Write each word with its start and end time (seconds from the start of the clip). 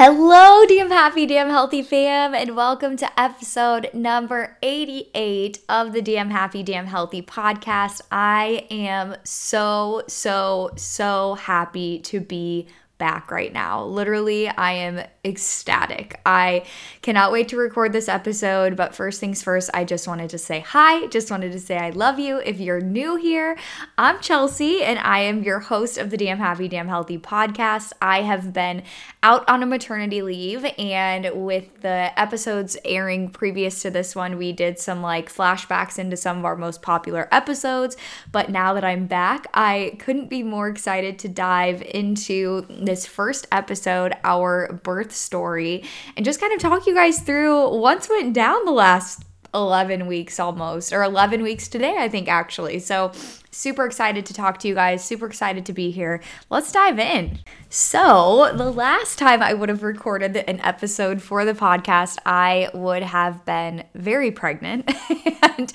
Hello, 0.00 0.64
damn 0.64 0.92
happy, 0.92 1.26
damn 1.26 1.50
healthy 1.50 1.82
fam, 1.82 2.32
and 2.32 2.54
welcome 2.54 2.96
to 2.98 3.20
episode 3.20 3.90
number 3.92 4.56
88 4.62 5.58
of 5.68 5.92
the 5.92 6.00
Damn 6.00 6.30
Happy, 6.30 6.62
Damn 6.62 6.86
Healthy 6.86 7.22
podcast. 7.22 8.02
I 8.12 8.68
am 8.70 9.16
so, 9.24 10.04
so, 10.06 10.70
so 10.76 11.34
happy 11.34 11.98
to 12.02 12.20
be 12.20 12.68
back 12.98 13.30
right 13.30 13.52
now. 13.52 13.84
Literally, 13.84 14.48
I 14.48 14.72
am 14.72 15.02
ecstatic. 15.24 16.20
I 16.26 16.64
cannot 17.00 17.32
wait 17.32 17.48
to 17.48 17.56
record 17.56 17.92
this 17.92 18.08
episode, 18.08 18.76
but 18.76 18.94
first 18.94 19.20
things 19.20 19.42
first, 19.42 19.70
I 19.72 19.84
just 19.84 20.08
wanted 20.08 20.30
to 20.30 20.38
say 20.38 20.60
hi. 20.60 21.06
Just 21.06 21.30
wanted 21.30 21.52
to 21.52 21.60
say 21.60 21.76
I 21.78 21.90
love 21.90 22.18
you. 22.18 22.38
If 22.38 22.58
you're 22.58 22.80
new 22.80 23.16
here, 23.16 23.56
I'm 23.96 24.20
Chelsea 24.20 24.82
and 24.82 24.98
I 24.98 25.20
am 25.20 25.42
your 25.42 25.60
host 25.60 25.96
of 25.96 26.10
the 26.10 26.16
Damn 26.16 26.38
Happy, 26.38 26.68
Damn 26.68 26.88
Healthy 26.88 27.18
podcast. 27.18 27.92
I 28.02 28.22
have 28.22 28.52
been 28.52 28.82
out 29.22 29.48
on 29.48 29.62
a 29.62 29.66
maternity 29.66 30.22
leave, 30.22 30.64
and 30.78 31.30
with 31.34 31.80
the 31.82 32.18
episodes 32.18 32.76
airing 32.84 33.30
previous 33.30 33.82
to 33.82 33.90
this 33.90 34.14
one, 34.16 34.38
we 34.38 34.52
did 34.52 34.78
some 34.78 35.02
like 35.02 35.32
flashbacks 35.32 35.98
into 35.98 36.16
some 36.16 36.38
of 36.38 36.44
our 36.44 36.56
most 36.56 36.82
popular 36.82 37.28
episodes. 37.30 37.96
But 38.32 38.50
now 38.50 38.74
that 38.74 38.84
I'm 38.84 39.06
back, 39.06 39.46
I 39.54 39.96
couldn't 39.98 40.28
be 40.28 40.42
more 40.42 40.68
excited 40.68 41.18
to 41.20 41.28
dive 41.28 41.82
into 41.82 42.62
this 42.88 43.06
first 43.06 43.46
episode, 43.52 44.14
our 44.24 44.80
birth 44.82 45.14
story, 45.14 45.84
and 46.16 46.24
just 46.24 46.40
kind 46.40 46.52
of 46.54 46.58
talk 46.58 46.86
you 46.86 46.94
guys 46.94 47.20
through 47.20 47.76
what's 47.78 48.08
went 48.08 48.32
down 48.32 48.64
the 48.64 48.72
last 48.72 49.24
11 49.54 50.06
weeks 50.06 50.40
almost, 50.40 50.92
or 50.92 51.02
11 51.02 51.42
weeks 51.42 51.68
today, 51.68 51.96
I 51.98 52.08
think, 52.08 52.28
actually. 52.28 52.78
So, 52.78 53.12
super 53.50 53.86
excited 53.86 54.26
to 54.26 54.34
talk 54.34 54.58
to 54.60 54.68
you 54.68 54.74
guys, 54.74 55.04
super 55.04 55.26
excited 55.26 55.66
to 55.66 55.72
be 55.72 55.90
here. 55.90 56.22
Let's 56.50 56.72
dive 56.72 56.98
in. 56.98 57.38
So, 57.70 58.52
the 58.56 58.70
last 58.70 59.18
time 59.18 59.42
I 59.42 59.52
would 59.52 59.68
have 59.68 59.82
recorded 59.82 60.36
an 60.36 60.60
episode 60.60 61.20
for 61.20 61.44
the 61.44 61.52
podcast, 61.52 62.18
I 62.24 62.70
would 62.72 63.02
have 63.02 63.44
been 63.44 63.84
very 63.94 64.30
pregnant 64.30 64.90
and 65.42 65.72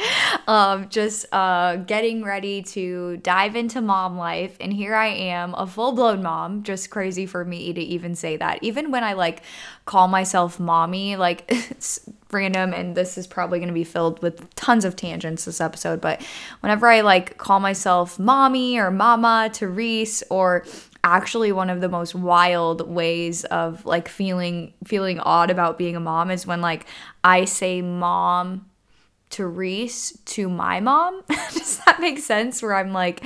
um, 0.47 0.89
just 0.89 1.25
uh, 1.31 1.75
getting 1.77 2.23
ready 2.23 2.63
to 2.63 3.17
dive 3.17 3.55
into 3.55 3.81
mom 3.81 4.17
life. 4.17 4.57
And 4.59 4.73
here 4.73 4.95
I 4.95 5.07
am, 5.07 5.53
a 5.53 5.67
full 5.67 5.91
blown 5.91 6.23
mom, 6.23 6.63
just 6.63 6.89
crazy 6.89 7.25
for 7.25 7.45
me 7.45 7.73
to 7.73 7.81
even 7.81 8.15
say 8.15 8.37
that. 8.37 8.59
Even 8.63 8.89
when 8.89 9.03
I 9.03 9.13
like 9.13 9.43
call 9.85 10.07
myself 10.07 10.59
mommy, 10.59 11.15
like 11.15 11.43
it's 11.49 11.99
random 12.33 12.73
and 12.73 12.95
this 12.95 13.17
is 13.17 13.27
probably 13.27 13.59
going 13.59 13.67
to 13.67 13.73
be 13.73 13.83
filled 13.83 14.21
with 14.21 14.53
tons 14.55 14.83
of 14.85 14.95
tangents 14.95 15.45
this 15.45 15.61
episode 15.61 16.01
but 16.01 16.19
whenever 16.61 16.87
i 16.87 17.01
like 17.01 17.37
call 17.37 17.59
myself 17.59 18.17
mommy 18.17 18.77
or 18.77 18.89
mama 18.89 19.51
to 19.53 19.67
reese 19.67 20.23
or 20.31 20.65
actually 21.03 21.51
one 21.51 21.69
of 21.69 21.79
the 21.79 21.89
most 21.89 22.15
wild 22.15 22.89
ways 22.89 23.43
of 23.45 23.85
like 23.85 24.09
feeling 24.09 24.73
feeling 24.83 25.19
odd 25.19 25.51
about 25.51 25.77
being 25.77 25.95
a 25.95 25.99
mom 25.99 26.31
is 26.31 26.47
when 26.47 26.59
like 26.59 26.85
i 27.23 27.45
say 27.45 27.81
mom 27.81 28.65
to 29.33 29.47
Reese 29.47 30.17
to 30.25 30.47
my 30.47 30.79
mom. 30.79 31.23
Does 31.29 31.79
that 31.85 31.99
make 31.99 32.19
sense? 32.19 32.61
Where 32.61 32.75
I'm 32.75 32.93
like, 32.93 33.23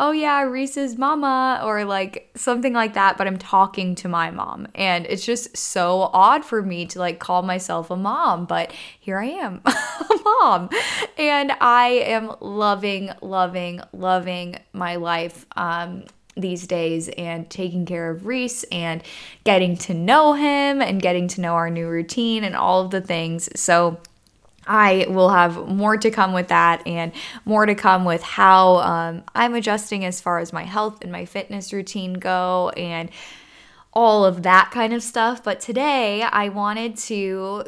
oh 0.00 0.10
yeah, 0.10 0.42
Reese's 0.42 0.98
mama, 0.98 1.60
or 1.64 1.84
like 1.84 2.30
something 2.34 2.72
like 2.72 2.94
that, 2.94 3.16
but 3.16 3.26
I'm 3.26 3.38
talking 3.38 3.94
to 3.96 4.08
my 4.08 4.30
mom. 4.30 4.66
And 4.74 5.06
it's 5.06 5.24
just 5.24 5.56
so 5.56 6.10
odd 6.12 6.44
for 6.44 6.62
me 6.62 6.86
to 6.86 6.98
like 6.98 7.20
call 7.20 7.42
myself 7.42 7.90
a 7.90 7.96
mom, 7.96 8.46
but 8.46 8.72
here 8.98 9.18
I 9.18 9.26
am, 9.26 9.60
a 9.66 10.18
mom. 10.24 10.70
And 11.16 11.52
I 11.60 11.86
am 12.06 12.34
loving, 12.40 13.10
loving, 13.20 13.80
loving 13.92 14.56
my 14.72 14.96
life. 14.96 15.46
Um, 15.56 16.04
these 16.36 16.66
days 16.66 17.08
and 17.10 17.48
taking 17.48 17.86
care 17.86 18.10
of 18.10 18.26
Reese 18.26 18.64
and 18.64 19.04
getting 19.44 19.76
to 19.76 19.94
know 19.94 20.32
him 20.32 20.82
and 20.82 21.00
getting 21.00 21.28
to 21.28 21.40
know 21.40 21.54
our 21.54 21.70
new 21.70 21.86
routine 21.86 22.42
and 22.42 22.56
all 22.56 22.80
of 22.84 22.90
the 22.90 23.00
things. 23.00 23.48
So, 23.54 24.00
I 24.66 25.06
will 25.08 25.30
have 25.30 25.68
more 25.68 25.96
to 25.96 26.10
come 26.10 26.32
with 26.32 26.48
that 26.48 26.86
and 26.86 27.12
more 27.44 27.66
to 27.66 27.74
come 27.74 28.04
with 28.04 28.22
how 28.22 28.76
um, 28.76 29.24
I'm 29.34 29.54
adjusting 29.54 30.04
as 30.04 30.20
far 30.20 30.38
as 30.38 30.52
my 30.52 30.64
health 30.64 31.02
and 31.02 31.12
my 31.12 31.24
fitness 31.24 31.72
routine 31.72 32.14
go 32.14 32.70
and 32.76 33.10
all 33.92 34.24
of 34.24 34.42
that 34.42 34.70
kind 34.72 34.92
of 34.92 35.02
stuff. 35.02 35.42
But 35.42 35.60
today 35.60 36.22
I 36.22 36.48
wanted 36.48 36.96
to 36.98 37.64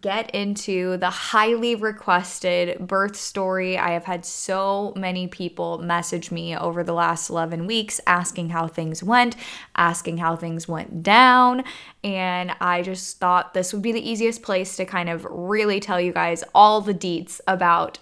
get 0.00 0.30
into 0.30 0.96
the 0.98 1.10
highly 1.10 1.74
requested 1.74 2.86
birth 2.86 3.16
story. 3.16 3.76
I 3.76 3.90
have 3.90 4.04
had 4.04 4.24
so 4.24 4.92
many 4.96 5.26
people 5.26 5.78
message 5.78 6.30
me 6.30 6.56
over 6.56 6.84
the 6.84 6.92
last 6.92 7.28
11 7.28 7.66
weeks 7.66 8.00
asking 8.06 8.50
how 8.50 8.68
things 8.68 9.02
went, 9.02 9.34
asking 9.74 10.18
how 10.18 10.36
things 10.36 10.68
went 10.68 11.02
down. 11.02 11.64
And 12.04 12.52
I 12.60 12.82
just 12.82 13.18
thought 13.18 13.54
this 13.54 13.72
would 13.72 13.82
be 13.82 13.90
the 13.90 14.08
easiest 14.08 14.42
place 14.42 14.76
to 14.76 14.84
kind 14.84 15.08
of 15.08 15.26
really 15.28 15.80
tell 15.80 16.00
you 16.00 16.12
guys 16.12 16.44
all 16.54 16.80
the 16.80 16.94
deets 16.94 17.40
about 17.48 17.98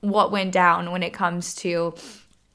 what 0.00 0.32
went 0.32 0.52
down 0.52 0.92
when 0.92 1.02
it 1.02 1.12
comes 1.12 1.54
to 1.56 1.94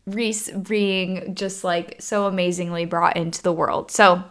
Reese 0.07 0.49
being 0.49 1.35
just 1.35 1.63
like 1.63 1.97
so 1.99 2.25
amazingly 2.25 2.85
brought 2.85 3.15
into 3.17 3.43
the 3.43 3.53
world. 3.53 3.91
So 3.91 4.23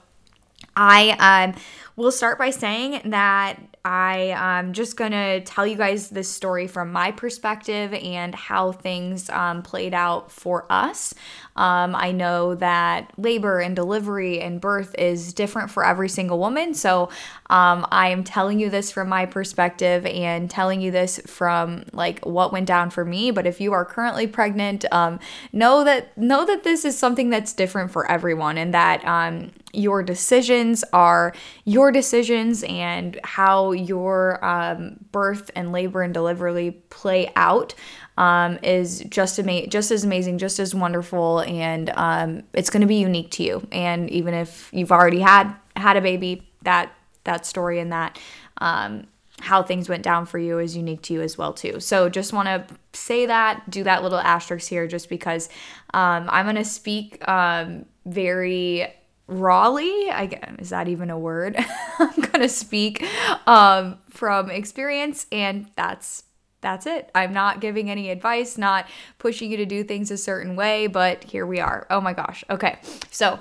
I 0.76 1.46
um, 1.52 1.60
will 1.96 2.12
start 2.12 2.38
by 2.38 2.50
saying 2.50 3.02
that 3.10 3.71
I 3.84 4.32
am 4.36 4.74
just 4.74 4.96
going 4.96 5.10
to 5.10 5.40
tell 5.40 5.66
you 5.66 5.76
guys 5.76 6.08
this 6.08 6.28
story 6.28 6.68
from 6.68 6.92
my 6.92 7.10
perspective 7.10 7.92
and 7.92 8.34
how 8.34 8.72
things 8.72 9.28
um, 9.28 9.62
played 9.62 9.92
out 9.92 10.30
for 10.30 10.66
us. 10.70 11.14
Um, 11.56 11.94
I 11.94 12.12
know 12.12 12.54
that 12.56 13.12
labor 13.18 13.60
and 13.60 13.76
delivery 13.76 14.40
and 14.40 14.60
birth 14.60 14.94
is 14.98 15.32
different 15.32 15.70
for 15.70 15.84
every 15.84 16.08
single 16.08 16.38
woman. 16.38 16.74
So 16.74 17.10
um, 17.50 17.86
I 17.90 18.08
am 18.08 18.24
telling 18.24 18.58
you 18.58 18.70
this 18.70 18.90
from 18.90 19.08
my 19.08 19.26
perspective 19.26 20.06
and 20.06 20.50
telling 20.50 20.80
you 20.80 20.90
this 20.90 21.20
from 21.26 21.84
like 21.92 22.24
what 22.24 22.52
went 22.52 22.66
down 22.66 22.90
for 22.90 23.04
me. 23.04 23.30
But 23.30 23.46
if 23.46 23.60
you 23.60 23.72
are 23.72 23.84
currently 23.84 24.26
pregnant, 24.26 24.84
um, 24.90 25.18
know 25.52 25.84
that 25.84 26.16
know 26.16 26.46
that 26.46 26.64
this 26.64 26.84
is 26.84 26.98
something 26.98 27.30
that's 27.30 27.52
different 27.52 27.90
for 27.90 28.10
everyone 28.10 28.56
and 28.56 28.72
that 28.72 29.04
um, 29.04 29.52
your 29.72 30.02
decisions 30.02 30.84
are 30.92 31.34
your 31.64 31.90
decisions 31.90 32.62
and 32.64 33.18
how 33.24 33.72
your 33.72 34.44
um, 34.44 34.96
birth 35.12 35.50
and 35.56 35.72
labor 35.72 36.02
and 36.02 36.14
delivery 36.14 36.82
play 36.90 37.30
out 37.36 37.74
um, 38.22 38.56
is 38.62 39.00
just 39.08 39.40
ama- 39.40 39.66
just 39.66 39.90
as 39.90 40.04
amazing, 40.04 40.38
just 40.38 40.60
as 40.60 40.76
wonderful, 40.76 41.40
and 41.40 41.90
um, 41.96 42.44
it's 42.52 42.70
going 42.70 42.82
to 42.82 42.86
be 42.86 43.00
unique 43.00 43.32
to 43.32 43.42
you. 43.42 43.66
And 43.72 44.08
even 44.10 44.32
if 44.32 44.70
you've 44.72 44.92
already 44.92 45.18
had 45.18 45.52
had 45.74 45.96
a 45.96 46.00
baby, 46.00 46.48
that 46.62 46.92
that 47.24 47.44
story 47.44 47.80
and 47.80 47.90
that 47.90 48.20
um, 48.58 49.08
how 49.40 49.60
things 49.64 49.88
went 49.88 50.04
down 50.04 50.24
for 50.24 50.38
you 50.38 50.60
is 50.60 50.76
unique 50.76 51.02
to 51.02 51.14
you 51.14 51.20
as 51.20 51.36
well 51.36 51.52
too. 51.52 51.80
So 51.80 52.08
just 52.08 52.32
want 52.32 52.46
to 52.46 52.64
say 52.92 53.26
that, 53.26 53.68
do 53.68 53.82
that 53.82 54.04
little 54.04 54.20
asterisk 54.20 54.68
here, 54.68 54.86
just 54.86 55.08
because 55.08 55.48
um, 55.92 56.28
I'm 56.30 56.46
going 56.46 56.54
to 56.56 56.64
speak 56.64 57.26
um, 57.28 57.86
very 58.06 58.86
rawly 59.28 60.10
i 60.10 60.26
guess 60.26 60.50
is 60.58 60.70
that 60.70 60.88
even 60.88 61.08
a 61.08 61.18
word 61.18 61.56
i'm 61.98 62.20
gonna 62.32 62.48
speak 62.48 63.02
um, 63.46 63.96
from 64.10 64.50
experience 64.50 65.26
and 65.30 65.70
that's 65.76 66.24
that's 66.62 66.86
it 66.86 67.10
i'm 67.14 67.32
not 67.32 67.60
giving 67.60 67.90
any 67.90 68.08
advice 68.08 68.56
not 68.56 68.86
pushing 69.18 69.50
you 69.50 69.58
to 69.58 69.66
do 69.66 69.84
things 69.84 70.10
a 70.10 70.16
certain 70.16 70.56
way 70.56 70.86
but 70.86 71.22
here 71.24 71.44
we 71.44 71.60
are 71.60 71.86
oh 71.90 72.00
my 72.00 72.14
gosh 72.14 72.42
okay 72.48 72.78
so 73.10 73.38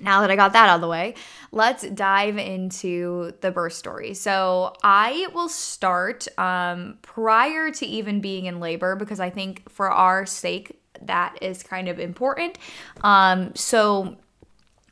now 0.00 0.22
that 0.22 0.30
I 0.30 0.36
got 0.36 0.52
that 0.54 0.68
out 0.68 0.76
of 0.76 0.80
the 0.80 0.88
way, 0.88 1.14
let's 1.50 1.86
dive 1.88 2.38
into 2.38 3.32
the 3.40 3.50
birth 3.50 3.74
story. 3.74 4.14
So, 4.14 4.74
I 4.82 5.28
will 5.34 5.48
start 5.48 6.26
um, 6.38 6.98
prior 7.02 7.70
to 7.70 7.86
even 7.86 8.20
being 8.20 8.46
in 8.46 8.58
labor 8.58 8.96
because 8.96 9.20
I 9.20 9.30
think 9.30 9.70
for 9.70 9.90
our 9.90 10.24
sake, 10.24 10.80
that 11.02 11.36
is 11.42 11.62
kind 11.62 11.88
of 11.88 11.98
important. 11.98 12.58
Um, 13.02 13.54
so, 13.54 14.16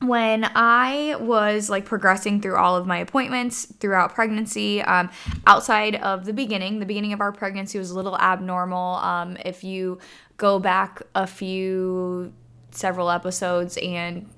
when 0.00 0.50
I 0.55 1.17
was 1.20 1.69
like 1.69 1.85
progressing 1.85 2.41
through 2.41 2.56
all 2.56 2.76
of 2.76 2.87
my 2.87 2.99
appointments 2.99 3.67
throughout 3.67 4.14
pregnancy, 4.14 4.81
um, 4.82 5.11
outside 5.47 5.97
of 5.97 6.25
the 6.25 6.32
beginning, 6.32 6.81
the 6.81 6.87
beginning 6.87 7.12
of 7.12 7.20
our 7.20 7.32
pregnancy 7.32 7.79
was 7.79 7.91
a 7.91 7.94
little 7.94 8.17
abnormal. 8.19 8.97
Um, 8.97 9.37
if 9.44 9.62
you 9.62 9.99
go 10.38 10.58
back 10.58 11.02
a 11.14 11.26
few, 11.26 12.32
several 12.70 13.11
episodes 13.11 13.76
and 13.79 14.29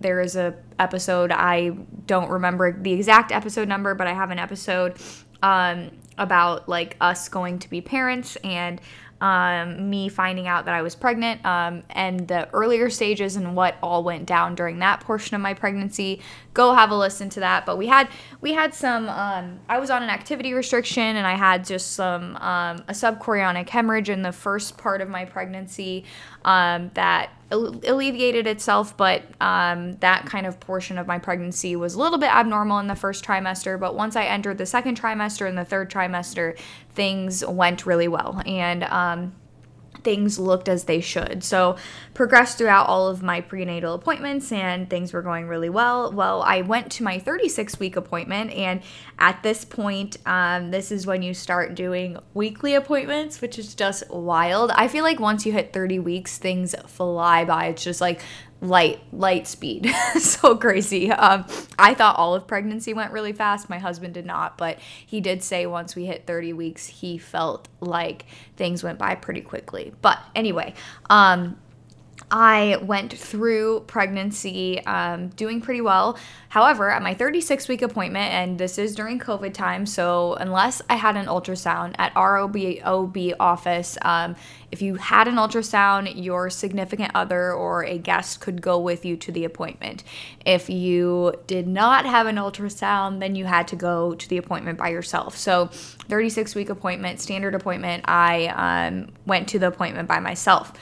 there 0.00 0.20
is 0.20 0.36
a 0.36 0.54
episode 0.78 1.32
I 1.32 1.70
don't 2.06 2.30
remember 2.30 2.72
the 2.72 2.92
exact 2.92 3.32
episode 3.32 3.68
number, 3.68 3.94
but 3.94 4.06
I 4.06 4.12
have 4.12 4.30
an 4.30 4.38
episode 4.38 4.96
um, 5.42 5.90
about 6.18 6.68
like 6.68 6.96
us 7.00 7.28
going 7.28 7.58
to 7.60 7.70
be 7.70 7.80
parents 7.80 8.36
and 8.36 8.80
um, 9.20 9.88
me 9.90 10.08
finding 10.08 10.46
out 10.46 10.66
that 10.66 10.74
I 10.74 10.82
was 10.82 10.94
pregnant, 10.94 11.44
um, 11.44 11.82
and 11.90 12.28
the 12.28 12.48
earlier 12.52 12.90
stages 12.90 13.36
and 13.36 13.56
what 13.56 13.76
all 13.82 14.04
went 14.04 14.26
down 14.26 14.54
during 14.54 14.78
that 14.80 15.00
portion 15.00 15.34
of 15.34 15.40
my 15.40 15.54
pregnancy. 15.54 16.20
Go 16.56 16.72
have 16.72 16.90
a 16.90 16.96
listen 16.96 17.28
to 17.28 17.40
that. 17.40 17.66
But 17.66 17.76
we 17.76 17.86
had 17.86 18.08
we 18.40 18.54
had 18.54 18.72
some. 18.72 19.10
Um, 19.10 19.60
I 19.68 19.78
was 19.78 19.90
on 19.90 20.02
an 20.02 20.08
activity 20.08 20.54
restriction, 20.54 21.16
and 21.16 21.26
I 21.26 21.34
had 21.34 21.66
just 21.66 21.92
some 21.92 22.34
um, 22.36 22.82
a 22.88 22.92
subchorionic 22.92 23.68
hemorrhage 23.68 24.08
in 24.08 24.22
the 24.22 24.32
first 24.32 24.78
part 24.78 25.02
of 25.02 25.08
my 25.10 25.26
pregnancy 25.26 26.06
um, 26.46 26.90
that 26.94 27.28
alleviated 27.50 28.46
itself, 28.46 28.96
but 28.96 29.22
um, 29.40 29.96
that 29.98 30.24
kind 30.24 30.46
of 30.46 30.58
portion 30.58 30.96
of 30.96 31.06
my 31.06 31.18
pregnancy 31.18 31.76
was 31.76 31.94
a 31.94 32.00
little 32.00 32.18
bit 32.18 32.34
abnormal 32.34 32.78
in 32.78 32.86
the 32.86 32.96
first 32.96 33.22
trimester. 33.22 33.78
But 33.78 33.94
once 33.94 34.16
I 34.16 34.24
entered 34.24 34.56
the 34.56 34.66
second 34.66 34.98
trimester 34.98 35.46
and 35.46 35.58
the 35.58 35.64
third 35.64 35.90
trimester, 35.90 36.58
things 36.94 37.44
went 37.44 37.84
really 37.84 38.08
well. 38.08 38.42
And 38.46 38.82
um, 38.84 39.34
things 40.02 40.38
looked 40.38 40.68
as 40.68 40.84
they 40.84 41.00
should. 41.00 41.42
So, 41.44 41.76
progressed 42.14 42.58
throughout 42.58 42.86
all 42.86 43.08
of 43.08 43.22
my 43.22 43.40
prenatal 43.40 43.94
appointments 43.94 44.50
and 44.52 44.88
things 44.88 45.12
were 45.12 45.22
going 45.22 45.48
really 45.48 45.68
well. 45.68 46.12
Well, 46.12 46.42
I 46.42 46.62
went 46.62 46.90
to 46.92 47.04
my 47.04 47.18
36 47.18 47.78
week 47.78 47.96
appointment, 47.96 48.52
and 48.52 48.80
at 49.18 49.42
this 49.42 49.64
point, 49.64 50.16
um, 50.26 50.70
this 50.70 50.90
is 50.90 51.06
when 51.06 51.22
you 51.22 51.34
start 51.34 51.74
doing 51.74 52.18
weekly 52.34 52.74
appointments, 52.74 53.40
which 53.40 53.58
is 53.58 53.74
just 53.74 54.08
wild. 54.10 54.70
I 54.72 54.88
feel 54.88 55.04
like 55.04 55.20
once 55.20 55.46
you 55.46 55.52
hit 55.52 55.72
30 55.72 55.98
weeks, 55.98 56.38
things 56.38 56.74
fly 56.86 57.44
by. 57.44 57.66
It's 57.66 57.84
just 57.84 58.00
like 58.00 58.20
light 58.60 59.00
light 59.12 59.46
speed. 59.46 59.92
So 60.16 60.56
crazy. 60.56 61.10
Um, 61.10 61.44
i 61.78 61.94
thought 61.94 62.16
all 62.16 62.34
of 62.34 62.46
pregnancy 62.46 62.94
went 62.94 63.12
really 63.12 63.32
fast. 63.32 63.68
My 63.68 63.78
husband 63.78 64.14
did 64.14 64.26
not 64.26 64.56
but 64.56 64.78
he 65.04 65.20
did 65.20 65.42
say 65.42 65.66
once 65.66 65.94
we 65.94 66.06
hit 66.06 66.26
30 66.26 66.52
weeks 66.52 66.86
he 66.86 67.18
felt 67.18 67.68
like 67.80 68.24
things 68.56 68.82
went 68.82 68.98
by 68.98 69.14
pretty 69.14 69.40
quickly. 69.40 69.92
But 70.02 70.18
anyway 70.34 70.74
um, 71.10 71.58
I 72.28 72.78
went 72.82 73.16
through 73.16 73.84
pregnancy 73.86 74.84
um, 74.84 75.28
doing 75.28 75.60
pretty 75.60 75.80
well. 75.80 76.18
However, 76.48 76.90
at 76.90 77.00
my 77.00 77.14
36 77.14 77.68
week 77.68 77.82
appointment, 77.82 78.32
and 78.32 78.58
this 78.58 78.78
is 78.78 78.96
during 78.96 79.20
COVID 79.20 79.54
time, 79.54 79.86
so 79.86 80.34
unless 80.34 80.82
I 80.90 80.96
had 80.96 81.16
an 81.16 81.26
ultrasound 81.26 81.94
at 81.98 82.10
our 82.16 82.38
OB 82.38 83.16
office, 83.38 83.96
um, 84.02 84.34
if 84.72 84.82
you 84.82 84.96
had 84.96 85.28
an 85.28 85.36
ultrasound, 85.36 86.12
your 86.16 86.50
significant 86.50 87.12
other 87.14 87.52
or 87.52 87.84
a 87.84 87.96
guest 87.96 88.40
could 88.40 88.60
go 88.60 88.80
with 88.80 89.04
you 89.04 89.16
to 89.18 89.30
the 89.30 89.44
appointment. 89.44 90.02
If 90.44 90.68
you 90.68 91.32
did 91.46 91.68
not 91.68 92.06
have 92.06 92.26
an 92.26 92.36
ultrasound, 92.36 93.20
then 93.20 93.36
you 93.36 93.44
had 93.44 93.68
to 93.68 93.76
go 93.76 94.16
to 94.16 94.28
the 94.28 94.38
appointment 94.38 94.78
by 94.78 94.88
yourself. 94.88 95.36
So, 95.36 95.66
36 96.08 96.56
week 96.56 96.70
appointment, 96.70 97.20
standard 97.20 97.54
appointment, 97.54 98.04
I 98.08 98.46
um, 98.88 99.12
went 99.26 99.48
to 99.50 99.60
the 99.60 99.68
appointment 99.68 100.08
by 100.08 100.18
myself. 100.18 100.72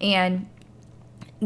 And 0.00 0.48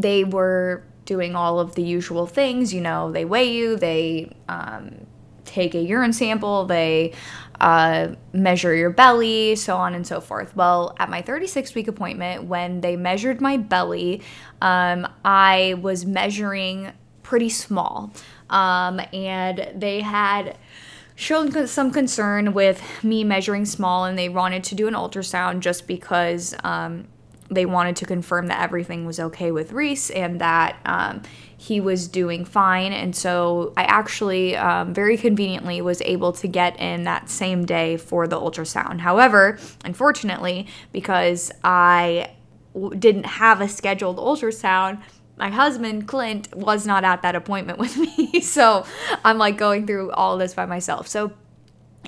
they 0.02 0.24
were 0.24 0.84
doing 1.04 1.34
all 1.34 1.58
of 1.58 1.74
the 1.74 1.82
usual 1.82 2.26
things. 2.26 2.74
You 2.74 2.80
know, 2.80 3.10
they 3.10 3.24
weigh 3.24 3.52
you, 3.52 3.76
they 3.76 4.30
um, 4.48 5.06
take 5.44 5.74
a 5.74 5.80
urine 5.80 6.12
sample, 6.12 6.66
they 6.66 7.14
uh, 7.60 8.08
measure 8.32 8.74
your 8.74 8.90
belly, 8.90 9.56
so 9.56 9.76
on 9.76 9.94
and 9.94 10.06
so 10.06 10.20
forth. 10.20 10.54
Well, 10.54 10.94
at 10.98 11.10
my 11.10 11.22
36 11.22 11.74
week 11.74 11.88
appointment, 11.88 12.44
when 12.44 12.80
they 12.80 12.96
measured 12.96 13.40
my 13.40 13.56
belly, 13.56 14.22
um, 14.60 15.08
I 15.24 15.76
was 15.80 16.04
measuring 16.04 16.92
pretty 17.22 17.48
small. 17.48 18.12
Um, 18.50 19.00
and 19.12 19.70
they 19.74 20.00
had 20.00 20.56
shown 21.16 21.66
some 21.66 21.90
concern 21.90 22.52
with 22.52 22.82
me 23.02 23.24
measuring 23.24 23.64
small, 23.64 24.04
and 24.04 24.16
they 24.16 24.28
wanted 24.28 24.62
to 24.64 24.74
do 24.74 24.86
an 24.86 24.94
ultrasound 24.94 25.60
just 25.60 25.86
because. 25.86 26.54
Um, 26.62 27.08
they 27.50 27.66
wanted 27.66 27.96
to 27.96 28.06
confirm 28.06 28.48
that 28.48 28.60
everything 28.62 29.06
was 29.06 29.18
okay 29.18 29.50
with 29.50 29.72
Reese 29.72 30.10
and 30.10 30.40
that 30.40 30.76
um, 30.84 31.22
he 31.56 31.80
was 31.80 32.06
doing 32.08 32.44
fine. 32.44 32.92
And 32.92 33.16
so 33.16 33.72
I 33.76 33.84
actually 33.84 34.56
um, 34.56 34.92
very 34.92 35.16
conveniently 35.16 35.80
was 35.80 36.02
able 36.02 36.32
to 36.34 36.48
get 36.48 36.78
in 36.78 37.04
that 37.04 37.30
same 37.30 37.64
day 37.64 37.96
for 37.96 38.26
the 38.26 38.38
ultrasound. 38.38 39.00
However, 39.00 39.58
unfortunately, 39.84 40.66
because 40.92 41.50
I 41.64 42.32
w- 42.74 42.94
didn't 42.98 43.24
have 43.26 43.60
a 43.60 43.68
scheduled 43.68 44.18
ultrasound, 44.18 45.00
my 45.38 45.50
husband 45.50 46.06
Clint 46.06 46.54
was 46.54 46.86
not 46.86 47.04
at 47.04 47.22
that 47.22 47.34
appointment 47.34 47.78
with 47.80 47.96
me. 47.96 48.40
so 48.40 48.84
I'm 49.24 49.38
like 49.38 49.56
going 49.56 49.86
through 49.86 50.10
all 50.12 50.36
this 50.36 50.52
by 50.52 50.66
myself. 50.66 51.08
So 51.08 51.32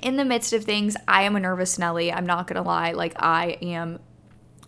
in 0.03 0.17
the 0.17 0.25
midst 0.25 0.53
of 0.53 0.63
things, 0.63 0.95
I 1.07 1.23
am 1.23 1.35
a 1.35 1.39
nervous 1.39 1.77
Nelly. 1.77 2.11
I'm 2.11 2.25
not 2.25 2.47
gonna 2.47 2.63
lie. 2.63 2.91
Like, 2.91 3.21
I 3.21 3.57
am 3.61 3.99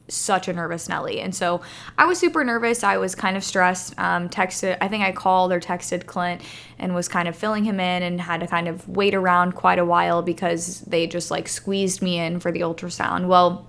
such 0.08 0.48
a 0.48 0.54
nervous 0.54 0.90
Nelly. 0.90 1.22
And 1.22 1.34
so 1.34 1.62
I 1.98 2.06
was 2.06 2.20
super 2.20 2.44
nervous. 2.44 2.84
I 2.84 2.98
was 2.98 3.16
kind 3.16 3.38
of 3.38 3.44
stressed. 3.44 3.98
Um, 3.98 4.30
texted, 4.30 4.78
I 4.82 4.88
think 4.88 5.04
I 5.04 5.12
called 5.12 5.52
or 5.52 5.60
texted 5.60 6.06
Clint 6.06 6.42
and 6.78 6.94
was 6.94 7.08
kind 7.08 7.28
of 7.28 7.36
filling 7.36 7.64
him 7.64 7.80
in 7.80 8.04
and 8.04 8.20
had 8.20 8.42
to 8.42 8.48
kind 8.48 8.68
of 8.68 8.88
wait 8.88 9.16
around 9.16 9.54
quite 9.54 9.80
a 9.80 9.86
while 9.86 10.22
because 10.22 10.82
they 10.82 11.08
just 11.08 11.32
like 11.32 11.48
squeezed 11.48 12.02
me 12.02 12.20
in 12.20 12.40
for 12.40 12.52
the 12.52 12.62
ultrasound. 12.62 13.28
Well, 13.28 13.66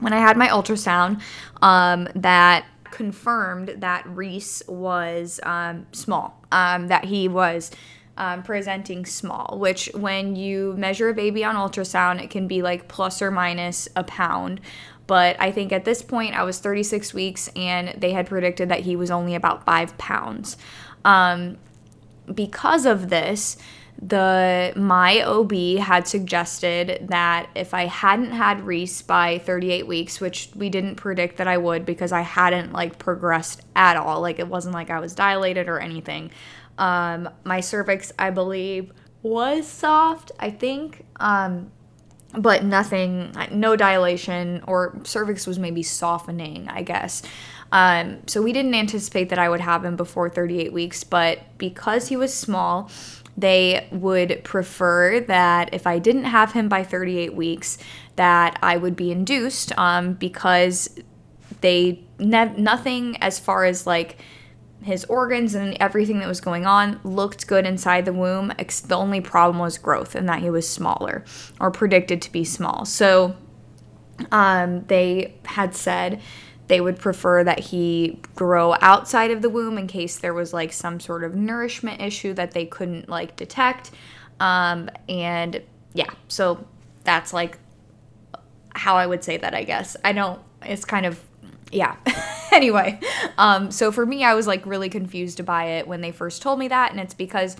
when 0.00 0.12
I 0.12 0.18
had 0.18 0.36
my 0.36 0.48
ultrasound, 0.48 1.22
um, 1.62 2.08
that 2.14 2.66
confirmed 2.90 3.76
that 3.78 4.06
Reese 4.06 4.62
was 4.68 5.40
um, 5.42 5.86
small, 5.92 6.40
um, 6.52 6.88
that 6.88 7.04
he 7.04 7.28
was. 7.28 7.70
Um, 8.16 8.44
presenting 8.44 9.04
small, 9.06 9.56
which 9.58 9.90
when 9.92 10.36
you 10.36 10.74
measure 10.78 11.08
a 11.08 11.14
baby 11.14 11.44
on 11.44 11.56
ultrasound, 11.56 12.22
it 12.22 12.30
can 12.30 12.46
be 12.46 12.62
like 12.62 12.86
plus 12.86 13.20
or 13.20 13.32
minus 13.32 13.88
a 13.96 14.04
pound. 14.04 14.60
But 15.06 15.36
I 15.40 15.50
think 15.50 15.72
at 15.72 15.84
this 15.84 16.00
point, 16.00 16.34
I 16.34 16.44
was 16.44 16.58
36 16.60 17.12
weeks 17.12 17.48
and 17.56 17.88
they 18.00 18.12
had 18.12 18.26
predicted 18.26 18.68
that 18.68 18.80
he 18.80 18.96
was 18.96 19.10
only 19.10 19.34
about 19.34 19.64
five 19.64 19.98
pounds. 19.98 20.56
Um, 21.04 21.58
because 22.32 22.86
of 22.86 23.10
this, 23.10 23.56
the 24.00 24.72
my 24.76 25.22
OB 25.22 25.78
had 25.78 26.08
suggested 26.08 27.06
that 27.08 27.48
if 27.54 27.72
I 27.72 27.86
hadn't 27.86 28.32
had 28.32 28.66
Reese 28.66 29.02
by 29.02 29.38
38 29.38 29.86
weeks, 29.86 30.20
which 30.20 30.50
we 30.54 30.68
didn't 30.68 30.96
predict 30.96 31.36
that 31.36 31.46
I 31.46 31.58
would 31.58 31.86
because 31.86 32.10
I 32.10 32.22
hadn't 32.22 32.72
like 32.72 32.98
progressed 32.98 33.62
at 33.76 33.96
all, 33.96 34.20
like 34.20 34.38
it 34.38 34.48
wasn't 34.48 34.74
like 34.74 34.90
I 34.90 34.98
was 34.98 35.14
dilated 35.14 35.68
or 35.68 35.78
anything. 35.78 36.30
Um, 36.78 37.28
my 37.44 37.60
cervix, 37.60 38.12
I 38.18 38.30
believe, 38.30 38.92
was 39.22 39.66
soft. 39.66 40.32
I 40.38 40.50
think. 40.50 41.04
Um, 41.16 41.70
but 42.36 42.64
nothing, 42.64 43.32
no 43.52 43.76
dilation, 43.76 44.62
or 44.66 44.98
cervix 45.04 45.46
was 45.46 45.58
maybe 45.58 45.82
softening, 45.82 46.68
I 46.68 46.82
guess. 46.82 47.22
Um, 47.72 48.22
so 48.26 48.42
we 48.42 48.52
didn't 48.52 48.74
anticipate 48.74 49.28
that 49.30 49.38
I 49.38 49.48
would 49.48 49.60
have 49.60 49.84
him 49.84 49.96
before 49.96 50.28
38 50.28 50.72
weeks, 50.72 51.04
but 51.04 51.40
because 51.58 52.08
he 52.08 52.16
was 52.16 52.34
small, 52.34 52.90
they 53.36 53.88
would 53.90 54.42
prefer 54.44 55.20
that 55.20 55.74
if 55.74 55.86
I 55.86 55.98
didn't 55.98 56.24
have 56.24 56.52
him 56.52 56.68
by 56.68 56.84
38 56.84 57.34
weeks, 57.34 57.78
that 58.16 58.58
I 58.62 58.76
would 58.76 58.94
be 58.94 59.10
induced 59.10 59.76
um, 59.78 60.14
because 60.14 60.88
they 61.60 62.04
ne- 62.18 62.54
nothing 62.56 63.16
as 63.20 63.40
far 63.40 63.64
as 63.64 63.86
like 63.86 64.18
his 64.84 65.04
organs 65.06 65.54
and 65.54 65.76
everything 65.80 66.18
that 66.18 66.28
was 66.28 66.40
going 66.40 66.66
on 66.66 67.00
looked 67.04 67.46
good 67.46 67.66
inside 67.66 68.04
the 68.04 68.12
womb. 68.12 68.52
The 68.58 68.96
only 68.96 69.20
problem 69.20 69.58
was 69.58 69.78
growth 69.78 70.14
and 70.14 70.28
that 70.28 70.40
he 70.40 70.50
was 70.50 70.68
smaller 70.68 71.24
or 71.58 71.70
predicted 71.70 72.20
to 72.22 72.32
be 72.32 72.44
small. 72.44 72.84
So 72.84 73.34
um, 74.30 74.84
they 74.86 75.34
had 75.44 75.74
said 75.74 76.20
they 76.66 76.80
would 76.80 76.98
prefer 76.98 77.44
that 77.44 77.60
he 77.60 78.20
grow 78.34 78.74
outside 78.80 79.30
of 79.30 79.42
the 79.42 79.48
womb 79.48 79.78
in 79.78 79.86
case 79.86 80.18
there 80.18 80.34
was 80.34 80.52
like 80.52 80.72
some 80.72 81.00
sort 81.00 81.24
of 81.24 81.34
nourishment 81.34 82.00
issue 82.00 82.32
that 82.34 82.52
they 82.52 82.66
couldn't 82.66 83.08
like 83.08 83.36
detect. 83.36 83.90
Um, 84.40 84.90
and 85.08 85.62
yeah, 85.92 86.10
so 86.28 86.66
that's 87.04 87.32
like 87.32 87.58
how 88.74 88.96
I 88.96 89.06
would 89.06 89.24
say 89.24 89.36
that, 89.36 89.54
I 89.54 89.64
guess. 89.64 89.96
I 90.04 90.12
don't, 90.12 90.40
it's 90.62 90.84
kind 90.84 91.06
of 91.06 91.20
yeah. 91.72 91.96
anyway, 92.52 93.00
um, 93.38 93.70
so 93.70 93.90
for 93.92 94.04
me, 94.04 94.24
I 94.24 94.34
was 94.34 94.46
like 94.46 94.64
really 94.66 94.88
confused 94.88 95.44
by 95.44 95.64
it 95.64 95.88
when 95.88 96.00
they 96.00 96.12
first 96.12 96.42
told 96.42 96.58
me 96.58 96.68
that, 96.68 96.90
and 96.90 97.00
it's 97.00 97.14
because 97.14 97.56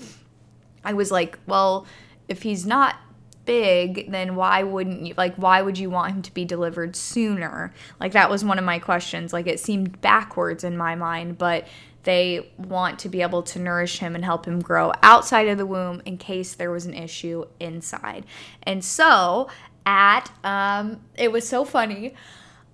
I 0.84 0.92
was 0.92 1.10
like, 1.10 1.38
well, 1.46 1.86
if 2.28 2.42
he's 2.42 2.66
not 2.66 2.96
big, 3.44 4.10
then 4.10 4.36
why 4.36 4.62
wouldn't 4.62 5.06
you 5.06 5.14
like 5.16 5.34
why 5.36 5.62
would 5.62 5.78
you 5.78 5.90
want 5.90 6.14
him 6.14 6.22
to 6.22 6.34
be 6.34 6.44
delivered 6.44 6.96
sooner? 6.96 7.72
Like 8.00 8.12
that 8.12 8.30
was 8.30 8.44
one 8.44 8.58
of 8.58 8.64
my 8.64 8.78
questions. 8.78 9.32
Like 9.32 9.46
it 9.46 9.60
seemed 9.60 10.00
backwards 10.00 10.64
in 10.64 10.76
my 10.76 10.94
mind, 10.94 11.38
but 11.38 11.66
they 12.04 12.50
want 12.58 12.98
to 13.00 13.08
be 13.08 13.22
able 13.22 13.42
to 13.42 13.58
nourish 13.58 13.98
him 13.98 14.14
and 14.14 14.24
help 14.24 14.46
him 14.46 14.60
grow 14.60 14.92
outside 15.02 15.48
of 15.48 15.58
the 15.58 15.66
womb 15.66 16.02
in 16.04 16.18
case 16.18 16.54
there 16.54 16.70
was 16.70 16.86
an 16.86 16.94
issue 16.94 17.44
inside. 17.58 18.26
And 18.62 18.84
so 18.84 19.48
at 19.86 20.30
um 20.42 21.00
it 21.16 21.32
was 21.32 21.46
so 21.48 21.64
funny. 21.64 22.14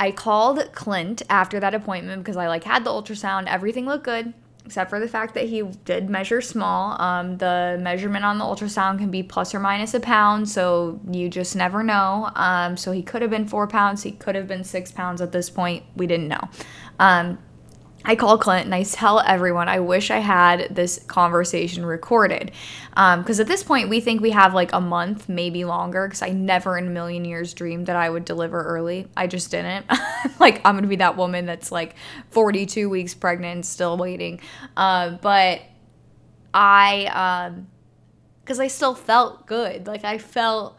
I 0.00 0.10
called 0.12 0.72
Clint 0.72 1.22
after 1.28 1.60
that 1.60 1.74
appointment 1.74 2.24
because 2.24 2.38
I 2.38 2.48
like 2.48 2.64
had 2.64 2.84
the 2.84 2.90
ultrasound, 2.90 3.46
everything 3.46 3.84
looked 3.86 4.04
good. 4.04 4.32
except 4.64 4.88
for 4.88 5.00
the 5.00 5.08
fact 5.08 5.34
that 5.34 5.48
he 5.48 5.62
did 5.84 6.08
measure 6.08 6.40
small. 6.40 7.00
Um, 7.00 7.38
the 7.38 7.78
measurement 7.80 8.24
on 8.24 8.38
the 8.38 8.44
ultrasound 8.44 8.98
can 8.98 9.10
be 9.10 9.22
plus 9.22 9.54
or 9.54 9.58
minus 9.60 9.94
a 9.94 10.00
pound, 10.00 10.48
so 10.48 11.00
you 11.10 11.28
just 11.28 11.56
never 11.56 11.82
know. 11.82 12.30
Um, 12.34 12.76
so 12.76 12.92
he 12.92 13.02
could 13.02 13.20
have 13.22 13.30
been 13.30 13.48
four 13.48 13.66
pounds, 13.66 14.02
he 14.02 14.12
could 14.12 14.34
have 14.34 14.46
been 14.46 14.64
six 14.64 14.92
pounds 14.92 15.20
at 15.20 15.32
this 15.32 15.50
point. 15.50 15.84
We 15.96 16.06
didn't 16.06 16.28
know. 16.28 16.48
Um, 16.98 17.38
I 18.04 18.14
call 18.14 18.38
Clint 18.38 18.64
and 18.64 18.74
I 18.74 18.82
tell 18.82 19.20
everyone 19.20 19.68
I 19.68 19.80
wish 19.80 20.10
I 20.10 20.18
had 20.18 20.74
this 20.74 20.98
conversation 21.06 21.84
recorded. 21.84 22.52
Because 22.90 23.40
um, 23.40 23.42
at 23.42 23.46
this 23.46 23.62
point, 23.62 23.88
we 23.88 24.00
think 24.00 24.20
we 24.20 24.30
have 24.30 24.54
like 24.54 24.72
a 24.72 24.80
month, 24.80 25.28
maybe 25.28 25.64
longer, 25.64 26.06
because 26.06 26.22
I 26.22 26.30
never 26.30 26.78
in 26.78 26.86
a 26.86 26.90
million 26.90 27.24
years 27.24 27.52
dreamed 27.54 27.86
that 27.86 27.96
I 27.96 28.08
would 28.08 28.24
deliver 28.24 28.62
early. 28.62 29.06
I 29.16 29.26
just 29.26 29.50
didn't. 29.50 29.86
like, 30.38 30.60
I'm 30.64 30.74
going 30.74 30.82
to 30.82 30.88
be 30.88 30.96
that 30.96 31.16
woman 31.16 31.46
that's 31.46 31.70
like 31.70 31.94
42 32.30 32.88
weeks 32.88 33.14
pregnant, 33.14 33.66
still 33.66 33.96
waiting. 33.96 34.40
Uh, 34.76 35.10
but 35.22 35.60
I, 36.54 37.54
because 38.42 38.58
um, 38.58 38.64
I 38.64 38.68
still 38.68 38.94
felt 38.94 39.46
good. 39.46 39.86
Like, 39.86 40.04
I 40.04 40.18
felt, 40.18 40.78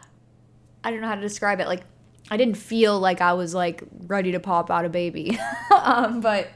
I 0.83 0.91
don't 0.91 1.01
know 1.01 1.07
how 1.07 1.15
to 1.15 1.21
describe 1.21 1.59
it. 1.59 1.67
Like, 1.67 1.83
I 2.31 2.37
didn't 2.37 2.55
feel 2.55 2.97
like 2.97 3.19
I 3.19 3.33
was 3.33 3.53
like 3.53 3.83
ready 4.07 4.31
to 4.31 4.39
pop 4.39 4.71
out 4.71 4.85
a 4.85 4.89
baby. 4.89 5.37
um, 5.83 6.21
but 6.21 6.47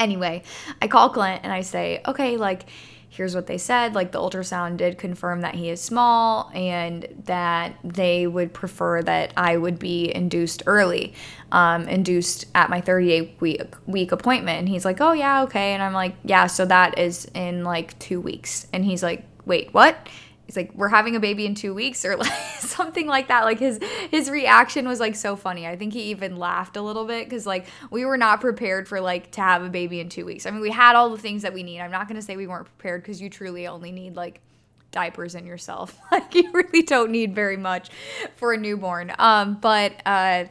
Anyway, 0.00 0.42
I 0.80 0.88
call 0.88 1.10
Clint 1.10 1.42
and 1.44 1.52
I 1.52 1.60
say, 1.60 2.00
okay, 2.08 2.38
like, 2.38 2.64
here's 3.10 3.34
what 3.34 3.46
they 3.46 3.58
said. 3.58 3.94
Like, 3.94 4.12
the 4.12 4.18
ultrasound 4.18 4.78
did 4.78 4.96
confirm 4.96 5.42
that 5.42 5.54
he 5.54 5.68
is 5.68 5.80
small 5.80 6.50
and 6.54 7.06
that 7.26 7.76
they 7.84 8.26
would 8.26 8.54
prefer 8.54 9.02
that 9.02 9.34
I 9.36 9.58
would 9.58 9.78
be 9.78 10.12
induced 10.14 10.62
early, 10.66 11.12
um, 11.52 11.86
induced 11.86 12.46
at 12.54 12.70
my 12.70 12.80
38 12.80 13.36
week, 13.40 13.62
week 13.86 14.10
appointment. 14.10 14.60
And 14.60 14.68
he's 14.68 14.86
like, 14.86 15.02
oh, 15.02 15.12
yeah, 15.12 15.42
okay. 15.42 15.74
And 15.74 15.82
I'm 15.82 15.92
like, 15.92 16.14
yeah, 16.24 16.46
so 16.46 16.64
that 16.64 16.98
is 16.98 17.26
in 17.34 17.62
like 17.62 17.98
two 17.98 18.22
weeks. 18.22 18.66
And 18.72 18.84
he's 18.84 19.02
like, 19.02 19.24
wait, 19.44 19.74
what? 19.74 20.08
He's 20.50 20.56
like 20.56 20.74
we're 20.74 20.88
having 20.88 21.14
a 21.14 21.20
baby 21.20 21.46
in 21.46 21.54
two 21.54 21.72
weeks 21.72 22.04
or 22.04 22.16
like 22.16 22.32
something 22.58 23.06
like 23.06 23.28
that. 23.28 23.44
Like 23.44 23.60
his 23.60 23.78
his 24.10 24.28
reaction 24.28 24.88
was 24.88 24.98
like 24.98 25.14
so 25.14 25.36
funny. 25.36 25.66
I 25.66 25.76
think 25.76 25.92
he 25.92 26.02
even 26.04 26.38
laughed 26.38 26.76
a 26.76 26.82
little 26.82 27.04
bit 27.04 27.26
because 27.28 27.46
like 27.46 27.66
we 27.90 28.04
were 28.04 28.16
not 28.16 28.40
prepared 28.40 28.88
for 28.88 29.00
like 29.00 29.30
to 29.32 29.40
have 29.40 29.62
a 29.62 29.68
baby 29.68 30.00
in 30.00 30.08
two 30.08 30.24
weeks. 30.24 30.46
I 30.46 30.50
mean 30.50 30.60
we 30.60 30.70
had 30.70 30.96
all 30.96 31.10
the 31.10 31.18
things 31.18 31.42
that 31.42 31.54
we 31.54 31.62
need. 31.62 31.80
I'm 31.80 31.92
not 31.92 32.08
going 32.08 32.16
to 32.16 32.22
say 32.22 32.36
we 32.36 32.48
weren't 32.48 32.66
prepared 32.66 33.02
because 33.02 33.20
you 33.20 33.30
truly 33.30 33.66
only 33.66 33.92
need 33.92 34.16
like 34.16 34.40
diapers 34.90 35.36
and 35.36 35.46
yourself. 35.46 35.96
Like 36.10 36.34
you 36.34 36.50
really 36.52 36.82
don't 36.82 37.12
need 37.12 37.34
very 37.34 37.56
much 37.56 37.88
for 38.34 38.52
a 38.52 38.56
newborn. 38.56 39.12
Um 39.18 39.54
but 39.54 39.94
uh 40.04 40.46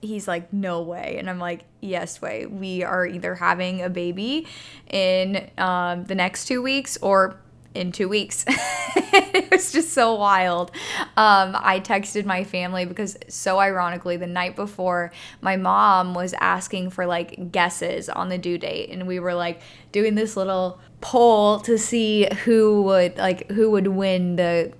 he's 0.00 0.26
like 0.26 0.52
no 0.52 0.82
way. 0.82 1.16
And 1.18 1.30
i'm 1.30 1.38
like 1.38 1.64
yes 1.80 2.20
way. 2.20 2.46
We 2.46 2.82
are 2.82 3.06
either 3.06 3.36
having 3.36 3.82
a 3.82 3.88
baby 3.88 4.48
in 4.90 5.48
um, 5.58 6.04
the 6.04 6.16
next 6.16 6.46
two 6.46 6.62
weeks 6.62 6.96
or 7.00 7.38
in 7.78 7.92
two 7.92 8.08
weeks. 8.08 8.44
it 8.48 9.50
was 9.50 9.72
just 9.72 9.92
so 9.92 10.14
wild. 10.14 10.70
Um, 11.16 11.56
I 11.58 11.80
texted 11.80 12.24
my 12.24 12.44
family 12.44 12.84
because, 12.84 13.16
so 13.28 13.58
ironically, 13.58 14.16
the 14.16 14.26
night 14.26 14.56
before, 14.56 15.12
my 15.40 15.56
mom 15.56 16.14
was 16.14 16.34
asking 16.40 16.90
for 16.90 17.06
like 17.06 17.52
guesses 17.52 18.08
on 18.08 18.28
the 18.28 18.38
due 18.38 18.58
date, 18.58 18.90
and 18.90 19.06
we 19.06 19.20
were 19.20 19.34
like 19.34 19.60
doing 19.92 20.14
this 20.14 20.36
little 20.36 20.80
poll 21.00 21.60
to 21.60 21.78
see 21.78 22.26
who 22.44 22.82
would 22.82 23.16
like 23.16 23.50
who 23.52 23.70
would 23.70 23.86
win 23.86 24.36
the 24.36 24.72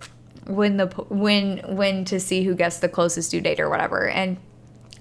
win 0.47 0.76
the 0.78 0.87
win 1.09 1.61
win 1.69 2.05
to 2.07 2.19
see 2.19 2.43
who 2.43 2.55
guessed 2.55 2.81
the 2.81 2.88
closest 2.88 3.31
due 3.31 3.40
date 3.40 3.61
or 3.61 3.71
whatever. 3.71 4.09
And 4.09 4.38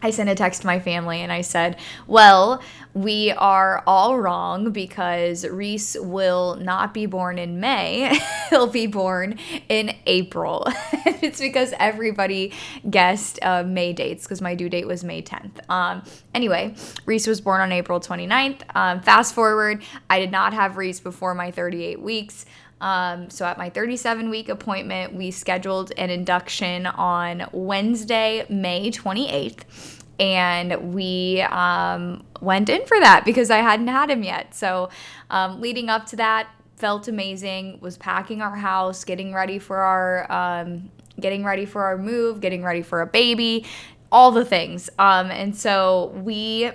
I 0.01 0.11
sent 0.11 0.29
a 0.29 0.35
text 0.35 0.61
to 0.61 0.67
my 0.67 0.79
family 0.79 1.21
and 1.21 1.31
I 1.31 1.41
said, 1.41 1.77
Well, 2.07 2.61
we 2.93 3.31
are 3.31 3.83
all 3.85 4.17
wrong 4.17 4.71
because 4.71 5.45
Reese 5.45 5.95
will 5.99 6.55
not 6.55 6.93
be 6.93 7.05
born 7.05 7.37
in 7.37 7.59
May. 7.59 8.19
He'll 8.49 8.67
be 8.67 8.87
born 8.87 9.37
in 9.69 9.95
April. 10.05 10.65
it's 11.05 11.39
because 11.39 11.73
everybody 11.79 12.53
guessed 12.89 13.39
uh, 13.43 13.63
May 13.63 13.93
dates 13.93 14.23
because 14.23 14.41
my 14.41 14.55
due 14.55 14.69
date 14.69 14.87
was 14.87 15.03
May 15.03 15.21
10th. 15.21 15.69
Um, 15.69 16.03
anyway, 16.33 16.73
Reese 17.05 17.27
was 17.27 17.39
born 17.39 17.61
on 17.61 17.71
April 17.71 17.99
29th. 17.99 18.61
Um, 18.75 19.01
fast 19.01 19.35
forward, 19.35 19.83
I 20.09 20.19
did 20.19 20.31
not 20.31 20.53
have 20.53 20.77
Reese 20.77 20.99
before 20.99 21.35
my 21.35 21.51
38 21.51 22.01
weeks. 22.01 22.45
Um, 22.79 23.29
so 23.29 23.45
at 23.45 23.57
my 23.57 23.69
37 23.69 24.29
week 24.29 24.49
appointment, 24.49 25.13
we 25.13 25.31
scheduled 25.31 25.91
an 25.97 26.09
induction 26.09 26.85
on 26.85 27.47
Wednesday, 27.51 28.45
May 28.49 28.91
28th. 28.91 30.03
And 30.19 30.93
we 30.93 31.41
um, 31.41 32.23
went 32.41 32.69
in 32.69 32.85
for 32.85 32.99
that 32.99 33.23
because 33.23 33.51
I 33.51 33.57
hadn't 33.57 33.87
had 33.87 34.09
him 34.09 34.23
yet. 34.23 34.55
So 34.55 34.89
um, 35.29 35.61
leading 35.61 35.89
up 35.89 36.07
to 36.07 36.15
that, 36.15 36.49
felt 36.75 37.07
amazing. 37.07 37.79
Was 37.81 37.97
packing 37.97 38.41
our 38.41 38.55
house, 38.55 39.03
getting 39.03 39.33
ready 39.33 39.59
for 39.59 39.77
our 39.77 40.31
um, 40.31 40.89
getting 41.19 41.43
ready 41.43 41.65
for 41.65 41.83
our 41.83 41.97
move, 41.97 42.39
getting 42.39 42.63
ready 42.63 42.81
for 42.81 43.01
a 43.01 43.07
baby, 43.07 43.65
all 44.11 44.31
the 44.31 44.45
things. 44.45 44.89
Um, 44.99 45.31
and 45.31 45.55
so 45.55 46.13
we 46.23 46.71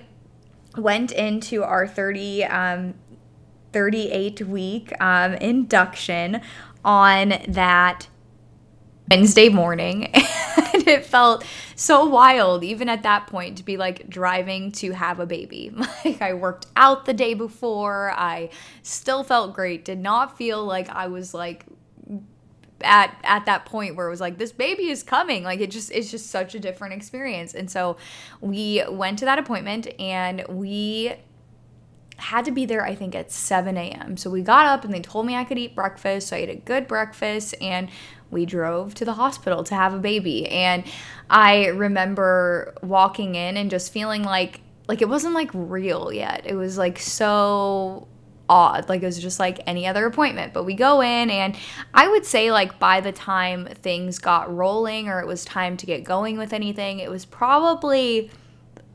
went 0.76 1.12
into 1.12 1.62
our 1.62 1.86
30 1.86 2.44
um, 2.44 2.94
38 3.72 4.42
week 4.42 4.92
um, 5.00 5.34
induction 5.34 6.40
on 6.84 7.34
that 7.48 8.08
Wednesday 9.10 9.48
morning. 9.48 10.06
and 10.74 10.88
it 10.88 11.04
felt 11.04 11.44
so 11.76 12.06
wild, 12.06 12.64
even 12.64 12.88
at 12.88 13.02
that 13.02 13.26
point, 13.26 13.58
to 13.58 13.64
be 13.64 13.76
like 13.76 14.08
driving 14.08 14.72
to 14.72 14.92
have 14.92 15.20
a 15.20 15.26
baby. 15.26 15.72
Like, 16.04 16.20
I 16.20 16.34
worked 16.34 16.66
out 16.74 17.04
the 17.04 17.14
day 17.14 17.34
before. 17.34 18.12
I 18.16 18.50
still 18.82 19.22
felt 19.22 19.54
great. 19.54 19.84
Did 19.84 20.00
not 20.00 20.36
feel 20.36 20.64
like 20.64 20.88
I 20.88 21.06
was 21.06 21.32
like 21.32 21.64
at 22.80 23.16
at 23.22 23.46
that 23.46 23.64
point 23.64 23.94
where 23.94 24.08
it 24.08 24.10
was 24.10 24.20
like 24.20 24.38
this 24.38 24.50
baby 24.50 24.88
is 24.88 25.04
coming 25.04 25.44
like 25.44 25.60
it 25.60 25.70
just 25.70 25.92
it's 25.92 26.10
just 26.10 26.26
such 26.26 26.56
a 26.56 26.58
different 26.58 26.92
experience 26.92 27.54
and 27.54 27.70
so 27.70 27.96
we 28.40 28.82
went 28.90 29.20
to 29.20 29.24
that 29.24 29.38
appointment 29.38 29.86
and 30.00 30.44
we 30.48 31.14
had 32.22 32.44
to 32.44 32.50
be 32.50 32.64
there, 32.64 32.84
I 32.84 32.94
think, 32.94 33.14
at 33.14 33.30
7 33.30 33.76
a.m. 33.76 34.16
So 34.16 34.30
we 34.30 34.42
got 34.42 34.66
up 34.66 34.84
and 34.84 34.94
they 34.94 35.00
told 35.00 35.26
me 35.26 35.34
I 35.34 35.44
could 35.44 35.58
eat 35.58 35.74
breakfast. 35.74 36.28
So 36.28 36.36
I 36.36 36.40
ate 36.40 36.48
a 36.48 36.54
good 36.54 36.86
breakfast 36.86 37.54
and 37.60 37.88
we 38.30 38.46
drove 38.46 38.94
to 38.94 39.04
the 39.04 39.14
hospital 39.14 39.64
to 39.64 39.74
have 39.74 39.92
a 39.92 39.98
baby. 39.98 40.48
And 40.48 40.84
I 41.28 41.66
remember 41.66 42.74
walking 42.82 43.34
in 43.34 43.56
and 43.56 43.70
just 43.70 43.92
feeling 43.92 44.22
like, 44.22 44.60
like 44.88 45.02
it 45.02 45.08
wasn't 45.08 45.34
like 45.34 45.50
real 45.52 46.12
yet. 46.12 46.42
It 46.46 46.54
was 46.54 46.78
like 46.78 46.98
so 46.98 48.08
odd. 48.48 48.88
Like 48.88 49.02
it 49.02 49.06
was 49.06 49.18
just 49.18 49.40
like 49.40 49.60
any 49.66 49.86
other 49.86 50.06
appointment. 50.06 50.52
But 50.52 50.64
we 50.64 50.74
go 50.74 51.00
in, 51.00 51.30
and 51.30 51.56
I 51.94 52.08
would 52.08 52.24
say, 52.24 52.52
like, 52.52 52.78
by 52.78 53.00
the 53.00 53.12
time 53.12 53.66
things 53.66 54.18
got 54.18 54.54
rolling 54.54 55.08
or 55.08 55.20
it 55.20 55.26
was 55.26 55.44
time 55.44 55.76
to 55.78 55.86
get 55.86 56.04
going 56.04 56.38
with 56.38 56.52
anything, 56.52 56.98
it 56.98 57.10
was 57.10 57.24
probably 57.24 58.30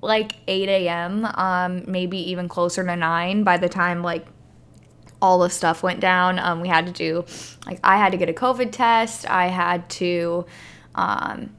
like 0.01 0.33
8 0.47 0.69
a.m., 0.69 1.25
um, 1.25 1.83
maybe 1.87 2.17
even 2.31 2.47
closer 2.47 2.83
to 2.83 2.95
9 2.95 3.43
by 3.43 3.57
the 3.57 3.69
time 3.69 4.01
like 4.03 4.25
all 5.21 5.39
the 5.39 5.49
stuff 5.49 5.83
went 5.83 5.99
down. 5.99 6.39
Um, 6.39 6.61
we 6.61 6.67
had 6.67 6.85
to 6.85 6.91
do, 6.91 7.25
like, 7.65 7.79
I 7.83 7.97
had 7.97 8.11
to 8.11 8.17
get 8.17 8.29
a 8.29 8.33
COVID 8.33 8.71
test. 8.71 9.29
I 9.29 9.47
had 9.47 9.89
to, 9.91 10.45
um, 10.95 11.55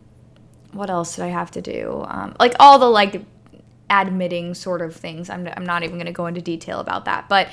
what 0.73 0.90
else 0.90 1.16
did 1.16 1.25
I 1.25 1.28
have 1.28 1.50
to 1.52 1.62
do? 1.62 2.04
Um, 2.07 2.37
like, 2.38 2.54
all 2.61 2.78
the 2.78 2.87
like 2.87 3.23
admitting 3.90 4.54
sort 4.54 4.83
of 4.83 4.95
things. 4.95 5.30
I'm, 5.30 5.49
I'm 5.57 5.66
not 5.66 5.83
even 5.83 5.97
going 5.97 6.07
to 6.07 6.12
go 6.12 6.26
into 6.26 6.40
detail 6.40 6.78
about 6.80 7.07
that. 7.07 7.28
But 7.28 7.49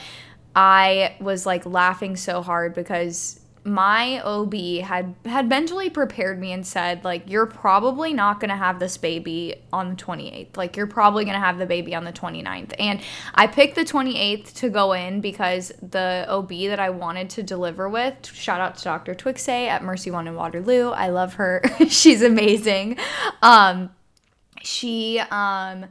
I 0.55 1.15
was 1.19 1.45
like 1.45 1.65
laughing 1.65 2.15
so 2.15 2.41
hard 2.41 2.73
because 2.73 3.39
my 3.65 4.21
OB 4.21 4.53
had 4.83 5.15
had 5.25 5.49
mentally 5.49 5.89
prepared 5.89 6.39
me 6.39 6.51
and 6.51 6.65
said 6.65 7.03
like 7.03 7.27
you're 7.27 7.47
probably 7.47 8.13
not 8.13 8.39
going 8.39 8.51
to 8.51 8.55
have 8.55 8.77
this 8.79 8.95
baby 8.95 9.55
on 9.73 9.89
the 9.89 9.95
28th. 9.95 10.55
Like 10.55 10.77
you're 10.77 10.85
probably 10.85 11.25
going 11.25 11.33
to 11.33 11.43
have 11.43 11.57
the 11.57 11.65
baby 11.65 11.95
on 11.95 12.03
the 12.03 12.13
29th. 12.13 12.73
And 12.77 13.01
I 13.33 13.47
picked 13.47 13.73
the 13.73 13.83
28th 13.83 14.53
to 14.57 14.69
go 14.69 14.93
in 14.93 15.19
because 15.19 15.71
the 15.81 16.27
OB 16.29 16.49
that 16.49 16.79
I 16.79 16.91
wanted 16.91 17.31
to 17.31 17.43
deliver 17.43 17.89
with, 17.89 18.23
shout 18.27 18.61
out 18.61 18.77
to 18.77 18.83
Dr. 18.83 19.15
Twixay 19.15 19.67
at 19.67 19.83
Mercy 19.83 20.11
One 20.11 20.27
in 20.27 20.35
Waterloo. 20.35 20.91
I 20.91 21.09
love 21.09 21.33
her. 21.33 21.63
She's 21.89 22.21
amazing. 22.21 22.99
Um 23.41 23.89
she 24.61 25.19
um 25.31 25.87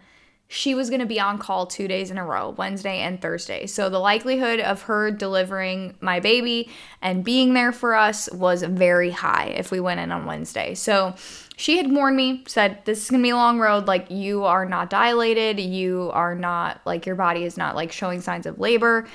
she 0.48 0.74
was 0.74 0.88
going 0.90 1.00
to 1.00 1.06
be 1.06 1.18
on 1.18 1.38
call 1.38 1.66
two 1.66 1.88
days 1.88 2.10
in 2.10 2.18
a 2.18 2.24
row, 2.24 2.50
Wednesday 2.50 2.98
and 2.98 3.20
Thursday. 3.20 3.66
So 3.66 3.88
the 3.88 3.98
likelihood 3.98 4.60
of 4.60 4.82
her 4.82 5.10
delivering 5.10 5.96
my 6.00 6.20
baby 6.20 6.70
and 7.00 7.24
being 7.24 7.54
there 7.54 7.72
for 7.72 7.94
us 7.94 8.30
was 8.30 8.62
very 8.62 9.10
high 9.10 9.46
if 9.46 9.70
we 9.70 9.80
went 9.80 10.00
in 10.00 10.12
on 10.12 10.26
Wednesday. 10.26 10.74
So 10.74 11.14
she 11.56 11.76
had 11.78 11.90
warned 11.90 12.16
me, 12.16 12.44
said, 12.46 12.84
This 12.84 13.02
is 13.02 13.10
going 13.10 13.22
to 13.22 13.26
be 13.26 13.30
a 13.30 13.36
long 13.36 13.58
road. 13.58 13.86
Like, 13.86 14.10
you 14.10 14.44
are 14.44 14.66
not 14.66 14.90
dilated. 14.90 15.58
You 15.60 16.10
are 16.12 16.34
not, 16.34 16.80
like, 16.84 17.06
your 17.06 17.16
body 17.16 17.44
is 17.44 17.56
not, 17.56 17.74
like, 17.74 17.90
showing 17.90 18.20
signs 18.20 18.46
of 18.46 18.58
labor. 18.58 19.06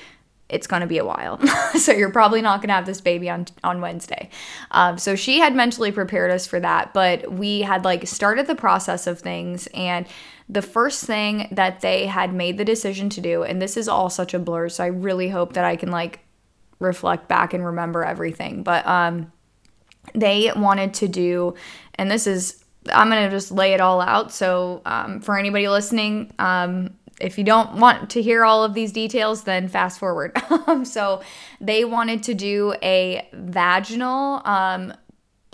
it's 0.48 0.66
going 0.66 0.80
to 0.80 0.88
be 0.88 0.98
a 0.98 1.04
while. 1.04 1.38
so 1.78 1.92
you're 1.92 2.10
probably 2.10 2.42
not 2.42 2.60
going 2.60 2.68
to 2.68 2.74
have 2.74 2.86
this 2.86 3.00
baby 3.00 3.30
on 3.30 3.46
on 3.62 3.80
Wednesday. 3.80 4.30
Um, 4.72 4.98
so 4.98 5.14
she 5.14 5.38
had 5.38 5.54
mentally 5.54 5.92
prepared 5.92 6.30
us 6.30 6.46
for 6.46 6.58
that, 6.60 6.92
but 6.92 7.32
we 7.32 7.60
had 7.60 7.84
like 7.84 8.06
started 8.08 8.46
the 8.46 8.56
process 8.56 9.06
of 9.06 9.20
things 9.20 9.68
and 9.68 10.06
the 10.50 10.62
first 10.62 11.04
thing 11.04 11.46
that 11.52 11.80
they 11.80 12.06
had 12.06 12.34
made 12.34 12.58
the 12.58 12.64
decision 12.64 13.08
to 13.08 13.20
do 13.20 13.42
and 13.42 13.62
this 13.62 13.76
is 13.76 13.88
all 13.88 14.10
such 14.10 14.34
a 14.34 14.38
blur 14.38 14.68
so 14.68 14.82
i 14.82 14.88
really 14.88 15.28
hope 15.28 15.52
that 15.52 15.64
i 15.64 15.76
can 15.76 15.90
like 15.90 16.20
reflect 16.78 17.28
back 17.28 17.54
and 17.54 17.64
remember 17.64 18.04
everything 18.04 18.62
but 18.62 18.84
um 18.86 19.30
they 20.14 20.50
wanted 20.56 20.92
to 20.94 21.06
do 21.06 21.54
and 21.94 22.10
this 22.10 22.26
is 22.26 22.64
i'm 22.92 23.08
gonna 23.08 23.30
just 23.30 23.52
lay 23.52 23.74
it 23.74 23.80
all 23.80 24.00
out 24.00 24.32
so 24.32 24.82
um, 24.86 25.20
for 25.20 25.38
anybody 25.38 25.68
listening 25.68 26.32
um, 26.38 26.90
if 27.20 27.36
you 27.36 27.44
don't 27.44 27.74
want 27.74 28.10
to 28.10 28.22
hear 28.22 28.44
all 28.44 28.64
of 28.64 28.72
these 28.72 28.92
details, 28.92 29.44
then 29.44 29.68
fast 29.68 29.98
forward. 29.98 30.32
so 30.84 31.20
they 31.60 31.84
wanted 31.84 32.22
to 32.24 32.34
do 32.34 32.74
a 32.82 33.28
vaginal 33.34 34.40
um, 34.46 34.94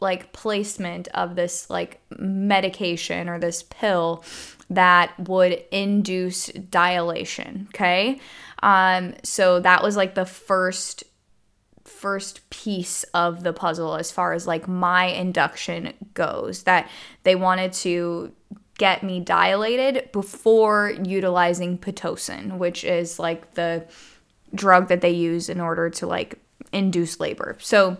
like 0.00 0.32
placement 0.32 1.08
of 1.08 1.34
this 1.34 1.68
like 1.68 2.00
medication 2.18 3.28
or 3.28 3.38
this 3.38 3.62
pill 3.64 4.22
that 4.70 5.18
would 5.28 5.64
induce 5.70 6.46
dilation. 6.46 7.68
Okay. 7.74 8.20
Um, 8.62 9.14
so 9.22 9.60
that 9.60 9.82
was 9.82 9.96
like 9.96 10.14
the 10.14 10.26
first 10.26 11.04
first 11.84 12.48
piece 12.50 13.04
of 13.14 13.44
the 13.44 13.52
puzzle 13.52 13.94
as 13.94 14.10
far 14.10 14.32
as 14.32 14.46
like 14.46 14.66
my 14.66 15.04
induction 15.04 15.94
goes 16.14 16.64
that 16.64 16.90
they 17.22 17.36
wanted 17.36 17.72
to 17.72 18.32
get 18.76 19.02
me 19.02 19.20
dilated 19.20 20.10
before 20.12 20.92
utilizing 21.04 21.78
pitocin 21.78 22.58
which 22.58 22.82
is 22.82 23.18
like 23.18 23.54
the 23.54 23.86
drug 24.54 24.88
that 24.88 25.00
they 25.00 25.10
use 25.10 25.48
in 25.48 25.60
order 25.60 25.88
to 25.88 26.06
like 26.06 26.38
induce 26.72 27.20
labor 27.20 27.56
so 27.60 27.96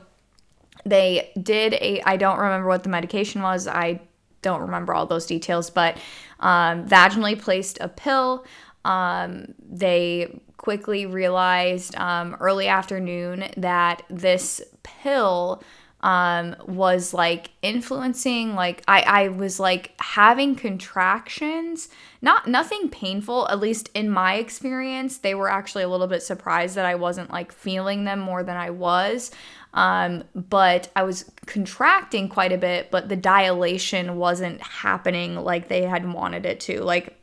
they 0.85 1.31
did 1.41 1.73
a 1.75 2.03
i 2.03 2.17
don't 2.17 2.39
remember 2.39 2.69
what 2.69 2.83
the 2.83 2.89
medication 2.89 3.41
was 3.41 3.69
i 3.69 4.01
don't 4.47 4.61
remember 4.61 4.95
all 4.95 5.07
those 5.07 5.26
details 5.26 5.71
but 5.71 5.99
um, 6.41 6.87
vaginally 6.87 7.38
placed 7.38 7.79
a 7.81 7.88
pill. 7.88 8.47
Um, 8.85 9.55
they 9.59 10.41
quickly 10.57 11.07
realized 11.07 11.97
um, 11.97 12.37
early 12.38 12.69
afternoon 12.69 13.47
that 13.57 14.03
this 14.09 14.62
pill 14.85 15.62
um, 16.03 16.55
was 16.67 17.12
like 17.12 17.50
influencing 17.62 18.55
like 18.55 18.83
I, 18.87 19.00
I 19.00 19.29
was 19.29 19.59
like 19.59 19.93
having 19.99 20.55
contractions 20.55 21.88
not 22.23 22.47
nothing 22.47 22.91
painful 22.91 23.49
at 23.49 23.59
least 23.59 23.88
in 23.95 24.11
my 24.11 24.35
experience. 24.35 25.19
They 25.19 25.35
were 25.35 25.50
actually 25.50 25.83
a 25.83 25.88
little 25.88 26.07
bit 26.07 26.23
surprised 26.23 26.76
that 26.76 26.85
i 26.85 26.95
wasn't 26.95 27.31
like 27.31 27.50
feeling 27.50 28.05
them 28.05 28.21
more 28.21 28.43
than 28.45 28.57
i 28.57 28.71
was 28.71 29.33
um, 29.75 30.25
but 30.35 30.91
i 30.97 31.03
was 31.03 31.31
contracting 31.47 32.29
quite 32.29 32.53
a 32.53 32.59
bit 32.59 32.91
but 32.91 33.09
the 33.09 33.17
dilation 33.17 34.17
wasn't 34.17 34.61
happening 34.61 35.37
like 35.37 35.69
they 35.69 35.83
had 35.83 36.11
wanted 36.13 36.47
it 36.47 36.61
to 36.61 36.83
like 36.83 37.19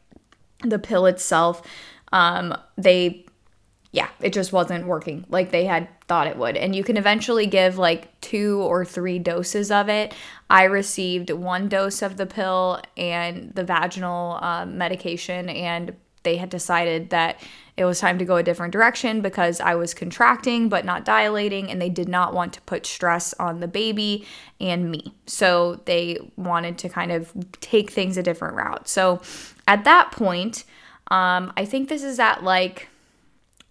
the 0.64 0.80
pill 0.80 1.06
itself 1.06 1.62
um, 2.12 2.56
they 2.78 3.26
yeah, 3.94 4.10
it 4.20 4.34
just 4.34 4.52
wasn't 4.52 4.88
working 4.88 5.24
like 5.30 5.52
they 5.52 5.66
had 5.66 5.88
thought 6.08 6.26
it 6.26 6.36
would. 6.36 6.58
And 6.58 6.76
you 6.76 6.84
can 6.84 6.98
eventually 6.98 7.46
give 7.46 7.78
like 7.78 8.20
two 8.22 8.60
or 8.62 8.84
three 8.84 9.20
doses 9.20 9.70
of 9.70 9.88
it. 9.88 10.16
I 10.50 10.64
received 10.64 11.30
one 11.30 11.70
dose 11.70 12.02
of 12.02 12.18
the 12.18 12.26
pill 12.26 12.82
and 12.98 13.54
the 13.54 13.64
vaginal 13.64 14.40
um, 14.42 14.80
medication, 14.80 15.48
and 15.48 15.96
they 16.24 16.38
had 16.38 16.50
decided 16.50 17.12
that 17.12 17.40
it 17.76 17.86
was 17.86 18.00
time 18.00 18.20
to 18.20 18.26
go 18.26 18.36
a 18.36 18.44
different 18.44 18.72
direction 18.72 19.22
because 19.22 19.60
I 19.60 19.76
was 19.76 19.94
contracting 19.94 20.70
but 20.70 20.86
not 20.86 21.06
dilating, 21.06 21.72
and 21.72 21.82
they 21.82 21.90
did 21.90 22.08
not 22.08 22.34
want 22.34 22.54
to 22.54 22.62
put 22.62 22.86
stress 22.86 23.34
on 23.36 23.60
the 23.60 23.68
baby 23.68 24.26
and 24.60 24.92
me. 24.92 25.14
So 25.26 25.82
they 25.86 26.20
wanted 26.36 26.78
to 26.80 26.90
kind 26.90 27.12
of 27.12 27.32
take 27.62 27.92
things 27.92 28.18
a 28.18 28.24
different 28.24 28.56
route. 28.56 28.88
So 28.88 29.22
at 29.68 29.84
that 29.86 30.12
point, 30.12 30.66
um, 31.10 31.52
I 31.58 31.66
think 31.66 31.90
this 31.90 32.04
is 32.04 32.20
at 32.20 32.44
like 32.44 32.90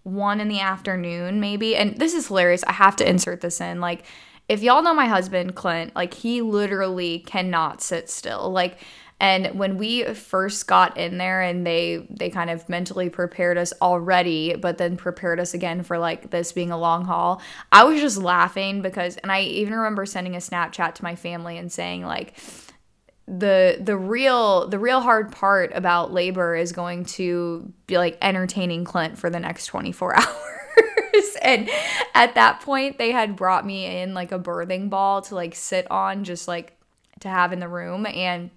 one 0.03 0.41
in 0.41 0.49
the 0.49 0.61
afternoon, 0.61 1.41
maybe. 1.41 1.77
And 1.77 1.97
this 1.99 2.15
is 2.15 2.27
hilarious. 2.29 2.65
I 2.65 2.73
have 2.73 2.97
to 2.97 3.09
insert 3.09 3.41
this 3.41 3.61
in. 3.61 3.81
Like, 3.81 4.05
if 4.49 4.63
y'all 4.63 4.83
know 4.83 4.95
my 4.95 5.07
husband, 5.07 5.55
Clint, 5.55 5.95
like, 5.95 6.13
he 6.15 6.43
literally 6.43 7.21
cannot 7.21 7.81
sit 7.81 8.11
still. 8.11 8.51
Like, 8.51 8.79
and 9.23 9.57
when 9.57 9.79
we 9.79 10.03
first 10.15 10.67
got 10.67 10.97
in 10.99 11.17
there 11.17 11.41
and 11.41 11.65
they 11.65 12.05
they 12.11 12.29
kind 12.29 12.51
of 12.51 12.69
mentally 12.69 13.09
prepared 13.09 13.57
us 13.57 13.73
already 13.81 14.57
but 14.57 14.77
then 14.77 14.97
prepared 14.97 15.41
us 15.41 15.55
again 15.55 15.83
for 15.83 15.97
like 15.97 16.31
this 16.31 16.53
being 16.53 16.71
a 16.71 16.77
long 16.77 17.07
haul 17.07 17.41
i 17.71 17.85
was 17.85 18.01
just 18.01 18.19
laughing 18.19 18.83
because 18.83 19.17
and 19.19 19.33
i 19.33 19.41
even 19.41 19.73
remember 19.73 20.05
sending 20.05 20.35
a 20.35 20.39
snapchat 20.39 20.95
to 20.95 21.05
my 21.05 21.15
family 21.15 21.57
and 21.57 21.73
saying 21.73 22.05
like 22.05 22.37
the 23.29 23.79
the 23.81 23.97
real 23.97 24.69
the 24.69 24.79
real 24.79 25.01
hard 25.01 25.31
part 25.31 25.71
about 25.75 26.13
labor 26.13 26.57
is 26.57 26.73
going 26.73 27.05
to 27.05 27.73
be 27.87 27.97
like 27.97 28.19
entertaining 28.21 28.85
Clint 28.85 29.17
for 29.17 29.31
the 29.31 29.39
next 29.39 29.67
24 29.67 30.17
hours. 30.19 31.37
and 31.41 31.71
at 32.15 32.35
that 32.35 32.61
point 32.61 32.99
they 32.99 33.13
had 33.13 33.37
brought 33.37 33.65
me 33.65 33.87
in 33.87 34.13
like 34.13 34.33
a 34.33 34.39
birthing 34.41 34.91
ball 34.91 35.23
to 35.23 35.37
like 35.37 35.55
sit 35.55 35.89
on 35.89 36.25
just 36.25 36.49
like 36.49 36.77
to 37.21 37.29
have 37.29 37.53
in 37.53 37.61
the 37.61 37.69
room 37.69 38.07
and 38.07 38.51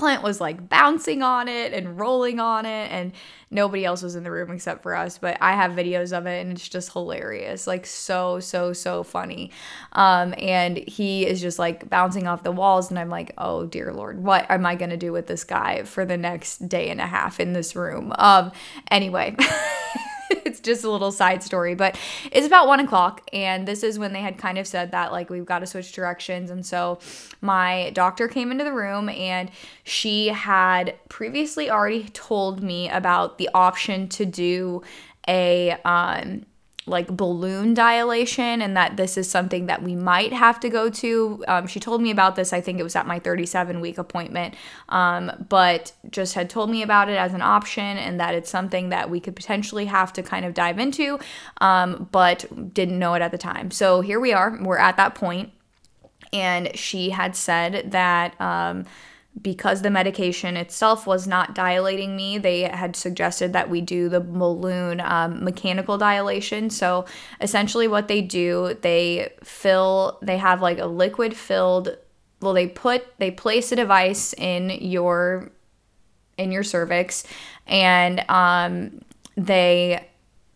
Clint 0.00 0.22
was 0.22 0.40
like 0.40 0.70
bouncing 0.70 1.22
on 1.22 1.46
it 1.46 1.74
and 1.74 1.98
rolling 1.98 2.40
on 2.40 2.64
it, 2.64 2.90
and 2.90 3.12
nobody 3.50 3.84
else 3.84 4.02
was 4.02 4.16
in 4.16 4.24
the 4.24 4.30
room 4.30 4.50
except 4.50 4.82
for 4.82 4.96
us. 4.96 5.18
But 5.18 5.36
I 5.42 5.52
have 5.52 5.72
videos 5.72 6.16
of 6.16 6.24
it, 6.24 6.40
and 6.40 6.52
it's 6.52 6.66
just 6.66 6.94
hilarious 6.94 7.66
like, 7.66 7.84
so, 7.84 8.40
so, 8.40 8.72
so 8.72 9.02
funny. 9.02 9.50
Um, 9.92 10.32
and 10.38 10.78
he 10.78 11.26
is 11.26 11.42
just 11.42 11.58
like 11.58 11.90
bouncing 11.90 12.26
off 12.26 12.42
the 12.42 12.50
walls, 12.50 12.88
and 12.88 12.98
I'm 12.98 13.10
like, 13.10 13.34
oh, 13.36 13.66
dear 13.66 13.92
Lord, 13.92 14.24
what 14.24 14.50
am 14.50 14.64
I 14.64 14.74
going 14.74 14.88
to 14.88 14.96
do 14.96 15.12
with 15.12 15.26
this 15.26 15.44
guy 15.44 15.82
for 15.82 16.06
the 16.06 16.16
next 16.16 16.66
day 16.66 16.88
and 16.88 16.98
a 16.98 17.06
half 17.06 17.38
in 17.38 17.52
this 17.52 17.76
room? 17.76 18.14
Um, 18.16 18.52
anyway. 18.90 19.36
it's 20.44 20.60
just 20.60 20.84
a 20.84 20.90
little 20.90 21.12
side 21.12 21.42
story, 21.42 21.74
but 21.74 21.98
it's 22.30 22.46
about 22.46 22.66
one 22.68 22.80
o'clock, 22.80 23.28
and 23.32 23.66
this 23.66 23.82
is 23.82 23.98
when 23.98 24.12
they 24.12 24.20
had 24.20 24.38
kind 24.38 24.58
of 24.58 24.66
said 24.66 24.92
that 24.92 25.12
like 25.12 25.30
we've 25.30 25.44
got 25.44 25.60
to 25.60 25.66
switch 25.66 25.92
directions. 25.92 26.50
And 26.50 26.64
so 26.64 26.98
my 27.40 27.90
doctor 27.94 28.28
came 28.28 28.50
into 28.50 28.64
the 28.64 28.72
room, 28.72 29.08
and 29.08 29.50
she 29.84 30.28
had 30.28 30.94
previously 31.08 31.70
already 31.70 32.08
told 32.10 32.62
me 32.62 32.88
about 32.88 33.38
the 33.38 33.50
option 33.54 34.08
to 34.08 34.24
do 34.24 34.82
a 35.28 35.72
um 35.84 36.46
like 36.90 37.06
balloon 37.06 37.72
dilation 37.72 38.60
and 38.60 38.76
that 38.76 38.96
this 38.96 39.16
is 39.16 39.30
something 39.30 39.66
that 39.66 39.82
we 39.82 39.94
might 39.94 40.32
have 40.32 40.60
to 40.60 40.68
go 40.68 40.90
to. 40.90 41.44
Um, 41.48 41.66
she 41.66 41.80
told 41.80 42.02
me 42.02 42.10
about 42.10 42.36
this, 42.36 42.52
I 42.52 42.60
think 42.60 42.78
it 42.78 42.82
was 42.82 42.96
at 42.96 43.06
my 43.06 43.18
37 43.18 43.80
week 43.80 43.96
appointment, 43.96 44.54
um, 44.90 45.46
but 45.48 45.92
just 46.10 46.34
had 46.34 46.50
told 46.50 46.68
me 46.68 46.82
about 46.82 47.08
it 47.08 47.16
as 47.16 47.32
an 47.32 47.42
option 47.42 47.96
and 47.96 48.20
that 48.20 48.34
it's 48.34 48.50
something 48.50 48.90
that 48.90 49.08
we 49.08 49.20
could 49.20 49.36
potentially 49.36 49.86
have 49.86 50.12
to 50.12 50.22
kind 50.22 50.44
of 50.44 50.52
dive 50.52 50.78
into, 50.78 51.18
um, 51.60 52.08
but 52.12 52.74
didn't 52.74 52.98
know 52.98 53.14
it 53.14 53.22
at 53.22 53.30
the 53.30 53.38
time. 53.38 53.70
So 53.70 54.00
here 54.00 54.20
we 54.20 54.32
are, 54.32 54.58
we're 54.60 54.78
at 54.78 54.96
that 54.96 55.14
point, 55.14 55.50
and 56.32 56.76
she 56.76 57.10
had 57.10 57.34
said 57.36 57.92
that 57.92 58.38
um, 58.40 58.84
because 59.40 59.82
the 59.82 59.90
medication 59.90 60.56
itself 60.56 61.06
was 61.06 61.26
not 61.26 61.54
dilating 61.54 62.16
me, 62.16 62.38
they 62.38 62.62
had 62.62 62.96
suggested 62.96 63.52
that 63.52 63.70
we 63.70 63.80
do 63.80 64.08
the 64.08 64.20
balloon 64.20 65.00
um, 65.00 65.42
mechanical 65.44 65.96
dilation. 65.96 66.68
So 66.68 67.06
essentially, 67.40 67.88
what 67.88 68.08
they 68.08 68.20
do, 68.20 68.76
they 68.82 69.32
fill, 69.42 70.18
they 70.20 70.38
have 70.38 70.60
like 70.60 70.78
a 70.78 70.86
liquid 70.86 71.36
filled. 71.36 71.96
Well, 72.40 72.54
they 72.54 72.66
put, 72.66 73.06
they 73.18 73.30
place 73.30 73.70
a 73.72 73.76
device 73.76 74.32
in 74.34 74.70
your, 74.70 75.52
in 76.36 76.52
your 76.52 76.62
cervix, 76.64 77.24
and 77.66 78.24
um, 78.28 79.02
they 79.36 80.06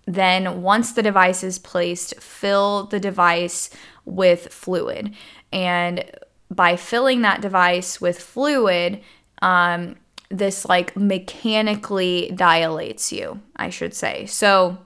then 0.07 0.63
once 0.63 0.93
the 0.93 1.03
device 1.03 1.43
is 1.43 1.59
placed, 1.59 2.21
fill 2.21 2.85
the 2.85 3.01
device 3.01 3.71
with 4.05 4.53
fluid. 4.53 5.15
And 5.53 6.05
by 6.51 6.77
filling 6.77 7.23
that 7.23 7.41
device 7.41 8.01
with 8.01 8.19
fluid, 8.19 9.01
um, 9.43 9.97
this 10.31 10.65
like 10.67 10.97
mechanically 10.97 12.33
dilates 12.35 13.13
you, 13.13 13.41
I 13.57 13.71
should 13.71 13.95
say. 13.95 14.27
So 14.27 14.79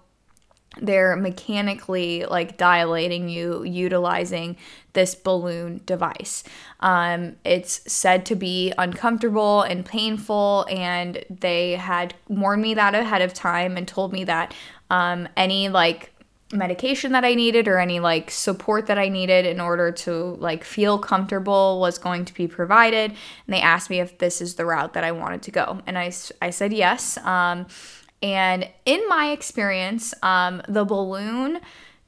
they're 0.80 1.16
mechanically 1.16 2.24
like 2.26 2.56
dilating 2.56 3.28
you 3.28 3.64
utilizing 3.64 4.56
this 4.92 5.14
balloon 5.14 5.80
device. 5.86 6.44
Um, 6.80 7.36
it's 7.44 7.90
said 7.90 8.26
to 8.26 8.36
be 8.36 8.72
uncomfortable 8.78 9.62
and 9.62 9.84
painful, 9.84 10.66
and 10.70 11.24
they 11.30 11.72
had 11.72 12.14
warned 12.28 12.62
me 12.62 12.74
that 12.74 12.94
ahead 12.94 13.22
of 13.22 13.32
time 13.34 13.76
and 13.76 13.86
told 13.86 14.12
me 14.12 14.24
that 14.24 14.54
um, 14.90 15.28
any 15.36 15.68
like 15.68 16.12
medication 16.52 17.12
that 17.12 17.24
I 17.24 17.34
needed 17.34 17.68
or 17.68 17.78
any 17.78 18.00
like 18.00 18.30
support 18.30 18.86
that 18.86 18.98
I 18.98 19.08
needed 19.08 19.44
in 19.46 19.60
order 19.60 19.92
to 19.92 20.36
like 20.40 20.64
feel 20.64 20.98
comfortable 20.98 21.80
was 21.80 21.98
going 21.98 22.24
to 22.24 22.34
be 22.34 22.46
provided. 22.46 23.10
And 23.10 23.54
they 23.54 23.60
asked 23.60 23.90
me 23.90 24.00
if 24.00 24.18
this 24.18 24.40
is 24.40 24.54
the 24.54 24.64
route 24.64 24.94
that 24.94 25.04
I 25.04 25.12
wanted 25.12 25.42
to 25.42 25.50
go. 25.50 25.80
And 25.86 25.98
I, 25.98 26.12
I 26.40 26.50
said 26.50 26.72
yes. 26.72 27.18
Um, 27.18 27.66
And 28.20 28.68
in 28.84 29.00
my 29.08 29.30
experience, 29.30 30.12
um, 30.22 30.60
the 30.68 30.84
balloon 30.84 31.60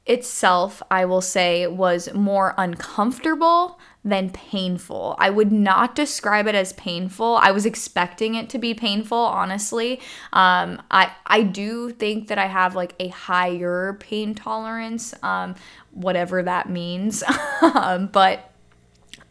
itself, 0.05 0.81
I 0.91 1.05
will 1.05 1.21
say, 1.21 1.67
was 1.67 2.13
more 2.13 2.53
uncomfortable 2.57 3.79
than 4.03 4.31
painful. 4.31 5.15
I 5.19 5.29
would 5.29 5.51
not 5.51 5.93
describe 5.93 6.47
it 6.47 6.55
as 6.55 6.73
painful. 6.73 7.37
I 7.41 7.51
was 7.51 7.65
expecting 7.65 8.33
it 8.33 8.49
to 8.49 8.57
be 8.57 8.73
painful, 8.73 9.17
honestly. 9.17 9.99
Um, 10.33 10.81
I 10.89 11.11
I 11.25 11.43
do 11.43 11.91
think 11.91 12.27
that 12.29 12.39
I 12.39 12.47
have 12.47 12.75
like 12.75 12.95
a 12.99 13.09
higher 13.09 13.97
pain 13.99 14.33
tolerance, 14.33 15.13
um, 15.21 15.55
whatever 15.91 16.41
that 16.41 16.69
means. 16.69 17.23
um, 17.61 18.07
but 18.07 18.51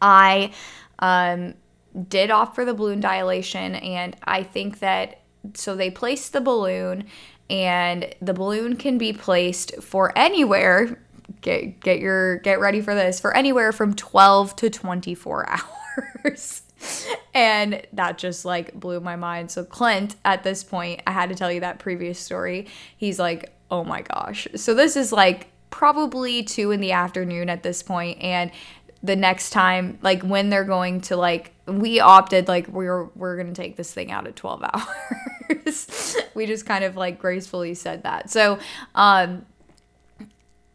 I 0.01 0.53
um, 0.99 1.55
did 2.07 2.31
opt 2.31 2.55
for 2.55 2.63
the 2.63 2.73
balloon 2.73 3.01
dilation, 3.01 3.75
and 3.75 4.15
I 4.23 4.43
think 4.43 4.79
that 4.79 5.19
so 5.53 5.75
they 5.75 5.89
placed 5.89 6.31
the 6.31 6.41
balloon 6.41 7.05
and 7.49 8.15
the 8.21 8.33
balloon 8.33 8.77
can 8.77 8.97
be 8.97 9.11
placed 9.11 9.83
for 9.83 10.17
anywhere 10.17 11.00
get 11.41 11.79
get 11.79 11.99
your 11.99 12.37
get 12.37 12.59
ready 12.59 12.81
for 12.81 12.95
this 12.95 13.19
for 13.19 13.35
anywhere 13.35 13.71
from 13.71 13.95
12 13.95 14.55
to 14.57 14.69
24 14.69 15.49
hours. 16.25 16.63
And 17.33 17.85
that 17.93 18.17
just 18.17 18.43
like 18.43 18.73
blew 18.73 18.99
my 18.99 19.15
mind. 19.15 19.51
So 19.51 19.63
clint 19.63 20.15
at 20.25 20.43
this 20.43 20.63
point 20.63 21.01
i 21.05 21.11
had 21.11 21.29
to 21.29 21.35
tell 21.35 21.51
you 21.51 21.61
that 21.61 21.79
previous 21.79 22.19
story. 22.19 22.67
He's 22.97 23.19
like 23.19 23.53
oh 23.69 23.83
my 23.83 24.01
gosh. 24.01 24.47
So 24.55 24.73
this 24.73 24.97
is 24.97 25.11
like 25.11 25.47
probably 25.69 26.43
2 26.43 26.71
in 26.71 26.81
the 26.81 26.91
afternoon 26.91 27.49
at 27.49 27.63
this 27.63 27.81
point 27.81 28.21
and 28.21 28.51
the 29.03 29.15
next 29.15 29.49
time 29.49 29.97
like 30.01 30.21
when 30.23 30.49
they're 30.49 30.63
going 30.63 31.01
to 31.01 31.15
like 31.15 31.53
we 31.67 31.99
opted 31.99 32.47
like 32.47 32.67
we're 32.67 33.05
we're 33.15 33.37
gonna 33.37 33.53
take 33.53 33.75
this 33.75 33.93
thing 33.93 34.11
out 34.11 34.27
at 34.27 34.35
12 34.35 34.63
hours. 34.73 36.17
We 36.33 36.45
just 36.45 36.65
kind 36.65 36.83
of 36.83 36.95
like 36.95 37.19
gracefully 37.19 37.73
said 37.73 38.03
that. 38.03 38.29
So 38.29 38.59
um 38.95 39.45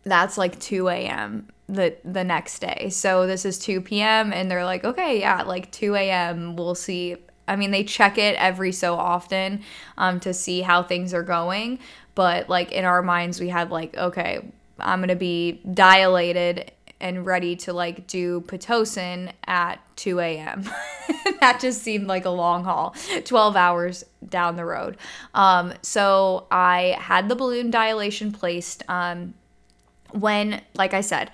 that's 0.07 0.38
like 0.38 0.59
2 0.61 0.88
a.m 0.88 1.49
the 1.69 1.97
the 2.05 2.25
next 2.25 2.61
day 2.61 2.88
so 2.90 3.27
this 3.27 3.45
is 3.45 3.59
2 3.59 3.81
p.m 3.81 4.33
and 4.33 4.51
they're 4.51 4.64
like 4.64 4.85
okay 4.85 5.21
yeah 5.21 5.42
like 5.42 5.71
2 5.73 5.95
a.m 5.97 6.57
we'll 6.57 6.75
see 6.75 7.16
i 7.49 7.57
mean 7.57 7.73
they 7.73 7.85
check 7.85 8.16
it 8.16 8.37
every 8.37 8.73
so 8.73 8.95
often 8.95 9.61
um 9.99 10.21
to 10.21 10.33
see 10.33 10.61
how 10.61 10.83
things 10.83 11.12
are 11.12 11.25
going 11.25 11.79
but 12.14 12.49
like 12.49 12.73
in 12.73 12.85
our 12.85 13.03
minds 13.03 13.40
we 13.40 13.49
had 13.49 13.71
like 13.71 13.97
okay 13.97 14.40
i'm 14.79 15.01
gonna 15.01 15.16
be 15.16 15.61
dilated 15.75 16.71
and 17.01 17.27
ready 17.27 17.57
to 17.57 17.73
like 17.73 18.07
do 18.07 18.40
Pitocin 18.42 19.31
at 19.47 19.81
2 19.97 20.19
a.m. 20.21 20.64
that 21.40 21.61
just 21.61 21.83
seemed 21.83 22.07
like 22.07 22.25
a 22.25 22.31
long 22.31 22.64
haul, 22.64 22.95
12 23.25 23.57
hours 23.57 24.05
down 24.27 24.57
the 24.57 24.64
road. 24.64 24.97
Um, 25.35 25.75
so 25.83 26.47
I 26.51 26.97
had 26.99 27.29
the 27.29 27.37
balloon 27.37 27.71
dilation 27.71 28.33
placed. 28.33 28.83
Um, 28.88 29.35
when, 30.21 30.63
like 30.75 30.95
I 30.95 31.01
said, 31.01 31.31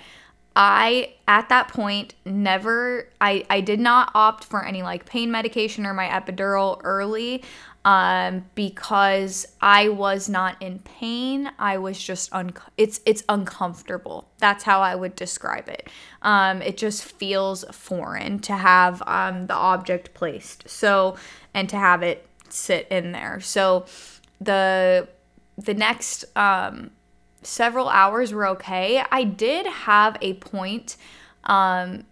I 0.55 1.15
at 1.27 1.49
that 1.49 1.69
point 1.69 2.15
never 2.27 3.09
I 3.21 3.45
I 3.49 3.63
did 3.63 3.81
not 3.81 4.11
opt 4.15 4.45
for 4.45 4.65
any 4.65 4.83
like 4.83 5.07
pain 5.07 5.31
medication 5.31 5.87
or 5.87 5.95
my 5.95 6.07
epidural 6.09 6.81
early 6.85 7.43
um, 7.85 8.45
because 8.55 9.47
I 9.61 9.89
was 9.89 10.29
not 10.29 10.61
in 10.61 10.79
pain. 10.81 11.51
I 11.59 11.79
was 11.79 12.01
just 12.01 12.33
un- 12.33 12.53
it's 12.77 13.01
it's 13.07 13.25
uncomfortable. 13.29 14.29
That's 14.39 14.63
how 14.65 14.81
I 14.81 14.95
would 14.95 15.17
describe 15.17 15.69
it. 15.69 15.89
Um, 16.23 16.63
it 16.63 16.77
just 16.77 17.03
feels 17.03 17.65
foreign 17.73 18.39
to 18.41 18.53
have 18.53 19.03
um, 19.07 19.47
the 19.47 19.55
object 19.55 20.15
placed. 20.15 20.69
So 20.69 21.17
and 21.55 21.69
to 21.71 21.77
have 21.77 22.03
it 22.03 22.27
sit 22.49 22.87
in 22.89 23.13
there. 23.13 23.41
So 23.41 23.87
the 24.41 25.09
the 25.57 25.75
next 25.75 26.25
um, 26.37 26.91
several 27.43 27.89
hours 27.89 28.33
were 28.33 28.47
okay. 28.49 29.05
I 29.11 29.25
did 29.25 29.67
have 29.67 30.17
a 30.21 30.35
point 30.35 30.97
um, 31.45 32.05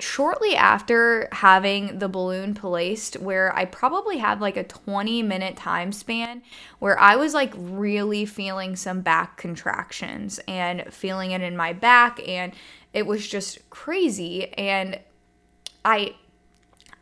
shortly 0.00 0.56
after 0.56 1.28
having 1.32 1.98
the 1.98 2.08
balloon 2.08 2.54
placed 2.54 3.14
where 3.18 3.54
I 3.54 3.64
probably 3.66 4.18
had 4.18 4.40
like 4.40 4.56
a 4.56 4.64
20 4.64 5.22
minute 5.22 5.56
time 5.56 5.92
span 5.92 6.42
where 6.78 6.98
I 6.98 7.16
was 7.16 7.34
like 7.34 7.52
really 7.56 8.24
feeling 8.24 8.76
some 8.76 9.02
back 9.02 9.36
contractions 9.36 10.40
and 10.48 10.84
feeling 10.92 11.32
it 11.32 11.42
in 11.42 11.56
my 11.56 11.72
back 11.72 12.20
and 12.26 12.52
it 12.92 13.06
was 13.06 13.26
just 13.28 13.68
crazy 13.70 14.52
and 14.54 14.98
I 15.84 16.14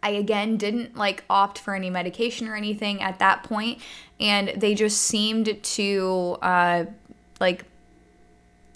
I 0.02 0.10
again 0.10 0.56
didn't 0.56 0.96
like 0.96 1.24
opt 1.30 1.58
for 1.58 1.74
any 1.74 1.90
medication 1.90 2.48
or 2.48 2.56
anything 2.56 3.00
at 3.00 3.18
that 3.20 3.42
point 3.44 3.80
and 4.20 4.52
they 4.56 4.74
just 4.74 5.00
seemed 5.00 5.62
to 5.62 6.36
uh 6.42 6.84
like 7.40 7.64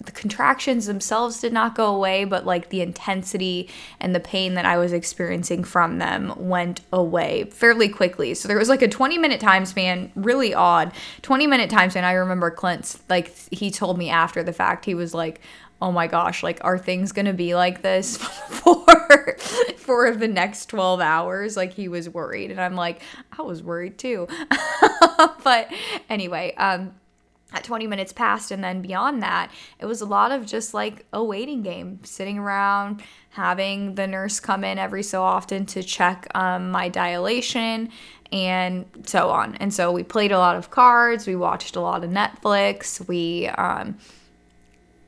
the 0.05 0.11
contractions 0.11 0.85
themselves 0.85 1.39
did 1.39 1.53
not 1.53 1.75
go 1.75 1.95
away, 1.95 2.25
but 2.25 2.45
like 2.45 2.69
the 2.69 2.81
intensity 2.81 3.69
and 3.99 4.13
the 4.13 4.19
pain 4.19 4.55
that 4.55 4.65
I 4.65 4.77
was 4.77 4.91
experiencing 4.91 5.63
from 5.63 5.97
them 5.97 6.33
went 6.37 6.81
away 6.91 7.45
fairly 7.45 7.87
quickly. 7.87 8.33
So 8.33 8.47
there 8.47 8.57
was 8.57 8.69
like 8.69 8.81
a 8.81 8.87
20 8.87 9.17
minute 9.17 9.39
time 9.39 9.65
span, 9.65 10.11
really 10.15 10.53
odd 10.53 10.91
20 11.21 11.47
minute 11.47 11.69
time 11.69 11.89
span. 11.89 12.03
I 12.03 12.13
remember 12.13 12.51
Clint's 12.51 13.01
like, 13.09 13.33
he 13.49 13.71
told 13.71 13.97
me 13.97 14.09
after 14.09 14.43
the 14.43 14.53
fact, 14.53 14.85
he 14.85 14.93
was 14.93 15.13
like, 15.13 15.39
oh 15.81 15.91
my 15.91 16.07
gosh, 16.07 16.43
like 16.43 16.59
are 16.63 16.77
things 16.77 17.11
gonna 17.11 17.33
be 17.33 17.55
like 17.55 17.81
this 17.81 18.17
for 18.49 19.37
for 19.77 20.15
the 20.15 20.27
next 20.27 20.65
12 20.67 20.99
hours? 20.99 21.55
Like 21.55 21.73
he 21.73 21.87
was 21.87 22.09
worried. 22.09 22.51
And 22.51 22.59
I'm 22.59 22.75
like, 22.75 23.01
I 23.37 23.41
was 23.41 23.63
worried 23.63 23.97
too. 23.97 24.27
but 25.43 25.71
anyway, 26.09 26.53
um, 26.55 26.93
at 27.53 27.63
20 27.63 27.87
minutes 27.87 28.11
past 28.11 28.51
and 28.51 28.63
then 28.63 28.81
beyond 28.81 29.21
that 29.21 29.51
it 29.79 29.85
was 29.85 30.01
a 30.01 30.05
lot 30.05 30.31
of 30.31 30.45
just 30.45 30.73
like 30.73 31.05
a 31.13 31.23
waiting 31.23 31.61
game 31.61 31.99
sitting 32.03 32.37
around 32.39 33.01
having 33.29 33.95
the 33.95 34.07
nurse 34.07 34.39
come 34.39 34.63
in 34.63 34.77
every 34.77 35.03
so 35.03 35.23
often 35.23 35.65
to 35.65 35.81
check 35.81 36.27
um, 36.35 36.71
my 36.71 36.89
dilation 36.89 37.89
and 38.31 38.85
so 39.05 39.29
on. 39.29 39.55
And 39.55 39.71
so 39.71 39.91
we 39.91 40.01
played 40.01 40.31
a 40.31 40.39
lot 40.39 40.55
of 40.55 40.71
cards 40.71 41.27
we 41.27 41.35
watched 41.35 41.75
a 41.75 41.79
lot 41.79 42.03
of 42.03 42.09
netflix 42.09 43.05
we 43.07 43.47
um, 43.47 43.97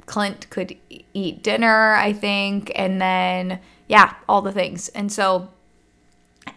clint 0.05 0.47
could 0.51 0.77
eat 1.15 1.41
dinner 1.41 1.95
i 1.95 2.13
think 2.13 2.71
and 2.75 3.01
then 3.01 3.59
yeah 3.87 4.13
all 4.27 4.41
the 4.41 4.51
things. 4.51 4.89
And 4.89 5.11
so 5.11 5.49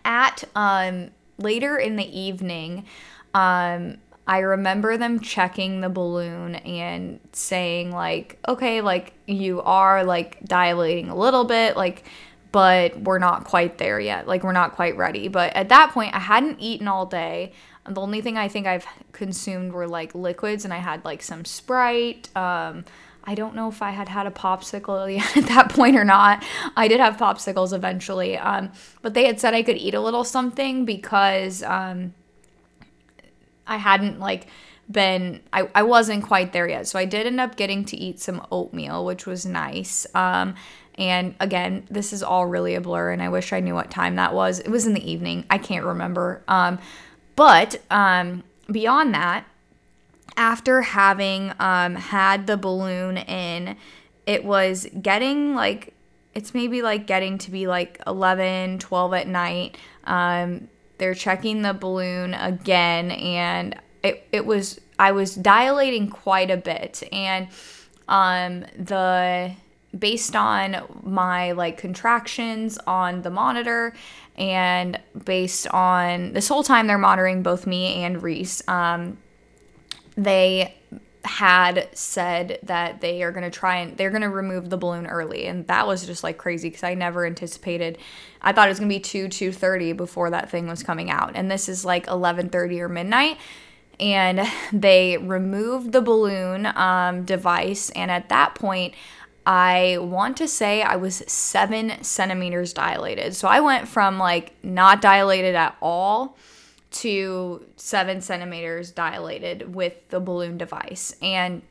at 0.04 0.44
um, 0.54 1.10
later 1.38 1.76
in 1.76 1.96
the 1.96 2.18
evening 2.18 2.84
um, 3.34 3.98
I 4.28 4.40
remember 4.40 4.98
them 4.98 5.20
checking 5.20 5.80
the 5.80 5.88
balloon 5.88 6.56
and 6.56 7.18
saying 7.32 7.92
like, 7.92 8.38
okay, 8.46 8.82
like 8.82 9.14
you 9.26 9.62
are 9.62 10.04
like 10.04 10.44
dilating 10.44 11.08
a 11.08 11.16
little 11.16 11.44
bit, 11.44 11.78
like 11.78 12.04
but 12.52 12.98
we're 13.00 13.18
not 13.18 13.44
quite 13.44 13.78
there 13.78 13.98
yet. 13.98 14.28
Like 14.28 14.42
we're 14.42 14.52
not 14.52 14.74
quite 14.74 14.96
ready. 14.96 15.28
But 15.28 15.54
at 15.56 15.70
that 15.70 15.92
point, 15.92 16.14
I 16.14 16.18
hadn't 16.18 16.60
eaten 16.60 16.88
all 16.88 17.06
day. 17.06 17.52
The 17.86 18.00
only 18.00 18.20
thing 18.20 18.36
I 18.36 18.48
think 18.48 18.66
I've 18.66 18.86
consumed 19.12 19.72
were 19.72 19.86
like 19.88 20.14
liquids, 20.14 20.64
and 20.64 20.74
I 20.74 20.78
had 20.78 21.04
like 21.06 21.22
some 21.22 21.44
Sprite. 21.44 22.28
Um, 22.36 22.84
I 23.24 23.34
don't 23.34 23.54
know 23.54 23.68
if 23.68 23.82
I 23.82 23.90
had 23.90 24.08
had 24.08 24.26
a 24.26 24.30
popsicle 24.30 25.14
yet 25.16 25.36
at 25.36 25.46
that 25.46 25.70
point 25.70 25.96
or 25.96 26.04
not. 26.04 26.44
I 26.76 26.86
did 26.88 27.00
have 27.00 27.16
popsicles 27.16 27.74
eventually, 27.74 28.36
um, 28.36 28.72
but 29.00 29.14
they 29.14 29.26
had 29.26 29.40
said 29.40 29.54
I 29.54 29.62
could 29.62 29.76
eat 29.76 29.94
a 29.94 30.00
little 30.00 30.24
something 30.24 30.84
because 30.84 31.62
um, 31.62 32.14
I 33.68 33.76
hadn't 33.76 34.18
like 34.18 34.48
been 34.90 35.42
I, 35.52 35.68
I 35.74 35.82
wasn't 35.82 36.24
quite 36.24 36.52
there 36.52 36.68
yet. 36.68 36.86
So 36.86 36.98
I 36.98 37.04
did 37.04 37.26
end 37.26 37.40
up 37.40 37.56
getting 37.56 37.84
to 37.86 37.96
eat 37.96 38.20
some 38.20 38.46
oatmeal, 38.50 39.04
which 39.04 39.26
was 39.26 39.44
nice. 39.44 40.06
Um 40.14 40.54
and 40.96 41.36
again, 41.38 41.86
this 41.90 42.12
is 42.12 42.22
all 42.22 42.46
really 42.46 42.74
a 42.74 42.80
blur 42.80 43.12
and 43.12 43.22
I 43.22 43.28
wish 43.28 43.52
I 43.52 43.60
knew 43.60 43.74
what 43.74 43.90
time 43.90 44.16
that 44.16 44.34
was. 44.34 44.58
It 44.58 44.68
was 44.68 44.86
in 44.86 44.94
the 44.94 45.10
evening. 45.10 45.44
I 45.50 45.58
can't 45.58 45.84
remember. 45.84 46.42
Um 46.48 46.78
but 47.36 47.80
um 47.90 48.42
beyond 48.70 49.14
that, 49.14 49.44
after 50.36 50.80
having 50.82 51.52
um 51.60 51.94
had 51.94 52.46
the 52.46 52.56
balloon 52.56 53.18
in, 53.18 53.76
it 54.26 54.44
was 54.44 54.86
getting 55.00 55.54
like 55.54 55.92
it's 56.34 56.54
maybe 56.54 56.82
like 56.82 57.06
getting 57.06 57.36
to 57.38 57.50
be 57.50 57.66
like 57.66 58.00
11, 58.06 58.78
12 58.78 59.14
at 59.14 59.28
night. 59.28 59.76
Um 60.04 60.68
they're 60.98 61.14
checking 61.14 61.62
the 61.62 61.72
balloon 61.72 62.34
again, 62.34 63.10
and 63.12 63.74
it, 64.02 64.26
it 64.32 64.46
was, 64.46 64.80
I 64.98 65.12
was 65.12 65.34
dilating 65.34 66.10
quite 66.10 66.50
a 66.50 66.56
bit. 66.56 67.02
And 67.12 67.48
um, 68.08 68.60
the, 68.76 69.52
based 69.96 70.36
on 70.36 70.76
my 71.02 71.52
like 71.52 71.78
contractions 71.78 72.78
on 72.86 73.22
the 73.22 73.30
monitor 73.30 73.94
and 74.36 74.98
based 75.24 75.66
on 75.68 76.32
this 76.32 76.48
whole 76.48 76.62
time 76.62 76.86
they're 76.86 76.98
monitoring 76.98 77.42
both 77.42 77.66
me 77.66 78.04
and 78.04 78.22
Reese, 78.22 78.66
um, 78.68 79.18
they 80.16 80.77
had 81.28 81.88
said 81.92 82.58
that 82.62 83.00
they 83.00 83.22
are 83.22 83.30
going 83.30 83.44
to 83.44 83.50
try 83.50 83.76
and 83.76 83.96
they're 83.96 84.10
going 84.10 84.22
to 84.22 84.28
remove 84.28 84.70
the 84.70 84.76
balloon 84.76 85.06
early 85.06 85.46
and 85.46 85.66
that 85.66 85.86
was 85.86 86.04
just 86.06 86.24
like 86.24 86.38
crazy 86.38 86.68
because 86.68 86.82
i 86.82 86.94
never 86.94 87.26
anticipated 87.26 87.98
i 88.42 88.52
thought 88.52 88.66
it 88.66 88.70
was 88.70 88.78
going 88.78 88.88
to 88.88 88.94
be 88.94 89.00
2 89.00 89.28
2.30 89.28 89.96
before 89.96 90.30
that 90.30 90.50
thing 90.50 90.66
was 90.66 90.82
coming 90.82 91.10
out 91.10 91.32
and 91.34 91.50
this 91.50 91.68
is 91.68 91.84
like 91.84 92.06
11.30 92.06 92.80
or 92.80 92.88
midnight 92.88 93.38
and 94.00 94.40
they 94.72 95.18
removed 95.18 95.92
the 95.92 96.00
balloon 96.00 96.66
um, 96.66 97.24
device. 97.24 97.90
And 97.90 98.10
at 98.10 98.28
that 98.28 98.54
point, 98.54 98.94
I 99.46 99.96
want 100.00 100.36
to 100.38 100.48
say 100.48 100.82
I 100.82 100.96
was 100.96 101.16
seven 101.26 102.02
centimeters 102.02 102.72
dilated. 102.72 103.34
So 103.34 103.48
I 103.48 103.60
went 103.60 103.88
from 103.88 104.18
like 104.18 104.52
not 104.62 105.00
dilated 105.00 105.54
at 105.54 105.76
all 105.80 106.36
to 106.98 107.64
seven 107.76 108.20
centimeters 108.20 108.90
dilated 108.90 109.74
with 109.74 110.08
the 110.08 110.18
balloon 110.20 110.58
device. 110.58 111.14
And 111.22 111.62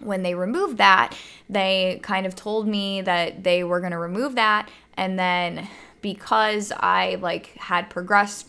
when 0.00 0.22
they 0.22 0.34
removed 0.34 0.78
that, 0.78 1.14
they 1.48 2.00
kind 2.02 2.26
of 2.26 2.34
told 2.34 2.66
me 2.66 3.00
that 3.02 3.44
they 3.44 3.64
were 3.64 3.80
going 3.80 3.92
to 3.92 3.98
remove 3.98 4.34
that. 4.36 4.70
And 4.94 5.18
then 5.18 5.68
because 6.00 6.72
I 6.78 7.16
like 7.16 7.48
had 7.56 7.90
progressed 7.90 8.48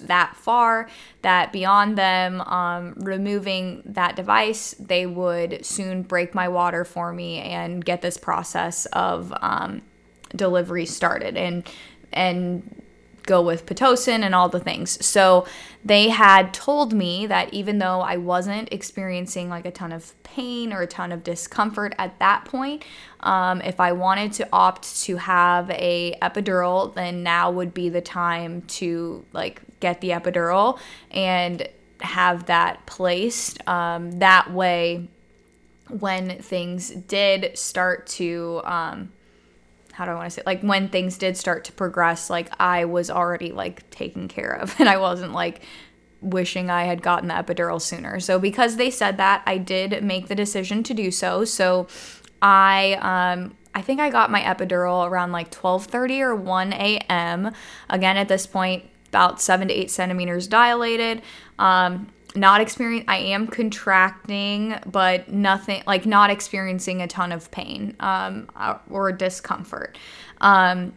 that 0.00 0.36
far 0.36 0.90
that 1.22 1.52
beyond 1.52 1.96
them 1.96 2.42
um, 2.42 2.94
removing 2.98 3.82
that 3.86 4.16
device, 4.16 4.74
they 4.78 5.06
would 5.06 5.64
soon 5.64 6.02
break 6.02 6.34
my 6.34 6.48
water 6.48 6.84
for 6.84 7.14
me 7.14 7.38
and 7.38 7.82
get 7.82 8.02
this 8.02 8.18
process 8.18 8.84
of 8.86 9.32
um, 9.40 9.80
delivery 10.36 10.84
started 10.84 11.36
and 11.36 11.66
and 12.12 12.82
go 13.30 13.40
with 13.40 13.64
Pitocin 13.64 14.24
and 14.24 14.34
all 14.34 14.48
the 14.48 14.58
things. 14.58 15.04
So 15.06 15.46
they 15.84 16.08
had 16.08 16.52
told 16.52 16.92
me 16.92 17.26
that 17.26 17.54
even 17.54 17.78
though 17.78 18.00
I 18.00 18.16
wasn't 18.16 18.72
experiencing 18.72 19.48
like 19.48 19.64
a 19.64 19.70
ton 19.70 19.92
of 19.92 20.20
pain 20.24 20.72
or 20.72 20.82
a 20.82 20.86
ton 20.86 21.12
of 21.12 21.22
discomfort 21.22 21.94
at 21.96 22.18
that 22.18 22.44
point, 22.44 22.84
um, 23.20 23.62
if 23.62 23.78
I 23.78 23.92
wanted 23.92 24.32
to 24.34 24.48
opt 24.52 25.02
to 25.04 25.16
have 25.16 25.70
a 25.70 26.18
epidural, 26.20 26.92
then 26.92 27.22
now 27.22 27.52
would 27.52 27.72
be 27.72 27.88
the 27.88 28.00
time 28.00 28.62
to 28.80 29.24
like 29.32 29.62
get 29.78 30.00
the 30.00 30.10
epidural 30.10 30.80
and 31.12 31.68
have 32.00 32.46
that 32.46 32.84
placed. 32.86 33.66
Um, 33.68 34.18
that 34.18 34.52
way, 34.52 35.08
when 35.88 36.42
things 36.42 36.90
did 36.90 37.56
start 37.56 38.06
to 38.06 38.60
um, 38.64 39.12
how 39.92 40.04
do 40.04 40.12
I 40.12 40.14
want 40.14 40.26
to 40.26 40.30
say 40.30 40.40
it? 40.40 40.46
like 40.46 40.62
when 40.62 40.88
things 40.88 41.18
did 41.18 41.36
start 41.36 41.64
to 41.64 41.72
progress, 41.72 42.30
like 42.30 42.50
I 42.60 42.84
was 42.84 43.10
already 43.10 43.52
like 43.52 43.88
taken 43.90 44.28
care 44.28 44.52
of 44.52 44.74
and 44.78 44.88
I 44.88 44.96
wasn't 44.98 45.32
like 45.32 45.62
wishing 46.20 46.70
I 46.70 46.84
had 46.84 47.02
gotten 47.02 47.28
the 47.28 47.34
epidural 47.34 47.80
sooner. 47.80 48.20
So 48.20 48.38
because 48.38 48.76
they 48.76 48.90
said 48.90 49.16
that, 49.16 49.42
I 49.46 49.58
did 49.58 50.02
make 50.04 50.28
the 50.28 50.34
decision 50.34 50.82
to 50.84 50.94
do 50.94 51.10
so. 51.10 51.44
So 51.44 51.86
I 52.42 52.98
um 53.00 53.56
I 53.74 53.82
think 53.82 54.00
I 54.00 54.10
got 54.10 54.30
my 54.30 54.40
epidural 54.40 55.08
around 55.08 55.32
like 55.32 55.50
12:30 55.50 56.20
or 56.20 56.34
1 56.34 56.72
a.m. 56.72 57.52
Again, 57.88 58.16
at 58.16 58.28
this 58.28 58.46
point, 58.46 58.84
about 59.08 59.40
seven 59.40 59.68
to 59.68 59.74
eight 59.74 59.90
centimeters 59.90 60.46
dilated. 60.46 61.22
Um, 61.58 62.08
not 62.34 62.60
experience 62.60 63.04
i 63.08 63.16
am 63.16 63.46
contracting 63.46 64.78
but 64.86 65.28
nothing 65.28 65.82
like 65.86 66.06
not 66.06 66.30
experiencing 66.30 67.02
a 67.02 67.06
ton 67.06 67.32
of 67.32 67.50
pain 67.50 67.96
um, 68.00 68.48
uh, 68.56 68.78
or 68.88 69.10
discomfort. 69.12 69.98
Um, 70.40 70.92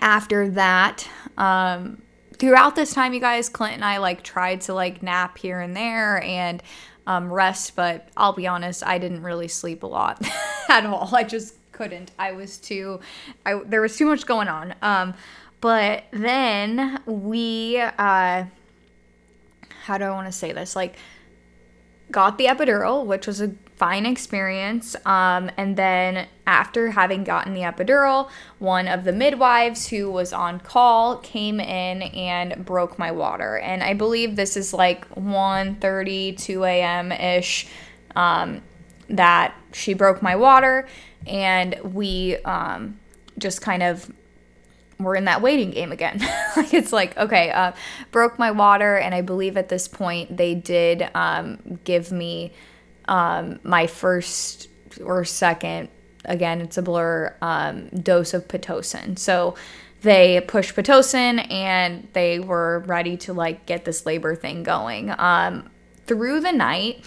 after 0.00 0.48
that 0.50 1.08
um, 1.36 2.02
throughout 2.38 2.74
this 2.74 2.92
time 2.92 3.14
you 3.14 3.20
guys 3.20 3.48
clint 3.48 3.74
and 3.74 3.84
i 3.84 3.98
like 3.98 4.22
tried 4.22 4.60
to 4.62 4.74
like 4.74 5.02
nap 5.02 5.38
here 5.38 5.60
and 5.60 5.76
there 5.76 6.22
and 6.22 6.62
um, 7.06 7.32
rest 7.32 7.76
but 7.76 8.08
i'll 8.16 8.32
be 8.32 8.46
honest 8.46 8.84
i 8.86 8.98
didn't 8.98 9.22
really 9.22 9.48
sleep 9.48 9.82
a 9.82 9.86
lot 9.86 10.20
at 10.72 10.86
all. 10.86 11.14
I 11.14 11.24
just 11.24 11.54
couldn't. 11.72 12.12
I 12.18 12.32
was 12.32 12.58
too 12.58 13.00
I, 13.46 13.60
there 13.64 13.80
was 13.80 13.96
too 13.96 14.06
much 14.06 14.26
going 14.26 14.48
on. 14.48 14.74
Um, 14.82 15.14
but 15.60 16.04
then 16.12 17.00
we 17.06 17.78
uh, 17.80 18.44
how 19.82 19.98
do 19.98 20.04
I 20.04 20.10
want 20.10 20.26
to 20.26 20.32
say 20.32 20.52
this? 20.52 20.74
Like, 20.74 20.96
got 22.10 22.38
the 22.38 22.46
epidural, 22.46 23.06
which 23.06 23.26
was 23.26 23.40
a 23.40 23.54
fine 23.76 24.06
experience. 24.06 24.94
Um, 25.06 25.50
and 25.56 25.76
then 25.76 26.28
after 26.46 26.90
having 26.90 27.24
gotten 27.24 27.54
the 27.54 27.62
epidural, 27.62 28.30
one 28.58 28.86
of 28.86 29.04
the 29.04 29.12
midwives 29.12 29.88
who 29.88 30.10
was 30.10 30.32
on 30.32 30.60
call 30.60 31.16
came 31.16 31.58
in 31.58 32.02
and 32.02 32.64
broke 32.64 32.98
my 32.98 33.10
water. 33.10 33.58
And 33.58 33.82
I 33.82 33.94
believe 33.94 34.36
this 34.36 34.56
is 34.56 34.72
like 34.72 35.08
1:30, 35.14 36.36
2 36.38 36.64
a.m. 36.64 37.12
ish. 37.12 37.66
Um, 38.14 38.62
that 39.08 39.54
she 39.72 39.94
broke 39.94 40.22
my 40.22 40.36
water, 40.36 40.88
and 41.26 41.78
we 41.82 42.36
um, 42.44 42.98
just 43.38 43.60
kind 43.60 43.82
of 43.82 44.10
we're 45.04 45.16
in 45.16 45.24
that 45.26 45.42
waiting 45.42 45.70
game 45.70 45.92
again. 45.92 46.18
like 46.56 46.72
it's 46.74 46.92
like 46.92 47.16
okay, 47.16 47.50
uh, 47.50 47.72
broke 48.10 48.38
my 48.38 48.50
water, 48.50 48.96
and 48.96 49.14
I 49.14 49.20
believe 49.20 49.56
at 49.56 49.68
this 49.68 49.88
point 49.88 50.36
they 50.36 50.54
did 50.54 51.08
um, 51.14 51.80
give 51.84 52.12
me 52.12 52.52
um, 53.06 53.60
my 53.62 53.86
first 53.86 54.68
or 55.04 55.24
second. 55.24 55.88
Again, 56.24 56.60
it's 56.60 56.78
a 56.78 56.82
blur. 56.82 57.34
Um, 57.42 57.88
dose 57.88 58.32
of 58.32 58.46
pitocin. 58.46 59.18
So 59.18 59.56
they 60.02 60.40
pushed 60.40 60.76
pitocin, 60.76 61.50
and 61.50 62.08
they 62.12 62.38
were 62.40 62.80
ready 62.86 63.16
to 63.18 63.32
like 63.32 63.66
get 63.66 63.84
this 63.84 64.06
labor 64.06 64.34
thing 64.34 64.62
going. 64.62 65.14
Um, 65.18 65.68
through 66.06 66.40
the 66.40 66.52
night 66.52 67.04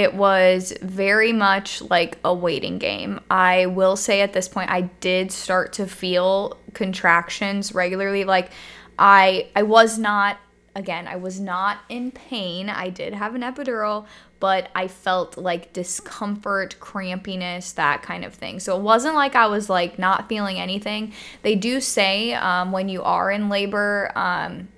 it 0.00 0.14
was 0.14 0.72
very 0.82 1.32
much 1.32 1.82
like 1.82 2.18
a 2.24 2.34
waiting 2.34 2.78
game. 2.78 3.20
I 3.30 3.66
will 3.66 3.96
say 3.96 4.20
at 4.20 4.32
this 4.32 4.48
point 4.48 4.70
I 4.70 4.82
did 4.82 5.32
start 5.32 5.72
to 5.74 5.86
feel 5.86 6.58
contractions 6.74 7.74
regularly 7.74 8.24
like 8.24 8.50
I 8.98 9.48
I 9.54 9.62
was 9.62 9.98
not 9.98 10.38
again, 10.74 11.08
I 11.08 11.16
was 11.16 11.40
not 11.40 11.78
in 11.88 12.10
pain. 12.10 12.68
I 12.68 12.90
did 12.90 13.14
have 13.14 13.34
an 13.34 13.40
epidural, 13.40 14.06
but 14.40 14.68
I 14.74 14.88
felt 14.88 15.38
like 15.38 15.72
discomfort, 15.72 16.76
crampiness, 16.78 17.74
that 17.76 18.02
kind 18.02 18.26
of 18.26 18.34
thing. 18.34 18.60
So 18.60 18.76
it 18.76 18.82
wasn't 18.82 19.14
like 19.14 19.34
I 19.34 19.46
was 19.46 19.70
like 19.70 19.98
not 19.98 20.28
feeling 20.28 20.58
anything. 20.60 21.14
They 21.40 21.54
do 21.54 21.80
say 21.80 22.34
um, 22.34 22.72
when 22.72 22.90
you 22.90 23.02
are 23.02 23.30
in 23.30 23.48
labor, 23.48 24.12
um, 24.14 24.68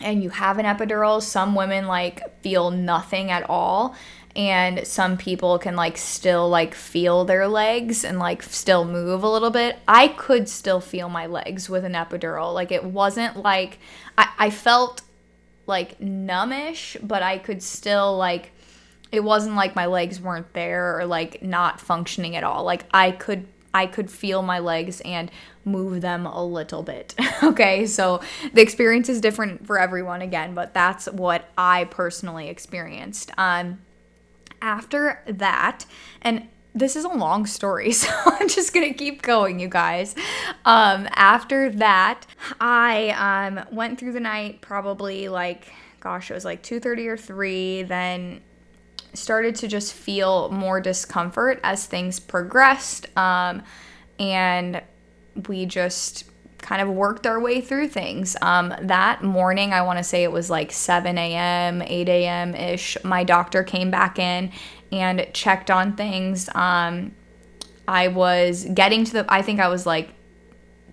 and 0.00 0.22
you 0.22 0.30
have 0.30 0.58
an 0.58 0.66
epidural, 0.66 1.22
some 1.22 1.54
women 1.54 1.86
like 1.86 2.42
feel 2.42 2.70
nothing 2.70 3.30
at 3.30 3.48
all 3.48 3.94
and 4.36 4.84
some 4.86 5.16
people 5.16 5.58
can 5.58 5.76
like 5.76 5.96
still 5.96 6.48
like 6.48 6.74
feel 6.74 7.24
their 7.24 7.46
legs 7.46 8.04
and 8.04 8.18
like 8.18 8.42
still 8.42 8.84
move 8.84 9.22
a 9.22 9.28
little 9.28 9.50
bit. 9.50 9.78
I 9.86 10.08
could 10.08 10.48
still 10.48 10.80
feel 10.80 11.08
my 11.08 11.26
legs 11.26 11.68
with 11.68 11.84
an 11.84 11.92
epidural. 11.92 12.52
Like 12.52 12.72
it 12.72 12.84
wasn't 12.84 13.36
like 13.36 13.78
i, 14.18 14.28
I 14.38 14.50
felt 14.50 15.02
like 15.66 15.98
numbish 15.98 16.96
but 17.02 17.22
i 17.22 17.38
could 17.38 17.62
still 17.62 18.18
like 18.18 18.52
it 19.10 19.24
wasn't 19.24 19.54
like 19.54 19.74
my 19.74 19.86
legs 19.86 20.20
weren't 20.20 20.52
there 20.52 20.98
or 20.98 21.06
like 21.06 21.42
not 21.42 21.80
functioning 21.80 22.34
at 22.34 22.42
all. 22.42 22.64
Like 22.64 22.86
i 22.92 23.12
could 23.12 23.46
i 23.72 23.86
could 23.86 24.10
feel 24.10 24.42
my 24.42 24.58
legs 24.58 25.00
and 25.02 25.30
move 25.64 26.00
them 26.00 26.26
a 26.26 26.44
little 26.44 26.82
bit. 26.82 27.14
Okay 27.42 27.86
so 27.86 28.20
the 28.54 28.62
experience 28.62 29.08
is 29.08 29.20
different 29.20 29.66
for 29.66 29.78
everyone 29.78 30.22
again 30.22 30.54
but 30.54 30.72
that's 30.72 31.06
what 31.06 31.48
i 31.56 31.84
personally 31.84 32.48
experienced. 32.48 33.30
Um 33.38 33.78
after 34.64 35.22
that, 35.26 35.84
and 36.22 36.48
this 36.74 36.96
is 36.96 37.04
a 37.04 37.08
long 37.08 37.46
story, 37.46 37.92
so 37.92 38.08
I'm 38.24 38.48
just 38.48 38.72
gonna 38.74 38.94
keep 38.94 39.22
going, 39.22 39.60
you 39.60 39.68
guys. 39.68 40.16
Um, 40.64 41.06
after 41.12 41.70
that, 41.70 42.26
I 42.60 43.10
um, 43.10 43.64
went 43.70 44.00
through 44.00 44.12
the 44.12 44.20
night 44.20 44.62
probably 44.62 45.28
like, 45.28 45.72
gosh, 46.00 46.30
it 46.30 46.34
was 46.34 46.44
like 46.44 46.62
2:30 46.62 47.06
or 47.06 47.16
3. 47.16 47.82
Then 47.84 48.40
started 49.12 49.54
to 49.54 49.68
just 49.68 49.92
feel 49.92 50.50
more 50.50 50.80
discomfort 50.80 51.60
as 51.62 51.86
things 51.86 52.18
progressed, 52.18 53.06
um, 53.16 53.62
and 54.18 54.82
we 55.46 55.66
just 55.66 56.24
kind 56.64 56.80
of 56.80 56.88
worked 56.88 57.26
our 57.26 57.38
way 57.38 57.60
through 57.60 57.86
things. 57.88 58.36
Um, 58.40 58.74
that 58.80 59.22
morning, 59.22 59.74
I 59.74 59.82
want 59.82 59.98
to 59.98 60.02
say 60.02 60.24
it 60.24 60.32
was 60.32 60.48
like 60.48 60.72
7 60.72 61.18
a.m., 61.18 61.82
8 61.82 62.08
a.m. 62.08 62.54
ish, 62.54 62.96
my 63.04 63.22
doctor 63.22 63.62
came 63.62 63.90
back 63.90 64.18
in 64.18 64.50
and 64.90 65.26
checked 65.34 65.70
on 65.70 65.94
things. 65.94 66.48
Um, 66.54 67.12
I 67.86 68.08
was 68.08 68.64
getting 68.64 69.04
to 69.04 69.12
the, 69.12 69.26
I 69.28 69.42
think 69.42 69.60
I 69.60 69.68
was 69.68 69.84
like 69.84 70.08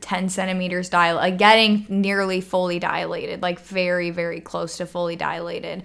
10 0.02 0.28
centimeters 0.28 0.90
dilated, 0.90 1.40
getting 1.40 1.86
nearly 1.88 2.42
fully 2.42 2.78
dilated, 2.78 3.42
like 3.42 3.62
very, 3.62 4.10
very 4.10 4.42
close 4.42 4.76
to 4.78 4.86
fully 4.86 5.16
dilated. 5.16 5.84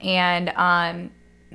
And 0.00 0.48
um, 0.56 1.10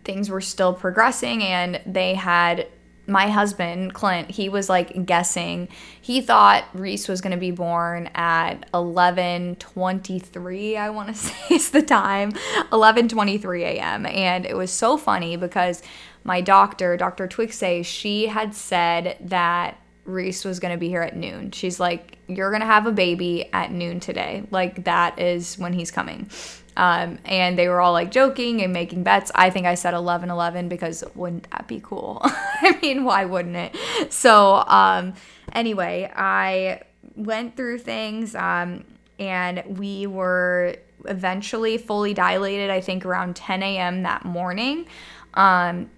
things 0.06 0.30
were 0.30 0.40
still 0.40 0.74
progressing, 0.74 1.44
and 1.44 1.82
they 1.86 2.14
had 2.14 2.68
my 3.08 3.30
husband, 3.30 3.94
Clint, 3.94 4.32
he 4.32 4.50
was 4.50 4.70
like 4.70 5.06
guessing. 5.06 5.68
He 6.04 6.20
thought 6.20 6.66
Reese 6.74 7.08
was 7.08 7.22
going 7.22 7.32
to 7.32 7.38
be 7.38 7.52
born 7.52 8.10
at 8.14 8.70
11:23, 8.74 10.78
I 10.78 10.90
want 10.90 11.08
to 11.08 11.14
say 11.16 11.56
is 11.56 11.72
the 11.72 11.82
time. 11.82 12.34
11:23 12.74 13.62
a.m. 13.62 14.06
and 14.06 14.46
it 14.46 14.58
was 14.58 14.70
so 14.70 14.98
funny 14.98 15.38
because 15.38 15.82
my 16.26 16.42
doctor, 16.42 16.98
Dr. 16.98 17.30
Twixay, 17.30 17.86
she 17.86 18.28
had 18.28 18.54
said 18.54 19.16
that 19.22 19.80
Reese 20.04 20.44
was 20.44 20.60
going 20.60 20.74
to 20.74 20.78
be 20.78 20.90
here 20.90 21.02
at 21.02 21.16
noon. 21.16 21.52
She's 21.52 21.80
like, 21.80 22.18
You're 22.28 22.50
going 22.50 22.60
to 22.60 22.68
have 22.68 22.86
a 22.86 22.92
baby 22.92 23.50
at 23.54 23.72
noon 23.72 24.02
today. 24.02 24.44
Like, 24.52 24.84
that 24.84 25.20
is 25.20 25.58
when 25.58 25.72
he's 25.72 25.90
coming. 25.90 26.30
Um, 26.76 27.18
and 27.24 27.58
they 27.58 27.70
were 27.70 27.80
all 27.80 27.94
like 27.94 28.12
joking 28.12 28.62
and 28.62 28.74
making 28.74 29.04
bets. 29.04 29.32
I 29.36 29.52
think 29.52 29.68
I 29.68 29.76
said 29.76 29.94
11 29.94 30.30
11 30.30 30.68
because 30.68 31.06
wouldn't 31.16 31.50
that 31.52 31.70
be 31.70 31.80
cool? 31.82 32.20
I 32.24 32.78
mean, 32.82 33.06
why 33.06 33.24
wouldn't 33.24 33.56
it? 33.56 34.12
So, 34.12 34.66
um, 34.68 35.14
anyway, 35.54 36.12
I 36.16 36.82
went 37.16 37.56
through 37.56 37.80
things 37.80 38.36
um, 38.36 38.86
and 39.20 39.64
we 39.78 40.08
were 40.08 40.76
eventually 41.06 41.78
fully 41.78 42.14
dilated, 42.14 42.70
I 42.70 42.82
think 42.82 43.06
around 43.06 43.36
10 43.36 43.64
a.m. 43.64 44.04
that 44.04 44.26
morning. 44.26 44.88
Um, 45.34 45.90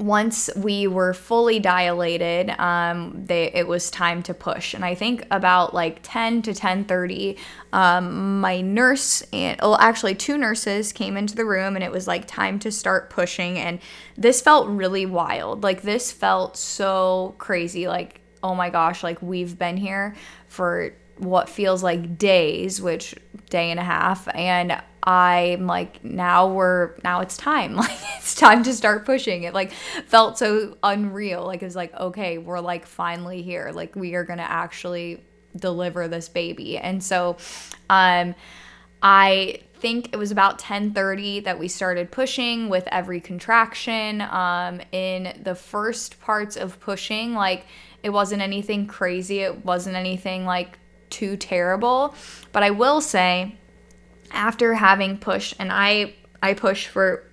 once 0.00 0.48
we 0.56 0.86
were 0.86 1.12
fully 1.12 1.58
dilated, 1.60 2.48
um, 2.58 3.12
they, 3.26 3.52
it 3.52 3.68
was 3.68 3.90
time 3.90 4.22
to 4.22 4.32
push. 4.32 4.72
And 4.72 4.82
I 4.82 4.94
think 4.94 5.26
about 5.30 5.74
like 5.74 6.00
10 6.02 6.40
to 6.42 6.54
10:30, 6.54 7.36
um, 7.74 8.40
my 8.40 8.62
nurse 8.62 9.22
and 9.32 9.60
well, 9.60 9.76
actually 9.76 10.14
two 10.14 10.38
nurses 10.38 10.92
came 10.92 11.18
into 11.18 11.36
the 11.36 11.44
room, 11.44 11.76
and 11.76 11.84
it 11.84 11.92
was 11.92 12.08
like 12.08 12.26
time 12.26 12.58
to 12.60 12.72
start 12.72 13.10
pushing. 13.10 13.58
And 13.58 13.78
this 14.16 14.40
felt 14.40 14.68
really 14.68 15.04
wild. 15.04 15.62
Like 15.62 15.82
this 15.82 16.10
felt 16.10 16.56
so 16.56 17.34
crazy. 17.36 17.86
Like 17.86 18.19
oh 18.42 18.54
my 18.54 18.70
gosh, 18.70 19.02
like 19.02 19.20
we've 19.22 19.58
been 19.58 19.76
here 19.76 20.14
for 20.48 20.92
what 21.18 21.48
feels 21.48 21.82
like 21.82 22.18
days, 22.18 22.80
which 22.80 23.14
day 23.50 23.70
and 23.70 23.78
a 23.78 23.84
half, 23.84 24.26
and 24.34 24.80
I'm 25.02 25.66
like, 25.66 26.04
now 26.04 26.48
we're 26.48 26.94
now 27.04 27.20
it's 27.20 27.36
time. 27.36 27.74
Like 27.80 27.98
it's 28.18 28.34
time 28.34 28.62
to 28.64 28.74
start 28.74 29.06
pushing. 29.06 29.44
It 29.44 29.54
like 29.54 29.72
felt 30.06 30.38
so 30.38 30.76
unreal. 30.82 31.44
Like 31.46 31.62
it 31.62 31.64
was 31.64 31.76
like, 31.76 31.94
okay, 31.94 32.38
we're 32.38 32.60
like 32.60 32.86
finally 32.86 33.42
here. 33.42 33.70
Like 33.72 33.96
we 33.96 34.14
are 34.14 34.24
gonna 34.24 34.42
actually 34.42 35.22
deliver 35.56 36.06
this 36.08 36.28
baby. 36.28 36.78
And 36.78 37.02
so 37.02 37.38
um 37.88 38.34
I 39.02 39.60
think 39.76 40.10
it 40.12 40.18
was 40.18 40.30
about 40.30 40.58
10:30 40.58 41.44
that 41.44 41.58
we 41.58 41.68
started 41.68 42.10
pushing 42.10 42.68
with 42.68 42.86
every 42.92 43.20
contraction. 43.20 44.20
Um 44.20 44.80
in 44.92 45.40
the 45.42 45.54
first 45.54 46.20
parts 46.20 46.56
of 46.56 46.78
pushing, 46.80 47.34
like 47.34 47.64
it 48.02 48.10
wasn't 48.10 48.42
anything 48.42 48.86
crazy. 48.86 49.40
It 49.40 49.64
wasn't 49.64 49.96
anything 49.96 50.44
like 50.44 50.78
too 51.10 51.36
terrible. 51.36 52.14
But 52.52 52.62
I 52.62 52.70
will 52.70 53.00
say 53.00 53.56
after 54.30 54.74
having 54.74 55.18
pushed, 55.18 55.56
and 55.58 55.70
I 55.72 56.14
I 56.42 56.54
pushed 56.54 56.88
for 56.88 57.24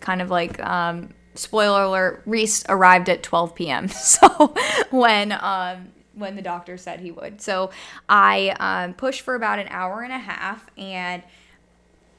kind 0.00 0.22
of 0.22 0.30
like 0.30 0.62
um, 0.64 1.10
spoiler 1.34 1.82
alert, 1.84 2.22
Reese 2.26 2.64
arrived 2.68 3.08
at 3.08 3.22
12 3.22 3.54
p.m. 3.54 3.88
So 3.92 4.54
when 4.90 5.32
um, 5.32 5.88
when 6.14 6.36
the 6.36 6.42
doctor 6.42 6.76
said 6.76 7.00
he 7.00 7.10
would, 7.10 7.40
so 7.40 7.70
I 8.08 8.54
um, 8.60 8.94
pushed 8.94 9.22
for 9.22 9.34
about 9.34 9.58
an 9.58 9.68
hour 9.68 10.02
and 10.02 10.12
a 10.12 10.18
half, 10.18 10.66
and 10.76 11.22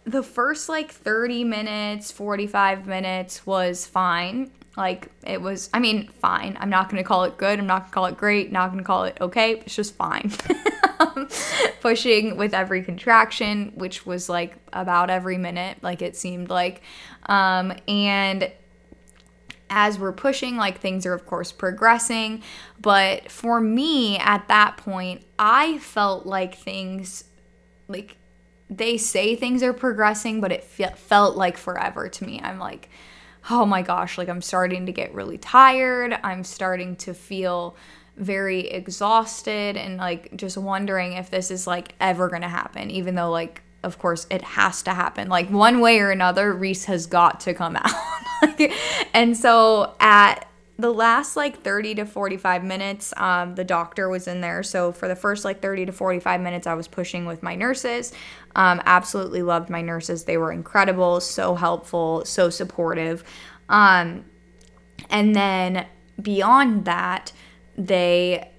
the 0.05 0.23
first 0.23 0.67
like 0.67 0.91
30 0.91 1.43
minutes, 1.43 2.11
45 2.11 2.87
minutes 2.87 3.45
was 3.45 3.85
fine. 3.85 4.51
Like 4.75 5.09
it 5.25 5.41
was, 5.41 5.69
I 5.73 5.79
mean, 5.79 6.07
fine. 6.07 6.57
I'm 6.59 6.69
not 6.69 6.89
gonna 6.89 7.03
call 7.03 7.25
it 7.25 7.37
good. 7.37 7.59
I'm 7.59 7.67
not 7.67 7.83
gonna 7.83 7.91
call 7.91 8.05
it 8.07 8.17
great. 8.17 8.51
Not 8.51 8.71
gonna 8.71 8.83
call 8.83 9.03
it 9.03 9.17
okay. 9.21 9.51
It's 9.59 9.75
just 9.75 9.95
fine. 9.95 10.31
pushing 11.81 12.37
with 12.37 12.53
every 12.53 12.83
contraction, 12.83 13.71
which 13.75 14.05
was 14.05 14.29
like 14.29 14.55
about 14.71 15.09
every 15.09 15.37
minute, 15.37 15.77
like 15.81 16.01
it 16.01 16.15
seemed 16.15 16.49
like. 16.49 16.81
Um, 17.27 17.73
and 17.87 18.51
as 19.69 19.97
we're 19.97 20.13
pushing, 20.13 20.55
like 20.55 20.79
things 20.79 21.05
are, 21.05 21.13
of 21.13 21.25
course, 21.25 21.51
progressing. 21.51 22.43
But 22.79 23.31
for 23.31 23.59
me 23.59 24.17
at 24.19 24.47
that 24.47 24.77
point, 24.77 25.23
I 25.39 25.79
felt 25.79 26.25
like 26.25 26.55
things, 26.55 27.23
like 27.87 28.17
they 28.69 28.97
say 28.97 29.35
things 29.35 29.63
are 29.63 29.73
progressing, 29.73 30.41
but 30.41 30.51
it 30.51 30.63
fe- 30.63 30.93
felt 30.95 31.35
like 31.35 31.57
forever 31.57 32.07
to 32.07 32.23
me. 32.25 32.39
I'm 32.41 32.59
like, 32.59 32.89
oh 33.49 33.65
my 33.65 33.81
gosh, 33.81 34.17
like 34.17 34.29
I'm 34.29 34.41
starting 34.41 34.85
to 34.85 34.91
get 34.91 35.13
really 35.13 35.37
tired. 35.37 36.17
I'm 36.23 36.43
starting 36.43 36.95
to 36.97 37.13
feel 37.13 37.75
very 38.15 38.67
exhausted 38.69 39.75
and 39.75 39.97
like 39.97 40.35
just 40.35 40.57
wondering 40.57 41.13
if 41.13 41.29
this 41.29 41.51
is 41.51 41.65
like 41.67 41.95
ever 41.99 42.29
gonna 42.29 42.49
happen, 42.49 42.89
even 42.91 43.15
though 43.15 43.31
like 43.31 43.61
of 43.83 43.97
course 43.97 44.25
it 44.29 44.41
has 44.41 44.81
to 44.83 44.93
happen. 44.93 45.27
Like 45.27 45.49
one 45.49 45.81
way 45.81 45.99
or 45.99 46.11
another, 46.11 46.53
Reese 46.53 46.85
has 46.85 47.05
got 47.05 47.41
to 47.41 47.53
come 47.53 47.75
out. 47.81 48.71
and 49.13 49.35
so 49.35 49.95
at 49.99 50.47
the 50.77 50.91
last 50.91 51.35
like 51.35 51.61
30 51.61 51.95
to 51.95 52.05
45 52.05 52.63
minutes, 52.63 53.13
um, 53.17 53.55
the 53.55 53.63
doctor 53.63 54.09
was 54.09 54.27
in 54.27 54.41
there. 54.41 54.63
So 54.63 54.91
for 54.91 55.07
the 55.07 55.15
first 55.15 55.45
like 55.45 55.61
30 55.61 55.87
to 55.87 55.91
45 55.91 56.41
minutes, 56.41 56.65
I 56.65 56.73
was 56.73 56.87
pushing 56.87 57.25
with 57.25 57.43
my 57.43 57.55
nurses. 57.55 58.11
Um, 58.55 58.81
absolutely 58.85 59.43
loved 59.43 59.69
my 59.69 59.81
nurses. 59.81 60.23
They 60.23 60.37
were 60.37 60.51
incredible, 60.51 61.19
so 61.19 61.53
helpful, 61.53 62.25
so 62.25 62.49
supportive. 62.49 63.23
Um, 63.69 64.25
and 65.09 65.35
then 65.35 65.85
beyond 66.21 66.85
that, 66.85 67.31
they 67.77 68.49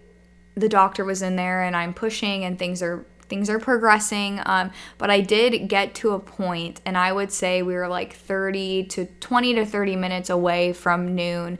the 0.56 0.68
doctor 0.68 1.04
was 1.04 1.20
in 1.20 1.34
there 1.34 1.62
and 1.62 1.74
I'm 1.74 1.92
pushing 1.92 2.44
and 2.44 2.56
things 2.56 2.80
are 2.80 3.04
things 3.28 3.50
are 3.50 3.58
progressing 3.58 4.40
um, 4.44 4.70
but 4.98 5.10
i 5.10 5.20
did 5.20 5.66
get 5.68 5.94
to 5.94 6.10
a 6.10 6.18
point 6.20 6.80
and 6.84 6.96
i 6.96 7.10
would 7.10 7.32
say 7.32 7.62
we 7.62 7.74
were 7.74 7.88
like 7.88 8.12
30 8.12 8.84
to 8.84 9.06
20 9.06 9.54
to 9.54 9.66
30 9.66 9.96
minutes 9.96 10.30
away 10.30 10.72
from 10.72 11.14
noon 11.14 11.58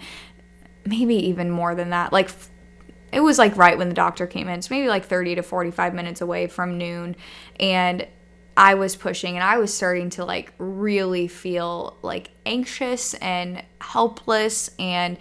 maybe 0.85 1.15
even 1.29 1.51
more 1.51 1.75
than 1.75 1.91
that. 1.91 2.13
Like 2.13 2.31
it 3.13 3.21
was 3.21 3.39
like 3.39 3.57
right 3.57 3.79
when 3.79 3.89
the 3.89 3.95
doctor 3.95 4.27
came 4.27 4.49
in. 4.49 4.63
So 4.63 4.75
maybe 4.75 4.89
like 4.89 5.05
30 5.05 5.37
to 5.37 5.43
45 5.43 5.95
minutes 5.95 6.21
away 6.21 6.47
from 6.47 6.79
noon. 6.79 7.17
And 7.59 8.07
i 8.57 8.75
was 8.75 8.95
pushing 8.95 9.35
and 9.35 9.43
i 9.43 9.59
was 9.59 9.75
starting 9.75 10.11
to 10.11 10.25
like 10.25 10.55
really 10.59 11.27
feel 11.27 11.99
like 12.03 12.31
anxious 12.47 13.15
and 13.15 13.63
helpless. 13.81 14.71
And 14.79 15.19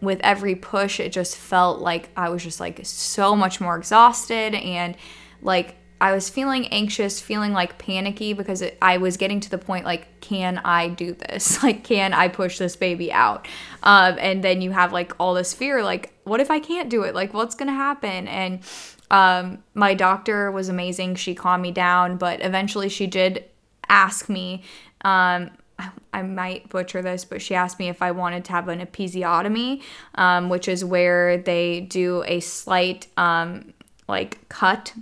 with 0.00 0.20
every 0.22 0.54
push, 0.54 1.00
it 1.00 1.12
just 1.12 1.36
felt 1.36 1.80
like 1.80 2.10
I 2.16 2.28
was 2.28 2.42
just 2.42 2.60
like 2.60 2.80
so 2.84 3.34
much 3.34 3.60
more 3.60 3.76
exhausted. 3.76 4.54
And 4.54 4.96
like 5.42 5.76
I 6.00 6.12
was 6.12 6.28
feeling 6.28 6.68
anxious, 6.68 7.20
feeling 7.20 7.52
like 7.52 7.78
panicky 7.78 8.32
because 8.32 8.62
it, 8.62 8.78
I 8.80 8.98
was 8.98 9.16
getting 9.16 9.40
to 9.40 9.50
the 9.50 9.58
point 9.58 9.84
like, 9.84 10.20
can 10.20 10.58
I 10.58 10.88
do 10.88 11.12
this? 11.12 11.62
Like, 11.68 11.84
can 11.84 12.14
I 12.14 12.28
push 12.28 12.58
this 12.58 12.76
baby 12.76 13.12
out? 13.12 13.48
Um, 13.82 14.16
and 14.18 14.44
then 14.44 14.62
you 14.62 14.70
have 14.70 14.92
like 14.92 15.12
all 15.18 15.34
this 15.34 15.52
fear, 15.52 15.82
like, 15.82 16.12
what 16.24 16.40
if 16.40 16.50
I 16.50 16.60
can't 16.60 16.88
do 16.88 17.02
it? 17.02 17.14
Like, 17.14 17.34
what's 17.34 17.54
gonna 17.54 17.74
happen? 17.74 18.28
And 18.28 18.60
um, 19.10 19.62
my 19.74 19.94
doctor 19.94 20.50
was 20.50 20.68
amazing. 20.68 21.16
She 21.16 21.34
calmed 21.34 21.62
me 21.62 21.72
down, 21.72 22.16
but 22.16 22.42
eventually 22.42 22.88
she 22.88 23.06
did 23.06 23.44
ask 23.88 24.28
me 24.28 24.62
um, 25.02 25.50
I 26.12 26.22
might 26.22 26.68
butcher 26.68 27.02
this, 27.02 27.24
but 27.24 27.40
she 27.40 27.54
asked 27.54 27.78
me 27.78 27.88
if 27.88 28.02
I 28.02 28.10
wanted 28.10 28.44
to 28.46 28.52
have 28.52 28.68
an 28.68 28.80
episiotomy, 28.80 29.82
um, 30.16 30.48
which 30.48 30.68
is 30.68 30.84
where 30.84 31.38
they 31.38 31.80
do 31.80 32.24
a 32.26 32.40
slight 32.40 33.06
um, 33.16 33.72
like 34.08 34.48
cut 34.48 34.92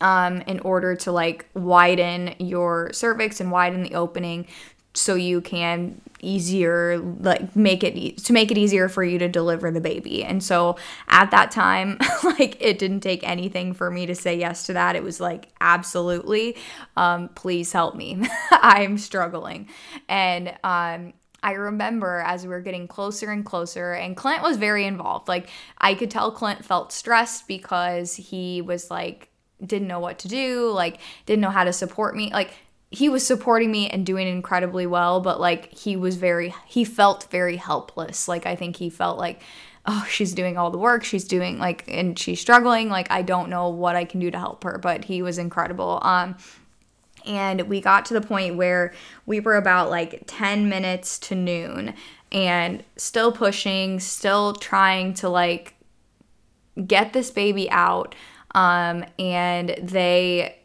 um, 0.00 0.42
in 0.42 0.60
order 0.60 0.94
to 0.96 1.12
like 1.12 1.46
widen 1.54 2.34
your 2.38 2.90
cervix 2.92 3.40
and 3.40 3.50
widen 3.50 3.82
the 3.82 3.94
opening 3.94 4.46
so 4.94 5.14
you 5.14 5.40
can 5.40 6.00
easier 6.20 6.98
like 6.98 7.54
make 7.54 7.84
it 7.84 7.96
e- 7.96 8.12
to 8.12 8.32
make 8.32 8.50
it 8.50 8.58
easier 8.58 8.88
for 8.88 9.04
you 9.04 9.18
to 9.18 9.28
deliver 9.28 9.70
the 9.70 9.80
baby. 9.80 10.24
And 10.24 10.42
so 10.42 10.76
at 11.08 11.30
that 11.30 11.50
time 11.50 11.98
like 12.24 12.56
it 12.60 12.78
didn't 12.78 13.00
take 13.00 13.22
anything 13.22 13.72
for 13.74 13.90
me 13.90 14.06
to 14.06 14.14
say 14.14 14.36
yes 14.36 14.66
to 14.66 14.72
that. 14.72 14.96
It 14.96 15.02
was 15.02 15.20
like 15.20 15.48
absolutely 15.60 16.56
um 16.96 17.28
please 17.30 17.72
help 17.72 17.94
me. 17.94 18.26
I'm 18.50 18.98
struggling. 18.98 19.68
And 20.08 20.54
um 20.64 21.12
I 21.40 21.52
remember 21.52 22.22
as 22.26 22.42
we 22.42 22.48
were 22.48 22.60
getting 22.60 22.88
closer 22.88 23.30
and 23.30 23.44
closer, 23.46 23.92
and 23.92 24.16
Clint 24.16 24.42
was 24.42 24.56
very 24.56 24.84
involved. 24.84 25.28
Like, 25.28 25.48
I 25.78 25.94
could 25.94 26.10
tell 26.10 26.32
Clint 26.32 26.64
felt 26.64 26.92
stressed 26.92 27.46
because 27.46 28.16
he 28.16 28.60
was 28.60 28.90
like, 28.90 29.30
didn't 29.64 29.88
know 29.88 30.00
what 30.00 30.18
to 30.20 30.28
do, 30.28 30.70
like, 30.70 30.98
didn't 31.26 31.42
know 31.42 31.50
how 31.50 31.64
to 31.64 31.72
support 31.72 32.16
me. 32.16 32.30
Like, 32.32 32.52
he 32.90 33.08
was 33.08 33.26
supporting 33.26 33.70
me 33.70 33.88
and 33.88 34.06
doing 34.06 34.26
incredibly 34.26 34.86
well, 34.86 35.20
but 35.20 35.40
like 35.40 35.72
he 35.74 35.96
was 35.96 36.16
very, 36.16 36.54
he 36.66 36.84
felt 36.84 37.28
very 37.30 37.56
helpless. 37.56 38.28
Like 38.28 38.46
I 38.46 38.56
think 38.56 38.76
he 38.76 38.88
felt 38.88 39.18
like, 39.18 39.42
oh, 39.84 40.06
she's 40.08 40.32
doing 40.32 40.56
all 40.56 40.70
the 40.70 40.78
work, 40.78 41.04
she's 41.04 41.24
doing 41.24 41.58
like, 41.58 41.84
and 41.86 42.18
she's 42.18 42.40
struggling. 42.40 42.88
Like 42.88 43.10
I 43.10 43.22
don't 43.22 43.50
know 43.50 43.68
what 43.68 43.94
I 43.94 44.04
can 44.04 44.20
do 44.20 44.30
to 44.30 44.38
help 44.38 44.64
her, 44.64 44.78
but 44.78 45.04
he 45.04 45.20
was 45.20 45.36
incredible. 45.36 45.98
Um, 46.02 46.36
and 47.26 47.62
we 47.62 47.80
got 47.80 48.06
to 48.06 48.14
the 48.14 48.22
point 48.22 48.56
where 48.56 48.94
we 49.26 49.40
were 49.40 49.56
about 49.56 49.90
like 49.90 50.24
10 50.26 50.68
minutes 50.68 51.18
to 51.18 51.34
noon 51.34 51.94
and 52.32 52.82
still 52.96 53.32
pushing, 53.32 54.00
still 54.00 54.54
trying 54.54 55.12
to 55.14 55.28
like 55.28 55.74
get 56.86 57.12
this 57.12 57.30
baby 57.30 57.70
out. 57.70 58.14
Um, 58.54 59.04
and 59.18 59.70
they 59.82 60.56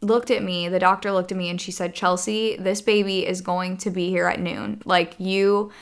looked 0.00 0.30
at 0.30 0.42
me, 0.42 0.68
the 0.68 0.78
doctor 0.78 1.12
looked 1.12 1.32
at 1.32 1.38
me 1.38 1.48
and 1.48 1.60
she 1.60 1.72
said, 1.72 1.94
Chelsea, 1.94 2.56
this 2.56 2.80
baby 2.80 3.26
is 3.26 3.40
going 3.40 3.76
to 3.78 3.90
be 3.90 4.10
here 4.10 4.26
at 4.26 4.40
noon. 4.40 4.82
Like, 4.84 5.14
you 5.18 5.72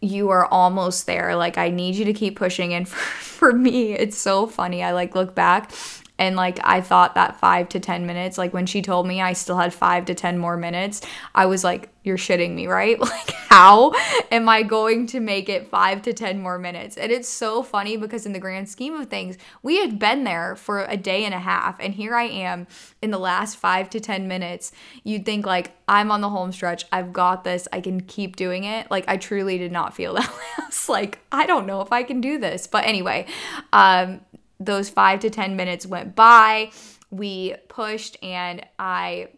you 0.00 0.28
are 0.28 0.44
almost 0.46 1.06
there. 1.06 1.34
Like, 1.34 1.56
I 1.56 1.70
need 1.70 1.94
you 1.94 2.04
to 2.04 2.12
keep 2.12 2.36
pushing. 2.36 2.74
And 2.74 2.86
for, 2.86 2.96
for 3.24 3.52
me, 3.52 3.94
it's 3.94 4.18
so 4.18 4.46
funny. 4.46 4.82
I 4.82 4.92
like 4.92 5.14
look 5.14 5.34
back 5.34 5.72
and 6.18 6.36
like 6.36 6.60
I 6.62 6.80
thought 6.80 7.14
that 7.16 7.40
five 7.40 7.68
to 7.70 7.80
10 7.80 8.06
minutes, 8.06 8.38
like 8.38 8.54
when 8.54 8.66
she 8.66 8.82
told 8.82 9.06
me 9.06 9.20
I 9.20 9.32
still 9.32 9.56
had 9.56 9.74
five 9.74 10.04
to 10.06 10.14
10 10.14 10.38
more 10.38 10.56
minutes, 10.56 11.00
I 11.34 11.46
was 11.46 11.64
like, 11.64 11.90
you're 12.04 12.18
shitting 12.18 12.54
me, 12.54 12.66
right? 12.68 13.00
Like, 13.00 13.30
how 13.48 13.92
am 14.30 14.48
I 14.48 14.62
going 14.62 15.06
to 15.08 15.20
make 15.20 15.48
it 15.48 15.68
five 15.68 16.02
to 16.02 16.12
10 16.12 16.40
more 16.40 16.58
minutes? 16.58 16.96
And 16.96 17.10
it's 17.10 17.28
so 17.28 17.62
funny 17.62 17.96
because, 17.96 18.26
in 18.26 18.32
the 18.32 18.38
grand 18.38 18.68
scheme 18.68 18.94
of 18.94 19.08
things, 19.08 19.36
we 19.62 19.78
had 19.78 19.98
been 19.98 20.24
there 20.24 20.54
for 20.56 20.84
a 20.84 20.96
day 20.96 21.24
and 21.24 21.34
a 21.34 21.38
half. 21.38 21.78
And 21.80 21.94
here 21.94 22.14
I 22.14 22.24
am 22.24 22.66
in 23.00 23.10
the 23.10 23.18
last 23.18 23.56
five 23.56 23.90
to 23.90 24.00
10 24.00 24.28
minutes. 24.28 24.72
You'd 25.02 25.24
think, 25.24 25.46
like, 25.46 25.72
I'm 25.88 26.10
on 26.10 26.20
the 26.20 26.30
home 26.30 26.52
stretch. 26.52 26.84
I've 26.92 27.12
got 27.12 27.44
this. 27.44 27.68
I 27.72 27.80
can 27.80 28.00
keep 28.00 28.36
doing 28.36 28.64
it. 28.64 28.90
Like, 28.90 29.04
I 29.08 29.16
truly 29.16 29.58
did 29.58 29.72
not 29.72 29.94
feel 29.94 30.14
that. 30.14 30.32
Was 30.58 30.88
like, 30.88 31.20
I 31.32 31.46
don't 31.46 31.66
know 31.66 31.80
if 31.80 31.92
I 31.92 32.02
can 32.02 32.20
do 32.20 32.38
this. 32.38 32.66
But 32.66 32.84
anyway, 32.84 33.26
um, 33.72 34.20
those 34.60 34.88
five 34.88 35.20
to 35.20 35.30
10 35.30 35.56
minutes 35.56 35.86
went 35.86 36.14
by. 36.14 36.70
We 37.10 37.54
pushed, 37.68 38.16
and 38.22 38.64
I 38.78 39.28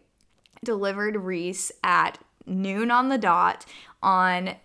delivered 0.63 1.15
Reese 1.15 1.71
at 1.83 2.17
noon 2.45 2.91
on 2.91 3.09
the 3.09 3.17
dot 3.17 3.65
on 4.01 4.55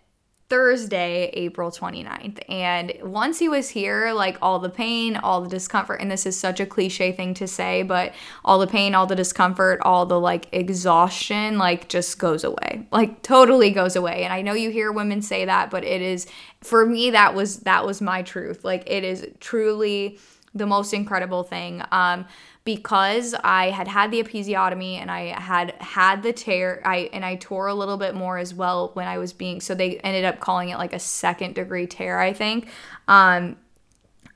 Thursday, 0.53 1.31
April 1.33 1.71
29th. 1.71 2.39
And 2.47 2.93
once 3.03 3.39
he 3.39 3.49
was 3.49 3.71
here, 3.71 4.13
like 4.13 4.37
all 4.43 4.59
the 4.59 4.69
pain, 4.69 5.17
all 5.17 5.41
the 5.41 5.49
discomfort, 5.49 5.99
and 6.03 6.11
this 6.11 6.27
is 6.27 6.39
such 6.39 6.61
a 6.61 6.67
cliche 6.67 7.11
thing 7.11 7.33
to 7.33 7.49
say, 7.49 7.83
but 7.83 8.13
all 8.45 8.59
the 8.59 8.67
pain, 8.67 8.95
all 8.95 9.07
the 9.07 9.17
discomfort, 9.17 9.81
all 9.81 10.05
the 10.05 10.21
like 10.21 10.49
exhaustion, 10.53 11.57
like 11.57 11.89
just 11.89 12.19
goes 12.19 12.45
away. 12.45 12.87
Like 12.93 13.23
totally 13.23 13.71
goes 13.71 13.97
away. 13.97 14.25
And 14.25 14.33
I 14.35 14.43
know 14.43 14.53
you 14.53 14.69
hear 14.69 14.93
women 14.93 15.23
say 15.23 15.47
that, 15.47 15.71
but 15.71 15.85
it 15.85 16.03
is 16.03 16.27
for 16.61 16.85
me 16.85 17.13
that 17.13 17.35
was 17.35 17.61
that 17.61 17.87
was 17.87 18.03
my 18.03 18.21
truth. 18.21 18.63
Like 18.63 18.85
it 18.87 19.05
is 19.05 19.27
truly 19.41 20.19
the 20.55 20.67
most 20.67 20.93
incredible 20.93 21.43
thing. 21.43 21.83
Um, 21.91 22.27
because 22.65 23.35
I 23.43 23.71
had 23.71 23.89
had 23.89 24.13
the 24.13 24.23
episiotomy 24.23 24.95
and 24.95 25.11
I 25.11 25.39
had 25.39 25.73
had 25.81 26.23
the 26.23 26.33
tear, 26.33 26.81
I 26.85 27.11
and 27.13 27.25
I 27.25 27.35
tore 27.37 27.67
a 27.67 27.75
little 27.75 27.97
bit 27.97 28.15
more 28.15 28.39
as 28.39 28.55
well 28.55 28.91
when 28.95 29.09
I 29.09 29.19
was 29.19 29.33
being. 29.33 29.61
So 29.61 29.75
they 29.75 29.99
ended 29.99 30.25
up 30.25 30.39
calling 30.39 30.69
it 30.69 30.79
like 30.79 30.93
a 30.93 31.01
second 31.01 31.57
degree 31.57 31.87
tear, 31.87 32.21
I 32.21 32.33
think. 32.33 32.69
Um, 33.09 33.57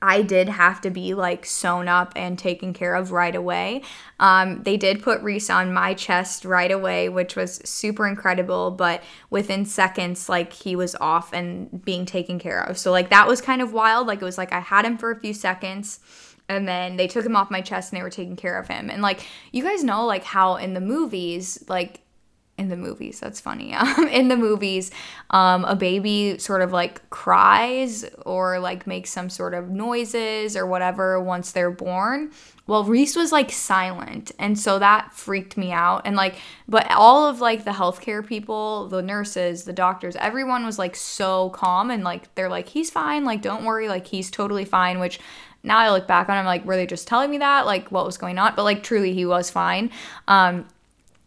I 0.01 0.21
did 0.21 0.47
have 0.49 0.81
to 0.81 0.89
be 0.89 1.13
like 1.13 1.45
sewn 1.45 1.87
up 1.87 2.13
and 2.15 2.37
taken 2.37 2.73
care 2.73 2.93
of 2.93 3.11
right 3.11 3.35
away. 3.35 3.81
Um, 4.19 4.63
they 4.63 4.77
did 4.77 5.01
put 5.01 5.21
Reese 5.21 5.49
on 5.49 5.73
my 5.73 5.93
chest 5.93 6.45
right 6.45 6.71
away, 6.71 7.09
which 7.09 7.35
was 7.35 7.55
super 7.67 8.07
incredible. 8.07 8.71
But 8.71 9.03
within 9.29 9.65
seconds, 9.65 10.29
like 10.29 10.53
he 10.53 10.75
was 10.75 10.95
off 10.95 11.33
and 11.33 11.83
being 11.83 12.05
taken 12.05 12.37
care 12.37 12.61
of. 12.61 12.77
So, 12.77 12.91
like, 12.91 13.09
that 13.09 13.27
was 13.27 13.41
kind 13.41 13.61
of 13.61 13.73
wild. 13.73 14.07
Like, 14.07 14.21
it 14.21 14.25
was 14.25 14.37
like 14.37 14.53
I 14.53 14.59
had 14.59 14.85
him 14.85 14.97
for 14.97 15.11
a 15.11 15.19
few 15.19 15.33
seconds 15.33 15.99
and 16.49 16.67
then 16.67 16.95
they 16.95 17.07
took 17.07 17.25
him 17.25 17.35
off 17.35 17.51
my 17.51 17.61
chest 17.61 17.91
and 17.91 17.99
they 17.99 18.03
were 18.03 18.09
taking 18.09 18.35
care 18.35 18.57
of 18.57 18.67
him. 18.67 18.89
And 18.89 19.01
like, 19.01 19.25
you 19.51 19.63
guys 19.63 19.83
know, 19.83 20.05
like, 20.05 20.23
how 20.23 20.55
in 20.55 20.73
the 20.73 20.81
movies, 20.81 21.63
like, 21.67 22.01
in 22.57 22.69
the 22.69 22.77
movies. 22.77 23.19
That's 23.19 23.39
funny. 23.39 23.75
Um, 23.87 24.07
in 24.07 24.27
the 24.27 24.35
movies, 24.35 24.91
um, 25.29 25.63
a 25.65 25.75
baby 25.75 26.37
sort 26.39 26.61
of 26.61 26.71
like 26.71 27.07
cries 27.09 28.03
or 28.25 28.59
like 28.59 28.85
makes 28.85 29.11
some 29.11 29.29
sort 29.29 29.53
of 29.53 29.69
noises 29.69 30.57
or 30.57 30.65
whatever 30.65 31.21
once 31.21 31.51
they're 31.51 31.71
born. 31.71 32.31
Well, 32.65 32.83
Reese 32.83 33.15
was 33.15 33.31
like 33.31 33.51
silent. 33.51 34.31
And 34.39 34.59
so 34.59 34.77
that 34.79 35.13
freaked 35.13 35.57
me 35.57 35.71
out. 35.71 36.01
And 36.05 36.15
like, 36.15 36.35
but 36.67 36.89
all 36.91 37.27
of 37.27 37.39
like 37.39 37.63
the 37.63 37.71
healthcare 37.71 38.25
people, 38.25 38.87
the 38.89 39.01
nurses, 39.01 39.63
the 39.63 39.73
doctors, 39.73 40.15
everyone 40.17 40.65
was 40.65 40.77
like 40.77 40.95
so 40.95 41.49
calm 41.51 41.89
and 41.89 42.03
like, 42.03 42.33
they're 42.35 42.49
like, 42.49 42.67
he's 42.67 42.89
fine. 42.89 43.23
Like, 43.23 43.41
don't 43.41 43.63
worry. 43.63 43.87
Like, 43.87 44.07
he's 44.07 44.29
totally 44.29 44.65
fine, 44.65 44.99
which 44.99 45.19
now 45.63 45.77
I 45.77 45.91
look 45.91 46.07
back 46.07 46.29
on, 46.29 46.37
I'm 46.37 46.45
like, 46.45 46.65
were 46.65 46.75
they 46.75 46.85
just 46.85 47.07
telling 47.07 47.31
me 47.31 47.37
that? 47.39 47.65
Like, 47.65 47.89
what 47.91 48.05
was 48.05 48.17
going 48.17 48.37
on? 48.37 48.53
But 48.55 48.63
like, 48.63 48.83
truly, 48.83 49.13
he 49.13 49.25
was 49.25 49.49
fine. 49.49 49.89
Um, 50.27 50.65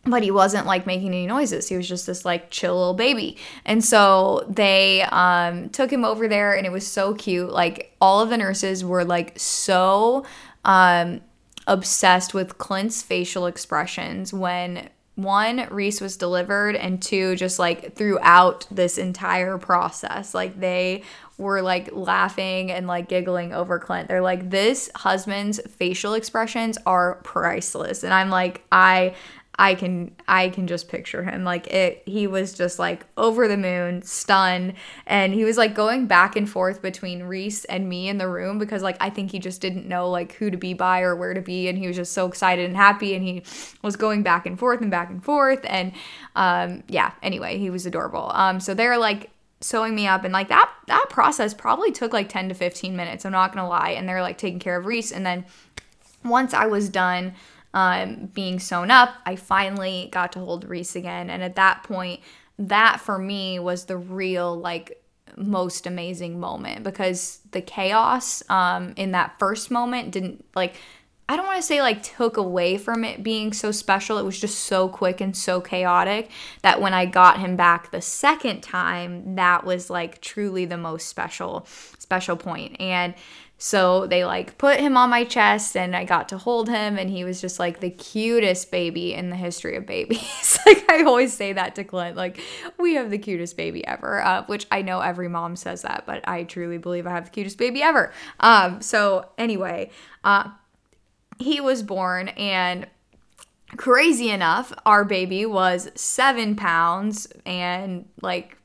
but 0.04 0.22
he 0.22 0.30
wasn't 0.30 0.66
like 0.66 0.86
making 0.86 1.08
any 1.08 1.26
noises. 1.26 1.68
He 1.68 1.76
was 1.76 1.88
just 1.88 2.06
this 2.06 2.24
like 2.24 2.50
chill 2.50 2.76
little 2.76 2.94
baby. 2.94 3.36
And 3.64 3.84
so 3.84 4.46
they 4.48 5.02
um, 5.02 5.68
took 5.70 5.92
him 5.92 6.04
over 6.04 6.26
there 6.26 6.56
and 6.56 6.66
it 6.66 6.72
was 6.72 6.86
so 6.86 7.14
cute. 7.14 7.50
Like 7.50 7.94
all 8.00 8.20
of 8.20 8.30
the 8.30 8.38
nurses 8.38 8.84
were 8.84 9.04
like 9.04 9.38
so 9.38 10.24
um, 10.64 11.20
obsessed 11.66 12.32
with 12.32 12.56
Clint's 12.58 13.02
facial 13.02 13.46
expressions 13.46 14.32
when 14.32 14.88
one, 15.16 15.66
Reese 15.70 16.00
was 16.00 16.16
delivered, 16.16 16.76
and 16.76 17.02
two, 17.02 17.36
just 17.36 17.58
like 17.58 17.94
throughout 17.94 18.66
this 18.70 18.96
entire 18.96 19.58
process. 19.58 20.34
Like 20.34 20.58
they 20.58 21.02
were 21.36 21.62
like 21.62 21.90
laughing 21.92 22.70
and 22.70 22.86
like 22.86 23.08
giggling 23.08 23.52
over 23.52 23.78
Clint. 23.78 24.08
They're 24.08 24.22
like, 24.22 24.50
this 24.50 24.90
husband's 24.94 25.60
facial 25.68 26.14
expressions 26.14 26.78
are 26.86 27.16
priceless. 27.16 28.02
And 28.02 28.14
I'm 28.14 28.30
like, 28.30 28.64
I 28.72 29.14
I 29.60 29.74
can 29.74 30.16
I 30.26 30.48
can 30.48 30.66
just 30.66 30.88
picture 30.88 31.22
him. 31.22 31.44
Like 31.44 31.66
it 31.66 32.02
he 32.06 32.26
was 32.26 32.54
just 32.54 32.78
like 32.78 33.04
over 33.18 33.46
the 33.46 33.58
moon 33.58 34.00
stunned 34.00 34.72
and 35.04 35.34
he 35.34 35.44
was 35.44 35.58
like 35.58 35.74
going 35.74 36.06
back 36.06 36.34
and 36.34 36.48
forth 36.48 36.80
between 36.80 37.24
Reese 37.24 37.66
and 37.66 37.86
me 37.86 38.08
in 38.08 38.16
the 38.16 38.26
room 38.26 38.58
because 38.58 38.82
like 38.82 38.96
I 39.00 39.10
think 39.10 39.30
he 39.30 39.38
just 39.38 39.60
didn't 39.60 39.86
know 39.86 40.08
like 40.08 40.32
who 40.32 40.50
to 40.50 40.56
be 40.56 40.72
by 40.72 41.02
or 41.02 41.14
where 41.14 41.34
to 41.34 41.42
be 41.42 41.68
and 41.68 41.76
he 41.76 41.86
was 41.86 41.94
just 41.94 42.14
so 42.14 42.26
excited 42.26 42.64
and 42.64 42.74
happy 42.74 43.14
and 43.14 43.22
he 43.22 43.42
was 43.82 43.96
going 43.96 44.22
back 44.22 44.46
and 44.46 44.58
forth 44.58 44.80
and 44.80 44.90
back 44.90 45.10
and 45.10 45.22
forth 45.22 45.60
and 45.64 45.92
um 46.36 46.82
yeah 46.88 47.12
anyway 47.22 47.58
he 47.58 47.68
was 47.68 47.84
adorable. 47.84 48.30
Um 48.32 48.60
so 48.60 48.72
they're 48.72 48.96
like 48.96 49.28
sewing 49.60 49.94
me 49.94 50.06
up 50.06 50.24
and 50.24 50.32
like 50.32 50.48
that 50.48 50.72
that 50.86 51.06
process 51.10 51.52
probably 51.52 51.92
took 51.92 52.14
like 52.14 52.30
10 52.30 52.48
to 52.48 52.54
15 52.54 52.96
minutes 52.96 53.26
I'm 53.26 53.32
not 53.32 53.52
gonna 53.52 53.68
lie 53.68 53.90
and 53.90 54.08
they're 54.08 54.22
like 54.22 54.38
taking 54.38 54.58
care 54.58 54.78
of 54.78 54.86
Reese 54.86 55.12
and 55.12 55.26
then 55.26 55.44
once 56.24 56.54
I 56.54 56.64
was 56.64 56.88
done 56.88 57.34
um, 57.74 58.26
being 58.32 58.58
sewn 58.58 58.90
up, 58.90 59.14
I 59.26 59.36
finally 59.36 60.08
got 60.12 60.32
to 60.32 60.40
hold 60.40 60.64
Reese 60.64 60.96
again. 60.96 61.30
And 61.30 61.42
at 61.42 61.56
that 61.56 61.82
point, 61.82 62.20
that 62.58 63.00
for 63.00 63.18
me 63.18 63.58
was 63.58 63.86
the 63.86 63.96
real, 63.96 64.58
like, 64.58 65.02
most 65.36 65.86
amazing 65.86 66.40
moment 66.40 66.82
because 66.82 67.38
the 67.52 67.62
chaos 67.62 68.42
um, 68.50 68.92
in 68.96 69.12
that 69.12 69.38
first 69.38 69.70
moment 69.70 70.10
didn't, 70.10 70.44
like, 70.54 70.74
I 71.30 71.36
don't 71.36 71.46
want 71.46 71.58
to 71.58 71.62
say 71.62 71.80
like 71.80 72.02
took 72.02 72.38
away 72.38 72.76
from 72.76 73.04
it 73.04 73.22
being 73.22 73.52
so 73.52 73.70
special. 73.70 74.18
It 74.18 74.24
was 74.24 74.40
just 74.40 74.64
so 74.64 74.88
quick 74.88 75.20
and 75.20 75.36
so 75.36 75.60
chaotic 75.60 76.28
that 76.62 76.80
when 76.80 76.92
I 76.92 77.06
got 77.06 77.38
him 77.38 77.54
back 77.54 77.92
the 77.92 78.00
second 78.02 78.62
time, 78.62 79.36
that 79.36 79.64
was 79.64 79.88
like 79.88 80.20
truly 80.20 80.64
the 80.64 80.76
most 80.76 81.06
special 81.06 81.68
special 82.00 82.36
point. 82.36 82.80
And 82.80 83.14
so 83.58 84.08
they 84.08 84.24
like 84.24 84.58
put 84.58 84.80
him 84.80 84.96
on 84.96 85.08
my 85.08 85.22
chest 85.22 85.76
and 85.76 85.94
I 85.94 86.02
got 86.04 86.30
to 86.30 86.38
hold 86.38 86.68
him 86.68 86.98
and 86.98 87.08
he 87.08 87.22
was 87.22 87.40
just 87.40 87.60
like 87.60 87.78
the 87.78 87.90
cutest 87.90 88.72
baby 88.72 89.14
in 89.14 89.30
the 89.30 89.36
history 89.36 89.76
of 89.76 89.86
babies. 89.86 90.58
like 90.66 90.90
I 90.90 91.04
always 91.04 91.32
say 91.32 91.52
that 91.52 91.76
to 91.76 91.84
Clint, 91.84 92.16
like 92.16 92.40
we 92.76 92.94
have 92.94 93.08
the 93.08 93.18
cutest 93.18 93.56
baby 93.56 93.86
ever, 93.86 94.20
uh, 94.20 94.42
which 94.46 94.66
I 94.72 94.82
know 94.82 94.98
every 94.98 95.28
mom 95.28 95.54
says 95.54 95.82
that, 95.82 96.02
but 96.06 96.26
I 96.26 96.42
truly 96.42 96.78
believe 96.78 97.06
I 97.06 97.10
have 97.10 97.26
the 97.26 97.30
cutest 97.30 97.56
baby 97.56 97.84
ever. 97.84 98.12
Um, 98.40 98.82
so 98.82 99.28
anyway, 99.38 99.90
uh, 100.24 100.50
he 101.40 101.60
was 101.60 101.82
born 101.82 102.28
and 102.28 102.86
crazy 103.76 104.30
enough, 104.30 104.72
our 104.84 105.04
baby 105.04 105.46
was 105.46 105.90
seven 105.94 106.54
pounds 106.54 107.26
and 107.46 108.08
like 108.20 108.56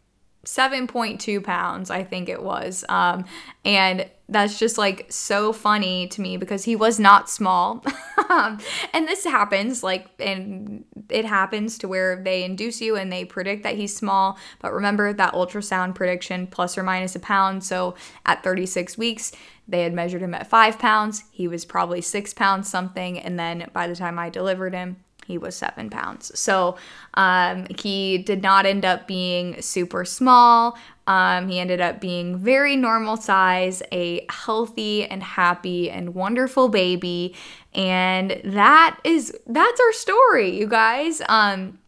7.2 0.45 1.43
pounds, 1.43 1.89
I 1.89 2.03
think 2.03 2.29
it 2.29 2.43
was. 2.43 2.85
Um, 2.87 3.25
and 3.63 4.09
that's 4.27 4.57
just 4.57 4.77
like 4.77 5.05
so 5.11 5.53
funny 5.53 6.07
to 6.07 6.21
me 6.21 6.37
because 6.37 6.63
he 6.65 6.75
was 6.75 6.99
not 6.99 7.29
small. 7.29 7.83
and 8.29 9.07
this 9.07 9.23
happens, 9.23 9.83
like, 9.83 10.07
and 10.19 10.83
it 11.09 11.25
happens 11.25 11.77
to 11.79 11.87
where 11.87 12.21
they 12.23 12.43
induce 12.43 12.81
you 12.81 12.95
and 12.95 13.11
they 13.11 13.25
predict 13.25 13.63
that 13.63 13.75
he's 13.75 13.95
small. 13.95 14.37
But 14.59 14.73
remember 14.73 15.13
that 15.13 15.33
ultrasound 15.33 15.95
prediction 15.95 16.47
plus 16.47 16.77
or 16.77 16.83
minus 16.83 17.15
a 17.15 17.19
pound. 17.19 17.63
So 17.63 17.95
at 18.25 18.43
36 18.43 18.97
weeks, 18.97 19.31
they 19.67 19.81
had 19.81 19.93
measured 19.93 20.21
him 20.21 20.33
at 20.33 20.47
five 20.47 20.77
pounds. 20.77 21.23
He 21.31 21.47
was 21.47 21.65
probably 21.65 22.01
six 22.01 22.33
pounds 22.33 22.69
something. 22.69 23.19
And 23.19 23.39
then 23.39 23.69
by 23.73 23.87
the 23.87 23.95
time 23.95 24.19
I 24.19 24.29
delivered 24.29 24.73
him, 24.73 24.97
he 25.25 25.39
was 25.39 25.55
seven 25.55 25.89
pounds. 25.89 26.37
So 26.39 26.77
um, 27.15 27.65
he 27.79 28.19
did 28.19 28.43
not 28.43 28.67
end 28.67 28.85
up 28.85 29.07
being 29.07 29.59
super 29.61 30.05
small. 30.05 30.77
Um, 31.07 31.49
he 31.49 31.59
ended 31.59 31.81
up 31.81 31.99
being 31.99 32.37
very 32.37 32.75
normal 32.75 33.17
size, 33.17 33.81
a 33.91 34.25
healthy 34.29 35.05
and 35.05 35.23
happy 35.23 35.89
and 35.89 36.13
wonderful 36.13 36.69
baby. 36.69 37.35
And 37.73 38.39
that 38.43 38.99
is 39.03 39.35
that's 39.47 39.81
our 39.81 39.93
story, 39.93 40.55
you 40.55 40.67
guys. 40.67 41.21
Um, 41.27 41.79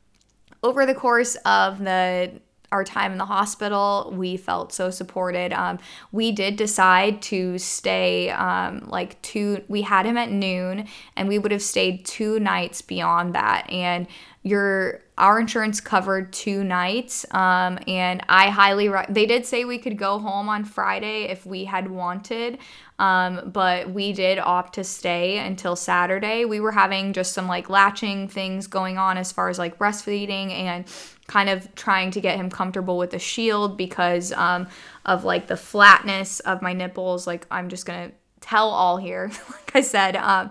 over 0.64 0.88
the 0.88 0.96
course 0.96 1.36
of 1.46 1.80
the 1.80 2.32
our 2.72 2.84
time 2.84 3.12
in 3.14 3.18
the 3.18 3.26
hospital, 3.26 4.14
we 4.16 4.36
felt 4.36 4.74
so 4.74 4.90
supported. 4.90 5.54
Um, 5.54 5.80
we 6.12 6.32
did 6.32 6.58
decide 6.58 7.22
to 7.24 7.58
stay 7.58 8.30
um, 8.32 8.88
like 8.88 9.22
two, 9.22 9.64
we 9.68 9.84
had 9.84 10.06
him 10.06 10.18
at 10.18 10.32
noon 10.32 10.88
and 11.16 11.30
we 11.30 11.40
would 11.40 11.52
have 11.52 11.62
stayed 11.62 12.06
two 12.06 12.40
nights 12.40 12.82
beyond 12.82 13.36
that. 13.36 13.70
And 13.70 14.08
your 14.48 15.02
our 15.18 15.40
insurance 15.40 15.82
covered 15.82 16.32
two 16.32 16.64
nights 16.64 17.26
um, 17.32 17.78
and 17.88 18.24
i 18.30 18.50
highly 18.50 18.88
re- 18.88 19.06
they 19.10 19.26
did 19.26 19.46
say 19.46 19.66
we 19.66 19.78
could 19.78 19.98
go 19.98 20.20
home 20.20 20.48
on 20.48 20.64
friday 20.64 21.24
if 21.24 21.46
we 21.46 21.66
had 21.66 21.90
wanted 21.90 22.58
um, 23.00 23.52
but 23.52 23.92
we 23.92 24.14
did 24.14 24.40
opt 24.40 24.74
to 24.76 24.84
stay 24.84 25.38
until 25.40 25.76
saturday 25.76 26.46
we 26.46 26.60
were 26.60 26.72
having 26.72 27.14
just 27.14 27.34
some 27.34 27.48
like 27.48 27.70
latching 27.70 28.28
things 28.28 28.68
going 28.68 28.98
on 28.98 29.18
as 29.18 29.32
far 29.32 29.50
as 29.50 29.60
like 29.60 29.78
breastfeeding 29.78 30.52
and 30.52 30.86
kind 31.28 31.50
of 31.50 31.74
trying 31.76 32.10
to 32.12 32.22
get 32.22 32.38
him 32.38 32.50
comfortable 32.50 32.98
with 32.98 33.12
the 33.12 33.20
shield 33.20 33.78
because 33.78 34.32
um, 34.34 34.68
of 35.06 35.24
like 35.24 35.48
the 35.48 35.58
flatness 35.58 36.40
of 36.42 36.62
my 36.62 36.74
nipples 36.74 37.28
like 37.28 37.46
i'm 37.52 37.70
just 37.70 37.86
gonna 37.86 38.12
tell 38.42 38.70
all 38.70 38.98
here 38.98 39.30
like 39.52 39.72
i 39.76 39.82
said 39.82 40.16
um, 40.16 40.50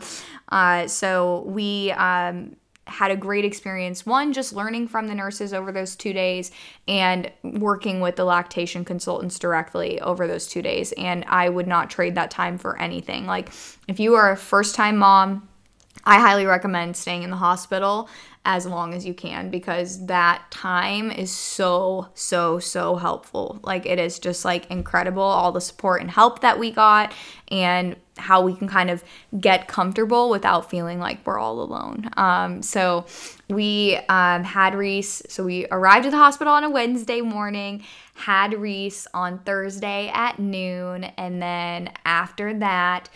uh, 0.51 0.87
so 0.87 1.43
we 1.47 1.91
um, 1.93 2.55
had 2.87 3.11
a 3.11 3.17
great 3.17 3.45
experience. 3.45 4.07
One, 4.07 4.33
just 4.33 4.53
learning 4.53 4.89
from 4.89 5.09
the 5.09 5.15
nurses 5.15 5.53
over 5.53 5.73
those 5.73 5.97
two 5.97 6.13
days 6.13 6.53
and 6.87 7.31
working 7.43 8.01
with 8.01 8.17
the 8.17 8.25
lactation 8.25 8.85
consultants 8.85 9.39
directly 9.39 10.01
over 10.01 10.27
those 10.27 10.47
two 10.47 10.63
days. 10.63 10.93
And 10.93 11.25
I 11.27 11.49
would 11.49 11.67
not 11.67 11.91
trade 11.91 12.15
that 12.15 12.31
time 12.31 12.59
for 12.59 12.79
anything. 12.79 13.27
Like, 13.27 13.51
if 13.89 13.99
you 13.99 14.15
are 14.15 14.31
a 14.31 14.37
first 14.37 14.77
time 14.77 14.99
mom, 14.99 15.49
I 16.05 16.21
highly 16.21 16.47
recommend 16.47 16.97
staying 16.97 17.25
in 17.25 17.31
the 17.31 17.37
hospital 17.37 18.09
as 18.47 18.65
long 18.65 18.95
as 18.95 19.05
you 19.05 19.13
can 19.13 19.51
because 19.51 20.07
that 20.07 20.41
time 20.53 21.11
is 21.11 21.33
so, 21.33 22.07
so, 22.15 22.61
so 22.61 22.95
helpful. 22.95 23.59
Like, 23.65 23.85
it 23.85 23.99
is 23.99 24.21
just 24.21 24.45
like 24.45 24.71
incredible 24.71 25.21
all 25.23 25.51
the 25.51 25.61
support 25.61 26.01
and 26.01 26.09
help 26.09 26.41
that 26.41 26.59
we 26.59 26.71
got, 26.71 27.13
and 27.49 27.97
how 28.17 28.41
we 28.41 28.55
can 28.55 28.69
kind 28.69 28.89
of 28.89 29.05
get 29.39 29.67
comfortable 29.67 30.31
without 30.31 30.71
feeling 30.71 31.01
like 31.01 31.27
we're 31.27 31.39
all 31.39 31.61
alone. 31.61 32.09
Um, 32.17 32.63
so, 32.63 33.05
we 33.49 33.99
um, 34.09 34.45
had 34.45 34.77
Reese, 34.77 35.23
so 35.29 35.45
we 35.45 35.67
arrived 35.73 36.07
at 36.07 36.13
the 36.13 36.19
hospital 36.19 36.53
on 36.53 36.63
a 36.63 36.71
Wednesday 36.71 37.21
morning, 37.21 37.85
had 38.15 38.55
Reese 38.55 39.09
on 39.13 39.41
Thursday 39.41 40.09
at 40.15 40.39
noon, 40.39 41.03
and 41.03 41.43
then 41.43 41.91
after 42.05 42.55
that, 42.61 43.09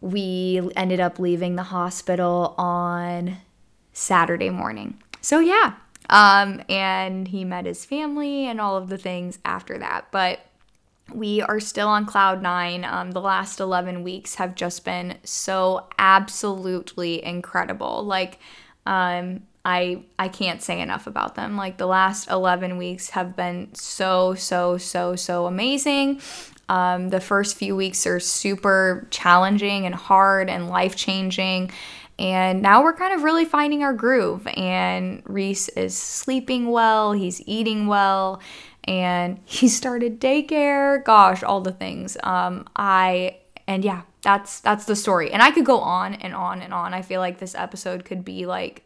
we 0.00 0.66
ended 0.76 1.00
up 1.00 1.18
leaving 1.18 1.56
the 1.56 1.62
hospital 1.62 2.54
on 2.56 3.36
Saturday 3.96 4.50
morning. 4.50 5.02
So, 5.22 5.40
yeah. 5.40 5.72
Um, 6.10 6.62
and 6.68 7.26
he 7.26 7.46
met 7.46 7.64
his 7.64 7.86
family 7.86 8.46
and 8.46 8.60
all 8.60 8.76
of 8.76 8.90
the 8.90 8.98
things 8.98 9.38
after 9.42 9.78
that. 9.78 10.08
But 10.10 10.40
we 11.14 11.40
are 11.40 11.58
still 11.60 11.88
on 11.88 12.04
cloud 12.04 12.42
nine. 12.42 12.84
Um, 12.84 13.12
the 13.12 13.22
last 13.22 13.58
11 13.58 14.02
weeks 14.02 14.34
have 14.34 14.54
just 14.54 14.84
been 14.84 15.16
so 15.24 15.86
absolutely 15.98 17.24
incredible. 17.24 18.04
Like, 18.04 18.38
um, 18.84 19.40
I 19.64 20.02
I 20.18 20.28
can't 20.28 20.62
say 20.62 20.80
enough 20.80 21.06
about 21.06 21.34
them. 21.34 21.56
Like 21.56 21.78
the 21.78 21.86
last 21.86 22.30
11 22.30 22.76
weeks 22.76 23.10
have 23.10 23.34
been 23.34 23.74
so 23.74 24.34
so 24.34 24.76
so 24.76 25.16
so 25.16 25.46
amazing. 25.46 26.20
Um, 26.68 27.08
the 27.08 27.20
first 27.20 27.56
few 27.56 27.74
weeks 27.74 28.06
are 28.06 28.20
super 28.20 29.06
challenging 29.10 29.86
and 29.86 29.94
hard 29.94 30.50
and 30.50 30.68
life 30.68 30.96
changing. 30.96 31.70
And 32.18 32.62
now 32.62 32.82
we're 32.82 32.94
kind 32.94 33.14
of 33.14 33.22
really 33.22 33.44
finding 33.44 33.82
our 33.82 33.92
groove. 33.92 34.46
And 34.56 35.22
Reese 35.26 35.68
is 35.70 35.96
sleeping 35.96 36.70
well, 36.70 37.12
he's 37.12 37.42
eating 37.46 37.86
well, 37.86 38.40
and 38.84 39.40
he 39.44 39.68
started 39.68 40.20
daycare. 40.20 41.04
Gosh, 41.04 41.42
all 41.42 41.60
the 41.60 41.72
things. 41.72 42.16
Um, 42.22 42.66
I 42.74 43.38
and 43.68 43.84
yeah, 43.84 44.02
that's 44.22 44.60
that's 44.60 44.84
the 44.84 44.96
story. 44.96 45.32
And 45.32 45.42
I 45.42 45.50
could 45.50 45.66
go 45.66 45.80
on 45.80 46.14
and 46.14 46.34
on 46.34 46.62
and 46.62 46.72
on. 46.72 46.94
I 46.94 47.02
feel 47.02 47.20
like 47.20 47.38
this 47.38 47.54
episode 47.54 48.04
could 48.04 48.24
be 48.24 48.46
like 48.46 48.84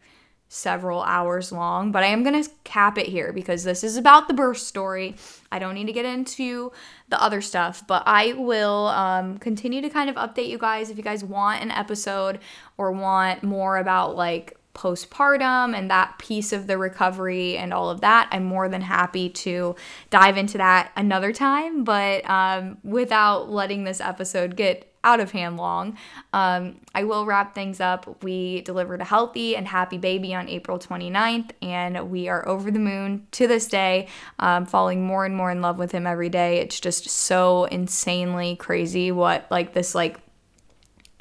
several 0.53 1.01
hours 1.03 1.49
long, 1.53 1.93
but 1.93 2.03
I 2.03 2.07
am 2.07 2.23
going 2.23 2.43
to 2.43 2.49
cap 2.65 2.97
it 2.97 3.05
here 3.05 3.31
because 3.31 3.63
this 3.63 3.85
is 3.85 3.95
about 3.95 4.27
the 4.27 4.33
birth 4.33 4.57
story. 4.57 5.15
I 5.49 5.59
don't 5.59 5.75
need 5.75 5.87
to 5.87 5.93
get 5.93 6.03
into 6.03 6.73
the 7.07 7.21
other 7.23 7.39
stuff, 7.39 7.87
but 7.87 8.03
I 8.05 8.33
will 8.33 8.87
um, 8.87 9.37
continue 9.37 9.81
to 9.81 9.89
kind 9.89 10.09
of 10.09 10.17
update 10.17 10.49
you 10.49 10.57
guys 10.57 10.89
if 10.89 10.97
you 10.97 11.03
guys 11.03 11.23
want 11.23 11.61
an 11.61 11.71
episode 11.71 12.39
or 12.77 12.91
want 12.91 13.43
more 13.43 13.77
about 13.77 14.17
like 14.17 14.57
postpartum 14.73 15.73
and 15.73 15.89
that 15.89 16.19
piece 16.19 16.51
of 16.51 16.67
the 16.67 16.77
recovery 16.77 17.55
and 17.55 17.73
all 17.73 17.89
of 17.89 18.01
that. 18.01 18.27
I'm 18.33 18.43
more 18.43 18.67
than 18.67 18.81
happy 18.81 19.29
to 19.29 19.77
dive 20.09 20.35
into 20.35 20.57
that 20.57 20.91
another 20.97 21.31
time, 21.31 21.85
but 21.85 22.29
um, 22.29 22.77
without 22.83 23.49
letting 23.49 23.85
this 23.85 24.01
episode 24.01 24.57
get 24.57 24.90
out 25.03 25.19
of 25.19 25.31
hand 25.31 25.57
long. 25.57 25.97
Um, 26.33 26.77
I 26.93 27.03
will 27.03 27.25
wrap 27.25 27.55
things 27.55 27.79
up. 27.79 28.23
We 28.23 28.61
delivered 28.61 29.01
a 29.01 29.05
healthy 29.05 29.55
and 29.55 29.67
happy 29.67 29.97
baby 29.97 30.33
on 30.33 30.47
April 30.47 30.77
29th, 30.79 31.51
and 31.61 32.11
we 32.11 32.27
are 32.27 32.47
over 32.47 32.71
the 32.71 32.79
moon 32.79 33.27
to 33.31 33.47
this 33.47 33.67
day, 33.67 34.07
um, 34.39 34.65
falling 34.65 35.05
more 35.05 35.25
and 35.25 35.35
more 35.35 35.51
in 35.51 35.61
love 35.61 35.77
with 35.77 35.91
him 35.91 36.05
every 36.05 36.29
day. 36.29 36.59
It's 36.59 36.79
just 36.79 37.09
so 37.09 37.65
insanely 37.65 38.55
crazy 38.55 39.11
what 39.11 39.47
like 39.49 39.73
this 39.73 39.95
like 39.95 40.19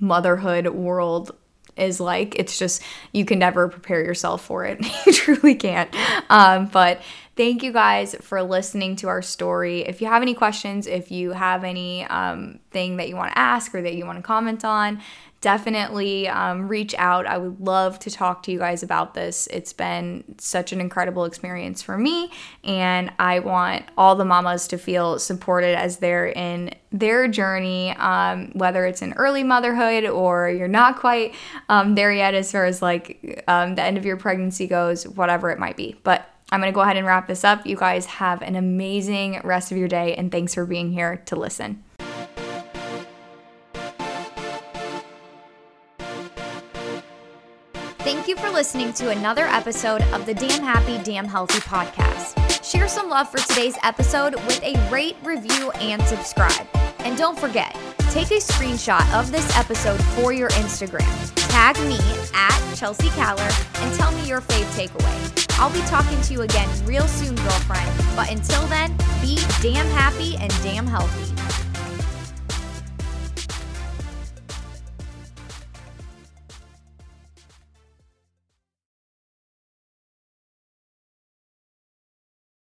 motherhood 0.00 0.66
world 0.68 1.34
is 1.76 2.00
like. 2.00 2.34
It's 2.36 2.58
just, 2.58 2.82
you 3.12 3.24
can 3.24 3.38
never 3.38 3.68
prepare 3.68 4.02
yourself 4.02 4.44
for 4.44 4.64
it. 4.64 4.80
you 5.06 5.12
truly 5.12 5.54
can't. 5.54 5.94
Um, 6.28 6.66
but 6.66 7.00
thank 7.40 7.62
you 7.62 7.72
guys 7.72 8.14
for 8.20 8.42
listening 8.42 8.96
to 8.96 9.08
our 9.08 9.22
story. 9.22 9.80
If 9.80 10.02
you 10.02 10.08
have 10.08 10.20
any 10.20 10.34
questions, 10.34 10.86
if 10.86 11.10
you 11.10 11.30
have 11.30 11.64
any 11.64 12.04
um, 12.04 12.58
thing 12.70 12.98
that 12.98 13.08
you 13.08 13.16
want 13.16 13.32
to 13.32 13.38
ask 13.38 13.74
or 13.74 13.80
that 13.80 13.94
you 13.94 14.04
want 14.04 14.18
to 14.18 14.22
comment 14.22 14.62
on, 14.62 15.00
definitely 15.40 16.28
um, 16.28 16.68
reach 16.68 16.94
out. 16.98 17.24
I 17.24 17.38
would 17.38 17.58
love 17.58 17.98
to 18.00 18.10
talk 18.10 18.42
to 18.42 18.52
you 18.52 18.58
guys 18.58 18.82
about 18.82 19.14
this. 19.14 19.46
It's 19.46 19.72
been 19.72 20.22
such 20.36 20.74
an 20.74 20.82
incredible 20.82 21.24
experience 21.24 21.80
for 21.80 21.96
me, 21.96 22.30
and 22.62 23.10
I 23.18 23.38
want 23.38 23.86
all 23.96 24.16
the 24.16 24.26
mamas 24.26 24.68
to 24.68 24.76
feel 24.76 25.18
supported 25.18 25.78
as 25.78 25.96
they're 25.96 26.28
in 26.28 26.74
their 26.92 27.26
journey, 27.26 27.96
um, 27.96 28.50
whether 28.52 28.84
it's 28.84 29.00
in 29.00 29.14
early 29.14 29.44
motherhood 29.44 30.04
or 30.04 30.50
you're 30.50 30.68
not 30.68 30.98
quite 30.98 31.34
um, 31.70 31.94
there 31.94 32.12
yet 32.12 32.34
as 32.34 32.52
far 32.52 32.66
as 32.66 32.82
like 32.82 33.42
um, 33.48 33.76
the 33.76 33.82
end 33.82 33.96
of 33.96 34.04
your 34.04 34.18
pregnancy 34.18 34.66
goes, 34.66 35.08
whatever 35.08 35.48
it 35.50 35.58
might 35.58 35.78
be. 35.78 35.98
But 36.02 36.28
I'm 36.52 36.60
going 36.60 36.72
to 36.72 36.74
go 36.74 36.80
ahead 36.80 36.96
and 36.96 37.06
wrap 37.06 37.28
this 37.28 37.44
up. 37.44 37.66
You 37.66 37.76
guys 37.76 38.06
have 38.06 38.42
an 38.42 38.56
amazing 38.56 39.40
rest 39.44 39.70
of 39.70 39.78
your 39.78 39.88
day, 39.88 40.14
and 40.16 40.32
thanks 40.32 40.54
for 40.54 40.66
being 40.66 40.90
here 40.90 41.22
to 41.26 41.36
listen. 41.36 41.84
Thank 48.00 48.26
you 48.26 48.36
for 48.36 48.50
listening 48.50 48.92
to 48.94 49.10
another 49.10 49.44
episode 49.44 50.02
of 50.12 50.26
the 50.26 50.34
Damn 50.34 50.62
Happy, 50.62 50.98
Damn 51.04 51.26
Healthy 51.26 51.60
podcast. 51.60 52.64
Share 52.68 52.88
some 52.88 53.08
love 53.08 53.30
for 53.30 53.38
today's 53.38 53.76
episode 53.84 54.34
with 54.34 54.62
a 54.64 54.74
rate, 54.90 55.16
review, 55.22 55.70
and 55.72 56.02
subscribe. 56.02 56.66
And 57.04 57.16
don't 57.16 57.38
forget, 57.38 57.74
take 58.10 58.30
a 58.30 58.40
screenshot 58.40 59.02
of 59.18 59.32
this 59.32 59.56
episode 59.56 60.02
for 60.14 60.32
your 60.32 60.50
Instagram. 60.50 61.08
Tag 61.48 61.76
me 61.88 61.98
at 62.34 62.74
Chelsea 62.76 63.08
Caller 63.10 63.48
and 63.76 63.94
tell 63.98 64.12
me 64.12 64.26
your 64.28 64.40
fave 64.40 64.66
takeaway. 64.76 65.58
I'll 65.58 65.72
be 65.72 65.80
talking 65.88 66.20
to 66.22 66.32
you 66.32 66.42
again 66.42 66.68
real 66.84 67.06
soon, 67.08 67.34
girlfriend. 67.34 67.90
But 68.16 68.30
until 68.30 68.66
then, 68.66 68.96
be 69.20 69.38
damn 69.60 69.86
happy 69.88 70.36
and 70.36 70.50
damn 70.62 70.86
healthy. 70.86 71.39